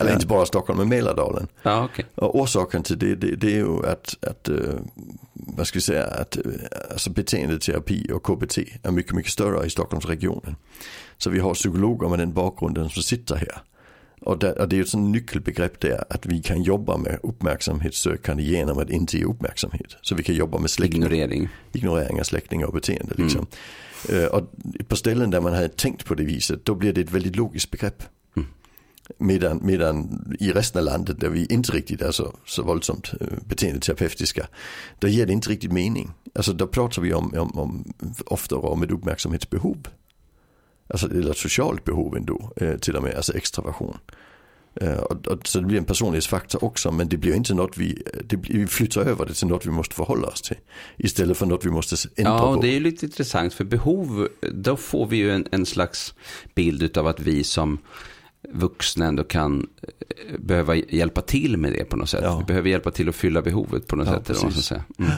Eller 0.00 0.12
inte 0.12 0.26
bara 0.26 0.46
Stockholm, 0.46 0.78
men 0.78 0.88
Mälardalen. 0.88 1.48
Ja, 1.62 1.84
okej. 1.84 2.06
Och 2.14 2.40
orsaken 2.40 2.82
till 2.82 2.98
det, 2.98 3.14
det, 3.14 3.36
det 3.36 3.46
är 3.46 3.56
ju 3.56 3.86
att, 3.86 4.16
att 4.26 4.48
eh, 4.48 4.56
vad 5.32 5.66
ska 5.66 5.76
vi 5.76 5.80
säga, 5.80 6.04
att 6.06 6.36
eh, 6.36 6.42
alltså 6.90 7.10
beteendeterapi 7.10 8.12
och 8.12 8.22
KBT 8.22 8.58
är 8.82 8.90
mycket, 8.90 9.12
mycket 9.12 9.32
större 9.32 9.66
i 9.66 9.70
Stockholmsregionen. 9.70 10.56
Så 11.18 11.30
vi 11.30 11.38
har 11.38 11.54
psykologer 11.54 12.08
med 12.08 12.18
den 12.18 12.32
bakgrunden 12.32 12.90
som 12.90 13.02
sitter 13.02 13.36
här. 13.36 13.62
Och, 14.22 14.38
där, 14.38 14.60
och 14.60 14.68
det 14.68 14.74
är 14.74 14.78
ju 14.78 14.82
ett 14.82 14.88
sånt 14.88 15.10
nyckelbegrepp 15.10 15.80
där 15.80 16.04
att 16.10 16.26
vi 16.26 16.42
kan 16.42 16.62
jobba 16.62 16.96
med 16.96 17.18
uppmärksamhetssökande 17.22 18.42
genom 18.42 18.78
att 18.78 18.90
inte 18.90 19.18
ge 19.18 19.24
uppmärksamhet. 19.24 19.96
Så 20.02 20.14
vi 20.14 20.22
kan 20.22 20.34
jobba 20.34 20.58
med 20.58 20.70
släktingar, 20.70 21.12
Ignorering. 21.12 21.48
ignorering 21.72 22.20
av 22.20 22.24
släktingar 22.24 22.66
och 22.66 22.72
beteende. 22.72 23.14
Liksom. 23.16 23.46
Eh, 24.08 24.24
och 24.24 24.50
på 24.88 24.96
ställen 24.96 25.30
där 25.30 25.40
man 25.40 25.52
hade 25.52 25.68
tänkt 25.68 26.04
på 26.04 26.14
det 26.14 26.24
viset, 26.24 26.64
då 26.64 26.74
blir 26.74 26.92
det 26.92 27.00
ett 27.00 27.10
väldigt 27.10 27.36
logiskt 27.36 27.70
begrepp. 27.70 28.02
Mm. 28.36 28.48
Medan, 29.18 29.60
medan 29.62 30.24
i 30.40 30.52
resten 30.52 30.78
av 30.78 30.84
landet 30.84 31.20
där 31.20 31.28
vi 31.28 31.46
inte 31.46 31.72
riktigt 31.72 32.02
är 32.02 32.10
så, 32.10 32.34
så 32.46 32.62
våldsamt 32.62 33.12
eh, 33.20 33.26
beteendeterapeutiska, 33.46 34.46
där 34.98 35.08
ger 35.08 35.26
det 35.26 35.32
inte 35.32 35.50
riktigt 35.50 35.72
mening. 35.72 36.10
Alltså 36.34 36.52
då 36.52 36.66
pratar 36.66 37.02
vi 37.02 37.14
om, 37.14 37.34
om, 37.34 37.58
om 37.58 37.92
oftare 38.26 38.60
om 38.60 38.82
ett 38.82 38.90
uppmärksamhetsbehov. 38.90 39.86
Alltså, 40.92 41.10
eller 41.10 41.30
ett 41.30 41.36
socialt 41.38 41.84
behov 41.84 42.16
ändå, 42.16 42.52
eh, 42.56 42.74
till 42.76 42.96
och 42.96 43.02
med, 43.02 43.14
alltså 43.14 43.34
extraversion. 43.36 43.98
Eh, 44.80 44.92
och, 44.98 45.26
och, 45.26 45.48
så 45.48 45.60
det 45.60 45.66
blir 45.66 45.78
en 45.78 45.84
personlighetsfaktor 45.84 46.64
också, 46.64 46.92
men 46.92 47.08
det 47.08 47.16
blir 47.16 47.34
inte 47.34 47.54
något 47.54 47.78
vi, 47.78 48.02
det, 48.24 48.36
blir- 48.36 48.58
vi 48.58 48.66
flyttar 48.66 49.00
över 49.00 49.26
det 49.26 49.34
till 49.34 49.46
något 49.46 49.66
vi 49.66 49.70
måste 49.70 49.94
förhålla 49.94 50.26
oss 50.26 50.42
till. 50.42 50.56
Istället 50.96 51.36
för 51.36 51.46
något 51.46 51.64
vi 51.66 51.70
måste 51.70 51.96
ändra 52.16 52.32
Ja, 52.32 52.38
på. 52.38 52.46
och 52.46 52.60
det 52.62 52.68
är 52.68 52.72
ju 52.72 52.80
lite 52.80 53.06
intressant. 53.06 53.54
För 53.54 53.64
behov, 53.64 54.28
då 54.52 54.76
får 54.76 55.06
vi 55.06 55.16
ju 55.16 55.30
en, 55.30 55.46
en 55.52 55.66
slags 55.66 56.14
bild 56.54 56.98
av 56.98 57.06
att 57.06 57.20
vi 57.20 57.44
som 57.44 57.78
vuxna 58.52 59.06
ändå 59.06 59.24
kan 59.24 59.66
eh, 59.82 60.38
behöva 60.40 60.74
hjälpa 60.76 61.20
till 61.20 61.56
med 61.56 61.72
det 61.72 61.84
på 61.84 61.96
något 61.96 62.08
sätt. 62.08 62.20
Ja. 62.24 62.38
Vi 62.38 62.44
behöver 62.44 62.70
hjälpa 62.70 62.90
till 62.90 63.08
att 63.08 63.14
fylla 63.16 63.42
behovet 63.42 63.86
på 63.86 63.96
något 63.96 64.06
Ja, 64.06 64.12
sätt. 64.14 64.30
Eller 64.30 64.38
vad 64.40 64.44
man 64.44 64.52
ska 64.52 64.62
säga. 64.62 64.84
Mm. 64.98 65.10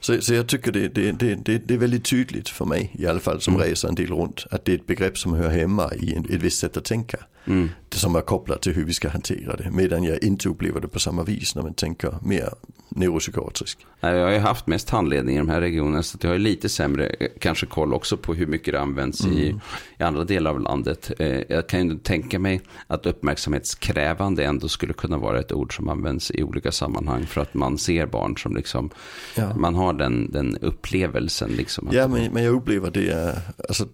Så, 0.00 0.20
så 0.20 0.34
jag 0.34 0.46
tycker 0.46 0.72
det, 0.72 0.88
det, 0.88 1.12
det, 1.12 1.58
det, 1.58 1.74
är 1.74 1.78
väldigt 1.78 2.04
tydligt 2.04 2.48
för 2.48 2.64
mig 2.64 2.92
i 2.98 3.06
alla 3.06 3.20
fall 3.20 3.40
som 3.40 3.54
Mm. 3.54 3.66
reser 3.66 3.88
en 3.88 3.94
del 3.94 4.06
runt. 4.06 4.46
Att 4.50 4.64
det 4.64 4.72
är 4.72 4.76
ett 4.76 4.86
begrepp 4.86 5.18
som 5.18 5.34
hör 5.34 5.48
hemma 5.48 5.92
i 5.94 6.16
ett 6.16 6.42
visst 6.42 6.58
sätt 6.58 6.76
att 6.76 6.84
tänka. 6.84 7.18
Mm. 7.48 7.68
Det 7.88 7.96
som 7.96 8.16
är 8.16 8.20
kopplat 8.20 8.62
till 8.62 8.72
hur 8.74 8.84
vi 8.84 8.92
ska 8.92 9.08
hantera 9.08 9.56
det. 9.56 9.70
Medan 9.70 10.04
jag 10.04 10.22
inte 10.22 10.48
upplever 10.48 10.80
det 10.80 10.88
på 10.88 10.98
samma 10.98 11.22
vis 11.22 11.54
när 11.54 11.62
man 11.62 11.74
tänker 11.74 12.14
mer 12.22 12.48
neuropsykiatriskt. 12.88 13.80
Nej, 14.00 14.16
Jag 14.16 14.24
har 14.26 14.32
ju 14.32 14.38
haft 14.38 14.66
mest 14.66 14.90
handledning 14.90 15.34
i 15.34 15.38
de 15.38 15.48
här 15.48 15.60
regionerna 15.60 16.02
så 16.02 16.18
jag 16.20 16.30
har 16.30 16.38
lite 16.38 16.68
sämre 16.68 17.06
eh, 17.06 17.28
kanske 17.40 17.66
koll 17.66 17.94
också 17.94 18.16
på 18.16 18.34
hur 18.34 18.46
mycket 18.46 18.74
det 18.74 18.80
används 18.80 19.26
i, 19.26 19.54
i 19.98 20.02
andra 20.02 20.24
delar 20.24 20.50
av 20.50 20.60
landet. 20.60 21.10
Eh, 21.18 21.26
Jag 21.48 21.66
kan 21.68 21.88
ju 21.88 21.98
tänka 21.98 22.38
mig 22.38 22.60
att 22.86 23.06
uppmärksamhetskrävande 23.06 24.44
ändå 24.44 24.68
skulle 24.68 24.92
kunna 24.92 25.18
vara 25.18 25.40
ett 25.40 25.52
ord 25.52 25.76
som 25.76 25.88
används 25.88 26.30
i 26.30 26.42
olika 26.42 26.72
sammanhang 26.72 27.26
för 27.26 27.40
att 27.40 27.54
man 27.54 27.78
ser 27.78 28.06
barn 28.06 28.36
som 28.36 28.56
liksom, 28.56 28.90
Ja. 29.34 29.54
man 29.56 29.74
har 29.74 29.92
den, 29.92 30.30
den 30.30 30.56
upplevelsen 30.56 31.50
liksom. 31.50 31.88
Ja 31.92 32.08
men, 32.08 32.32
men 32.32 32.42
jag 32.44 32.54
upplever 32.54 32.90
det 32.90 33.08
är 33.10 33.38
alltså, 33.68 33.86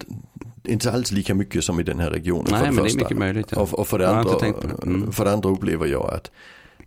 inte 0.67 0.91
alls 0.91 1.11
lika 1.11 1.35
mycket 1.35 1.63
som 1.63 1.79
i 1.79 1.83
den 1.83 1.99
här 1.99 2.09
regionen. 2.09 2.47
Nej, 2.51 2.59
för 2.59 2.65
det 2.65 2.71
men 2.71 2.75
det 2.75 2.81
är 2.81 2.83
första. 2.83 2.99
mycket 2.99 3.17
möjligt, 3.17 3.47
ja. 3.51 3.61
Och, 3.61 3.79
och 3.79 3.87
för, 3.87 3.99
det 3.99 4.09
andra, 4.09 4.37
det. 4.39 4.53
Mm. 4.83 5.11
för 5.11 5.25
det 5.25 5.31
andra 5.31 5.49
upplever 5.49 5.85
jag 5.87 6.13
att, 6.13 6.31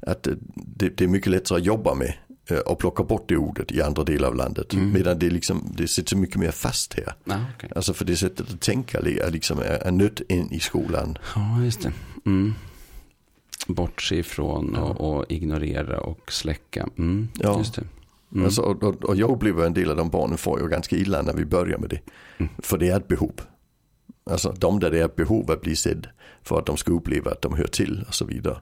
att 0.07 0.23
det, 0.55 0.89
det 0.89 1.05
är 1.05 1.09
mycket 1.09 1.31
lättare 1.31 1.59
att 1.59 1.65
jobba 1.65 1.95
med 1.95 2.15
eh, 2.51 2.59
och 2.59 2.79
plocka 2.79 3.03
bort 3.03 3.29
det 3.29 3.37
ordet 3.37 3.73
i 3.73 3.83
andra 3.83 4.05
delar 4.05 4.29
av 4.29 4.35
landet. 4.35 4.73
Mm. 4.75 4.93
Medan 4.93 5.19
det, 5.19 5.31
liksom, 5.31 5.63
det 5.77 5.89
sitter 5.89 6.17
mycket 6.17 6.37
mer 6.37 6.51
fast 6.51 6.95
här. 6.95 7.15
Ja, 7.25 7.35
okej. 7.57 7.71
Alltså 7.77 7.95
för 7.95 8.05
det 8.05 8.17
sättet 8.17 8.51
att 8.55 8.61
tänka 8.61 8.99
är, 8.99 9.31
liksom, 9.31 9.59
är, 9.59 9.87
är 9.87 9.91
nött 9.93 10.21
in 10.29 10.49
i 10.53 10.61
skolan. 10.61 11.19
Ja, 11.35 11.63
just 11.65 11.83
det. 11.83 11.93
Mm. 12.27 12.55
Bortse 13.67 14.17
ifrån 14.17 14.77
och, 14.77 15.19
och 15.19 15.25
ignorera 15.29 16.01
och 16.01 16.33
släcka. 16.33 16.89
Mm, 16.99 17.29
Ja. 17.35 17.59
Just 17.59 17.75
det. 17.75 17.85
Mm. 18.33 18.45
Alltså, 18.45 18.63
och, 18.63 18.83
och, 18.83 19.05
och 19.05 19.17
jag 19.17 19.31
upplever 19.31 19.67
en 19.67 19.75
del 19.75 19.91
av 19.91 19.97
de 19.97 20.11
barnen 20.11 20.39
får 20.39 20.61
ju 20.61 20.69
ganska 20.69 20.97
illa 20.97 21.23
när 21.23 21.33
vi 21.33 21.45
börjar 21.45 21.79
med 21.79 21.91
det. 21.91 22.01
Mm. 22.39 22.53
För 22.59 22.79
det 22.79 22.89
är 22.89 22.97
ett 22.97 23.09
behov. 23.09 23.33
Alltså 24.31 24.55
de 24.59 24.81
där 24.81 24.91
det 24.91 24.99
är 25.01 25.09
behov 25.17 25.51
att 25.51 25.61
bli 25.61 25.77
sedd 25.77 26.07
för 26.43 26.59
att 26.59 26.67
de 26.67 26.77
ska 26.77 26.93
uppleva 26.93 27.31
att 27.31 27.43
de 27.43 27.55
hör 27.57 27.67
till 27.67 28.05
och 28.09 28.15
så 28.15 28.25
vidare. 28.25 28.59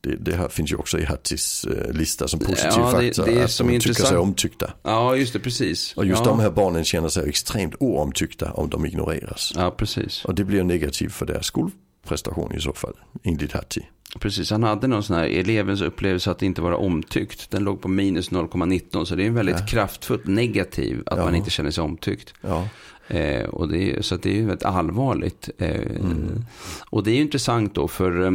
Det, 0.00 0.16
det 0.16 0.34
här 0.36 0.48
finns 0.48 0.72
ju 0.72 0.76
också 0.76 0.98
i 0.98 1.04
Hattis 1.04 1.64
eh, 1.64 1.92
lista 1.92 2.28
som 2.28 2.40
positiv 2.40 2.70
Ja, 2.76 3.00
det- 3.00 3.06
faktor. 3.06 3.24
det 3.26 3.40
är 3.40 3.44
att 3.44 3.50
som 3.50 3.66
de 3.68 3.74
är 3.76 3.80
tycker 3.80 3.94
sig 3.94 4.02
intressant. 4.02 4.20
omtyckta. 4.22 4.72
Ja, 4.82 5.16
just 5.16 5.32
det, 5.32 5.38
precis. 5.38 5.92
Och 5.96 6.06
just 6.06 6.22
ja. 6.24 6.30
de 6.30 6.40
här 6.40 6.50
barnen 6.50 6.84
känner 6.84 7.08
sig 7.08 7.28
extremt 7.28 7.74
oomtyckta 7.80 8.52
om 8.52 8.70
de 8.70 8.86
ignoreras. 8.86 9.52
Ja, 9.56 9.70
precis. 9.70 10.24
Och 10.24 10.34
det 10.34 10.44
blir 10.44 10.62
negativt 10.64 11.12
för 11.12 11.26
deras 11.26 11.46
skolprestation 11.46 12.54
i 12.54 12.60
så 12.60 12.72
fall, 12.72 12.94
enligt 13.22 13.52
Hatti. 13.52 13.86
Precis, 14.20 14.50
han 14.50 14.62
hade 14.62 14.86
någon 14.86 15.02
sån 15.02 15.16
här 15.16 15.24
elevens 15.26 15.80
upplevelse 15.80 16.30
att 16.30 16.42
inte 16.42 16.60
vara 16.62 16.76
omtyckt. 16.76 17.50
Den 17.50 17.64
låg 17.64 17.80
på 17.82 17.88
minus 17.88 18.30
0,19 18.30 19.04
så 19.04 19.14
det 19.14 19.22
är 19.22 19.26
en 19.26 19.34
väldigt 19.34 19.60
Ja. 19.60 19.66
kraftfullt 19.66 20.26
negativ 20.26 21.02
att 21.06 21.18
Ja. 21.18 21.24
man 21.24 21.34
inte 21.34 21.50
känner 21.50 21.70
sig 21.70 21.84
omtyckt. 21.84 22.34
Ja, 22.40 22.68
Eh, 23.08 23.44
och 23.44 23.68
det 23.68 23.92
är, 23.92 24.02
så 24.02 24.16
det 24.16 24.30
är 24.30 24.34
ju 24.34 24.46
väldigt 24.46 24.64
allvarligt. 24.64 25.50
Eh, 25.58 25.80
Mm. 26.00 26.44
Och 26.90 27.04
det 27.04 27.10
är 27.10 27.14
ju 27.14 27.20
intressant 27.20 27.74
då 27.74 27.88
för 27.88 28.26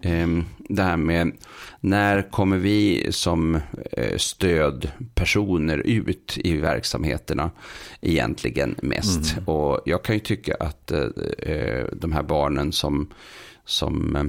eh, 0.00 0.28
det 0.68 0.82
här 0.82 0.96
med 0.96 1.32
när 1.80 2.30
kommer 2.30 2.56
vi 2.56 3.06
som 3.10 3.54
eh, 3.92 4.16
stödpersoner 4.16 5.78
ut 5.78 6.38
i 6.44 6.56
verksamheterna 6.56 7.50
egentligen 8.00 8.74
mest. 8.82 9.32
Mm. 9.32 9.44
Och 9.44 9.80
jag 9.84 10.04
kan 10.04 10.16
ju 10.16 10.20
tycka 10.20 10.56
att 10.60 10.90
eh, 10.90 11.84
de 11.92 12.12
här 12.12 12.22
barnen 12.22 12.72
som, 12.72 13.08
som 13.64 14.16
eh, 14.16 14.24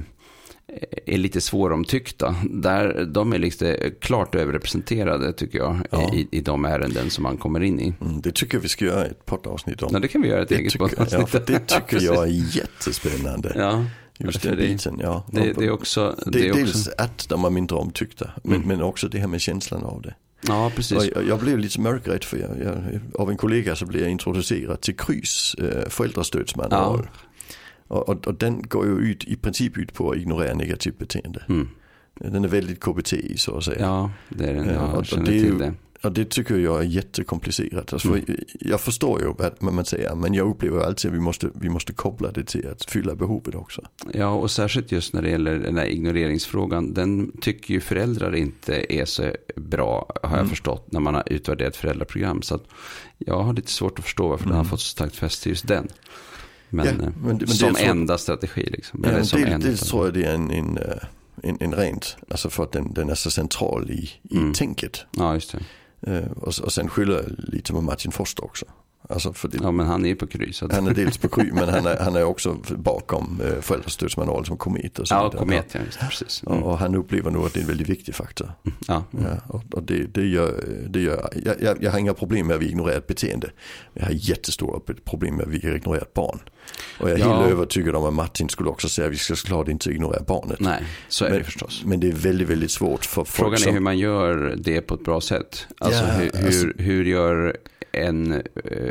är 1.06 1.18
lite 1.18 1.40
svåromtyckta. 1.40 2.36
Där 2.50 3.04
de 3.04 3.32
är 3.32 3.38
lite 3.38 3.92
klart 4.00 4.34
överrepresenterade 4.34 5.32
tycker 5.32 5.58
jag 5.58 5.78
Ja. 5.90 6.14
i, 6.14 6.28
i 6.30 6.40
de 6.40 6.64
ärenden 6.64 7.10
som 7.10 7.22
man 7.22 7.36
kommer 7.36 7.60
in 7.62 7.80
i. 7.80 7.94
mm, 8.00 8.20
det 8.20 8.34
tycker 8.34 8.56
jag 8.56 8.62
vi 8.62 8.68
ska 8.68 8.84
göra 8.84 9.04
ett 9.04 9.26
poddavsnitt 9.26 9.82
om. 9.82 9.90
Ja, 9.92 9.98
det 9.98 10.08
kan 10.08 10.22
vi 10.22 10.28
göra 10.28 10.42
ett 10.42 10.48
Det 10.48 10.54
eget 10.54 10.72
tycker, 10.72 10.86
poddavsnitt. 10.88 11.28
ja, 11.34 11.40
det 11.46 11.58
tycker 11.66 12.00
jag 12.04 12.24
är 12.28 12.56
jättespännande. 12.56 13.52
Ja, 13.56 13.84
Just 14.18 14.42
det, 14.42 14.48
den 14.48 14.58
det, 14.58 14.66
biten, 14.66 14.98
ja. 15.02 15.24
det, 15.32 15.52
det 15.52 15.64
är 15.64 15.70
också... 15.70 16.14
Det, 16.26 16.30
Det 16.30 16.48
är 16.48 16.54
dels 16.54 16.74
också 16.76 16.90
att 16.98 17.28
de 17.28 17.44
är 17.44 17.50
mindre 17.50 17.76
omtyckta, 17.76 18.30
men, 18.42 18.54
Mm. 18.56 18.68
men 18.68 18.82
också 18.82 19.08
det 19.08 19.18
här 19.18 19.26
med 19.26 19.40
känslan 19.40 19.84
av 19.84 20.02
det. 20.02 20.14
ja, 20.46 20.66
Och 20.66 20.74
precis. 20.74 21.10
jag, 21.14 21.26
jag 21.28 21.38
blev 21.40 21.58
lite 21.58 21.80
mörkrädd 21.80 22.24
för 22.24 22.36
jag, 22.36 22.50
jag, 22.64 23.00
av 23.14 23.30
en 23.30 23.36
kollega 23.36 23.76
så 23.76 23.86
blev 23.86 24.02
jag 24.02 24.10
introducerad 24.10 24.80
till 24.80 24.96
Krys 24.96 25.54
eh, 25.54 25.88
föräldrastödsmanual. 25.88 27.08
Och, 27.88 28.08
och, 28.08 28.26
och 28.26 28.34
den 28.34 28.62
går 28.62 28.86
ju 28.86 28.92
ut, 28.92 29.24
i 29.24 29.36
princip 29.36 29.78
ut 29.78 29.94
på 29.94 30.10
att 30.10 30.16
ignorera 30.16 30.54
negativt 30.54 30.98
beteende. 30.98 31.42
Mm. 31.48 31.68
Den 32.14 32.44
är 32.44 32.48
väldigt 32.48 32.80
KBT 32.80 33.12
så 33.36 33.56
att 33.56 33.64
säga. 33.64 33.80
Ja, 33.80 34.10
det 34.28 34.44
är 34.44 34.54
den. 34.54 34.66
Ja, 34.66 34.72
Jag 34.72 34.90
och- 34.94 35.12
och 35.12 35.18
det 35.24 35.26
till 35.42 35.58
det. 35.58 35.74
Och 36.02 36.12
det 36.12 36.30
tycker 36.30 36.56
jag 36.58 36.78
är 36.80 36.84
jättekomplicerat. 36.84 37.92
Alltså, 37.92 38.08
Mm. 38.08 38.24
Jag 38.60 38.80
förstår 38.80 39.20
ju 39.20 39.32
vad 39.60 39.72
man 39.74 39.84
säger, 39.84 40.14
men 40.14 40.34
jag 40.34 40.50
upplever 40.50 40.80
alltid 40.80 41.08
att 41.10 41.14
vi 41.16 41.20
måste, 41.20 41.50
vi 41.54 41.68
måste 41.68 41.92
koppla 41.92 42.30
det 42.32 42.44
till 42.44 42.68
att 42.68 42.84
fylla 42.90 43.14
behovet 43.14 43.54
också. 43.54 43.82
Ja, 44.12 44.28
och 44.28 44.50
särskilt 44.50 44.92
just 44.92 45.12
när 45.14 45.22
det 45.22 45.30
gäller 45.30 45.58
den 45.58 45.76
här 45.76 45.86
ignoreringsfrågan. 45.86 46.94
Den 46.94 47.32
tycker 47.40 47.74
ju 47.74 47.80
föräldrar 47.80 48.34
inte 48.36 48.94
är 48.94 49.04
så 49.04 49.30
bra, 49.56 50.12
har 50.22 50.30
jag 50.30 50.38
Mm. 50.38 50.48
förstått, 50.48 50.92
när 50.92 51.00
man 51.00 51.14
har 51.14 51.22
utvärderat 51.26 51.76
föräldraprogram. 51.76 52.42
Så 52.42 52.60
jag 53.18 53.42
har 53.42 53.52
lite 53.52 53.70
svårt 53.72 53.98
att 53.98 54.04
förstå 54.04 54.28
varför 54.28 54.44
den 54.44 54.52
har 54.54 54.60
Mm. 54.60 54.70
fått 54.70 54.80
så 54.80 54.88
starkt 54.88 55.16
fäste 55.16 55.48
just 55.48 55.68
den. 55.68 55.88
Men, 56.70 56.86
Ja, 56.86 56.92
eh, 56.92 56.98
men- 56.98 57.14
men 57.20 57.38
det 57.38 57.46
som 57.46 57.74
så- 57.74 57.84
enda 57.84 58.18
strategi 58.18 58.68
liksom. 58.70 59.04
Ja, 59.04 59.24
som 59.24 59.40
del, 59.40 59.52
en 59.52 59.60
dels 59.60 59.80
tror 59.80 60.04
jag 60.06 60.14
det 60.14 60.24
är 60.24 60.34
en, 60.34 60.50
en, 60.50 60.78
eh, 60.78 60.96
en, 61.42 61.56
en 61.60 61.74
rent, 61.74 62.16
alltså 62.30 62.50
för 62.50 62.62
att 62.64 62.72
den, 62.72 62.92
den 62.94 63.10
är 63.10 63.14
så 63.14 63.30
central 63.30 63.90
i, 63.90 64.10
i 64.30 64.36
Mm. 64.36 64.52
tänket. 64.52 65.04
Ja, 65.16 65.34
just 65.34 65.52
det. 66.00 66.16
Eh, 66.16 66.30
och, 66.32 66.58
och 66.64 66.72
sen 66.72 66.88
skyller 66.88 67.14
jag 67.14 67.24
lite 67.54 67.72
på 67.72 67.80
Martin 67.80 68.12
Foster 68.12 68.44
också. 68.44 68.66
Alltså 69.10 69.32
det, 69.42 69.58
Ja, 69.62 69.70
men 69.70 69.86
han 69.86 70.06
är 70.06 70.14
på 70.14 70.26
Kry. 70.26 70.52
Så. 70.52 70.68
Han 70.72 70.86
är 70.86 70.94
dels 70.94 71.18
på 71.18 71.28
Kry 71.28 71.52
men 71.52 71.68
han 71.68 71.86
är, 71.86 71.96
han 72.00 72.16
är 72.16 72.24
också 72.24 72.56
bakom 72.76 73.40
eh, 73.44 73.60
föräldrastödsmanual 73.60 74.46
som 74.46 74.56
Komet 74.56 74.98
och 74.98 75.08
så 75.08 75.14
Ja. 75.14 75.30
Komet, 75.38 75.66
ja, 75.72 75.80
just 75.86 76.00
det, 76.00 76.06
precis. 76.06 76.42
Och, 76.42 76.52
Mm. 76.52 76.64
och 76.64 76.78
han 76.78 76.94
upplever 76.94 77.30
nog 77.30 77.46
att 77.46 77.54
det 77.54 77.60
är 77.60 77.62
en 77.62 77.68
väldigt 77.68 77.88
viktig 77.88 78.14
faktor. 78.14 78.52
Ja, 78.88 79.04
mm. 79.12 79.24
Ja, 79.24 79.36
och, 79.54 79.62
och 79.72 79.82
det, 79.82 80.14
det 80.14 80.26
gör, 80.26 80.64
det 80.88 81.00
gör 81.00 81.30
jag, 81.44 81.54
jag, 81.62 81.82
jag 81.82 81.90
har 81.92 81.98
inga 81.98 82.14
problem 82.14 82.46
med 82.46 82.56
att 82.56 82.62
vi 82.62 82.68
ignorerar 82.68 82.98
ett 82.98 83.06
beteende. 83.06 83.50
Jag 83.94 84.02
har 84.04 84.12
jättestora 84.12 84.80
problem 85.04 85.34
med 85.36 85.46
att 85.46 85.52
vi 85.52 85.56
ignorerar 85.76 86.02
ett 86.02 86.14
barn. 86.14 86.38
Och 87.00 87.10
jag 87.10 87.20
är 87.20 87.24
Ja. 87.24 87.36
helt 87.40 87.52
övertygad 87.52 87.94
om 87.96 88.04
att 88.04 88.14
Martin 88.14 88.48
skulle 88.48 88.68
också 88.70 88.88
säga 88.88 89.06
att 89.06 89.12
vi 89.14 89.16
ska 89.16 89.36
såklart 89.36 89.68
inte 89.68 89.90
ignorera 89.90 90.22
barnet. 90.26 90.60
Nej, 90.60 90.82
så 91.08 91.24
är 91.24 91.30
men, 91.30 91.38
det 91.38 91.44
förstås. 91.44 91.82
Men 91.84 92.00
det 92.00 92.08
är 92.08 92.12
väldigt, 92.12 92.48
väldigt 92.48 92.70
svårt 92.70 93.04
för 93.04 93.14
folk 93.14 93.28
Frågan 93.28 93.52
är 93.54 93.56
som... 93.56 93.72
hur 93.72 93.80
man 93.80 93.98
gör 93.98 94.54
det 94.58 94.80
på 94.80 94.94
ett 94.94 95.04
bra 95.04 95.20
sätt. 95.20 95.66
Alltså, 95.78 96.04
Ja, 96.04 96.10
hur, 96.10 96.46
alltså- 96.46 96.66
hur, 96.66 96.74
hur 96.78 97.04
gör 97.04 97.56
en 97.92 98.32
eh, 98.32 98.40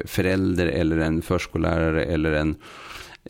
förälder 0.06 0.66
eller 0.68 0.98
en 0.98 1.22
förskollärare 1.22 2.04
eller 2.04 2.32
en 2.32 2.56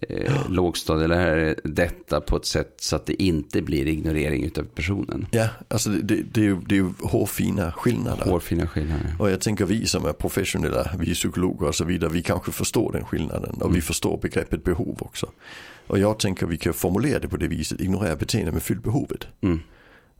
eh, 0.01 0.33
lågstadielärare 0.49 1.55
detta 1.63 2.21
på 2.21 2.35
ett 2.35 2.45
sätt 2.45 2.73
så 2.79 2.95
att 2.95 3.05
det 3.05 3.23
inte 3.23 3.61
blir 3.61 3.87
ignorering 3.87 4.51
av 4.57 4.63
personen. 4.63 5.27
Ja, 5.31 5.47
alltså 5.67 5.89
det, 5.89 6.01
det, 6.01 6.23
det, 6.31 6.41
är 6.41 6.45
ju, 6.45 6.57
det 6.67 6.75
är 6.75 6.79
ju 6.79 6.93
hårfina 7.01 7.71
skillnader. 7.71 8.25
Hårfina 8.25 8.67
skillnader. 8.67 9.15
Och 9.19 9.31
jag 9.31 9.41
tänker 9.41 9.65
vi 9.65 9.85
som 9.85 10.05
är 10.05 10.13
professionella, 10.13 10.91
vi 10.99 11.11
är 11.11 11.15
psykologer 11.15 11.67
och 11.67 11.75
så 11.75 11.85
vidare, 11.85 12.11
vi 12.13 12.21
kanske 12.21 12.51
förstår 12.51 12.91
den 12.91 13.05
skillnaden 13.05 13.61
och 13.61 13.75
vi 13.75 13.81
förstår 13.81 14.17
begreppet 14.17 14.63
behov 14.63 14.97
också. 14.99 15.29
Och 15.87 15.99
jag 15.99 16.19
tänker 16.19 16.45
vi 16.45 16.57
kan 16.57 16.73
formulera 16.73 17.19
det 17.19 17.27
på 17.27 17.37
det 17.37 17.47
viset, 17.47 17.81
ignorera 17.81 18.15
beteende 18.15 18.51
men 18.51 18.61
fyll 18.61 18.79
behovet. 18.79 19.27
Mm. 19.41 19.59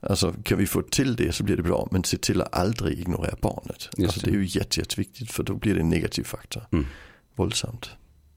Alltså 0.00 0.34
kan 0.42 0.58
vi 0.58 0.66
få 0.66 0.82
till 0.82 1.16
det 1.16 1.32
så 1.34 1.44
blir 1.44 1.56
det 1.56 1.62
bra, 1.62 1.88
men 1.90 2.04
se 2.04 2.16
till 2.16 2.42
att 2.42 2.54
aldrig 2.56 2.98
ignorera 2.98 3.36
barnet. 3.42 3.88
Just 3.96 4.08
Alltså, 4.14 4.20
det. 4.20 4.30
är 4.30 4.40
ju 4.40 4.44
jätte, 4.46 4.80
jätteviktigt 4.80 5.30
för 5.32 5.42
då 5.42 5.54
blir 5.54 5.74
det 5.74 5.80
en 5.80 5.88
negativ 5.88 6.24
faktor. 6.24 6.62
Mm. 6.72 6.86
Våldsamt. 7.36 7.90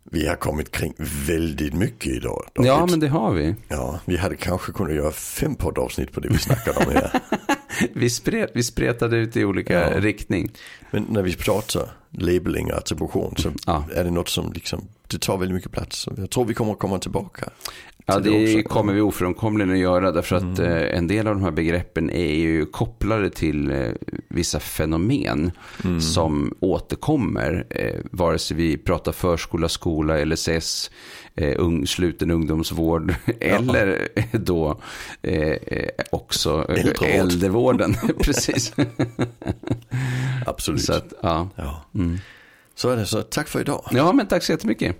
Vi 0.03 0.28
har 0.28 0.36
kommit 0.36 0.72
kring 0.72 0.93
väldigt 1.28 1.74
mycket 1.74 2.07
idag. 2.14 2.45
Ja, 2.53 2.64
David. 2.64 2.91
men 2.91 2.99
det 2.99 3.07
har 3.07 3.34
vi. 3.34 3.55
ja, 3.68 3.99
vi 4.05 4.18
hade 4.18 4.36
kanske 4.36 4.72
kunnat 4.72 4.93
göra 4.95 5.12
fem 5.12 5.55
poddavsnitt 5.55 6.12
på 6.12 6.20
det 6.20 6.30
vi 6.30 6.38
snackade 6.38 6.86
om 6.86 6.91
här. 6.93 7.20
Vi, 7.93 8.09
spret, 8.09 8.51
vi 8.53 8.64
spretade 8.64 9.18
ut 9.18 9.38
i 9.38 9.45
olika 9.45 9.74
Ja. 9.91 9.99
riktning. 9.99 10.51
Men 10.91 11.03
när 11.09 11.22
vi 11.22 11.36
pratar 11.36 11.89
labeling 12.12 12.72
och 12.72 12.78
attribution 12.78 13.34
så 13.38 13.51
Ja. 13.66 13.84
är 13.95 14.03
det 14.03 14.12
något 14.12 14.30
som 14.30 14.53
liksom, 14.53 14.88
det 15.07 15.22
tar 15.22 15.38
väldigt 15.38 15.55
mycket 15.55 15.72
plats. 15.72 16.07
Jag 16.18 16.30
tror 16.30 16.45
vi 16.45 16.53
kommer 16.53 16.72
att 16.72 16.80
komma 16.80 16.99
tillbaka. 16.99 17.49
Ja, 18.05 18.14
till 18.22 18.32
det 18.32 18.57
också. 18.59 18.70
kommer 18.70 18.93
vi 18.93 19.01
ofrånkomligen 19.01 19.72
att 19.72 19.78
göra 19.78 20.12
därför 20.12 20.36
att 20.36 20.59
Mm. 20.59 20.72
eh, 20.72 20.97
en 20.97 21.07
del 21.07 21.28
av 21.28 21.36
de 21.36 21.43
här 21.43 21.51
begreppen 21.51 22.09
är 22.09 22.36
ju 22.36 22.66
kopplade 22.66 23.30
till 23.30 23.72
eh, 23.72 23.88
vissa 24.28 24.59
fenomen 24.59 25.51
Mm. 25.84 26.01
som 26.01 26.53
återkommer. 26.59 27.66
Eh, 27.70 27.95
vare 28.12 28.39
sig 28.39 28.57
vi 28.57 28.78
pratar 28.78 29.12
förskola, 29.12 29.70
skola, 29.70 30.26
LSS, 30.26 30.91
ung, 31.57 31.88
sluten 31.88 32.32
ungdomsvård 32.32 33.16
eller 33.39 34.07
då 34.32 34.82
också 36.12 36.66
Äldrevård. 36.70 37.03
äldrevården. 37.09 37.95
Precis. 38.20 38.74
Absolut. 40.45 40.81
Så, 40.81 40.93
att, 40.93 41.13
ja. 41.21 41.49
Ja. 41.55 41.83
Mm. 41.95 42.17
så 42.75 42.89
är 42.89 42.97
det, 42.97 43.05
så 43.05 43.21
tack 43.21 43.47
för 43.47 43.59
idag. 43.59 43.87
Ja, 43.91 44.13
men 44.13 44.27
tack 44.27 44.43
så 44.43 44.51
jättemycket. 44.51 44.95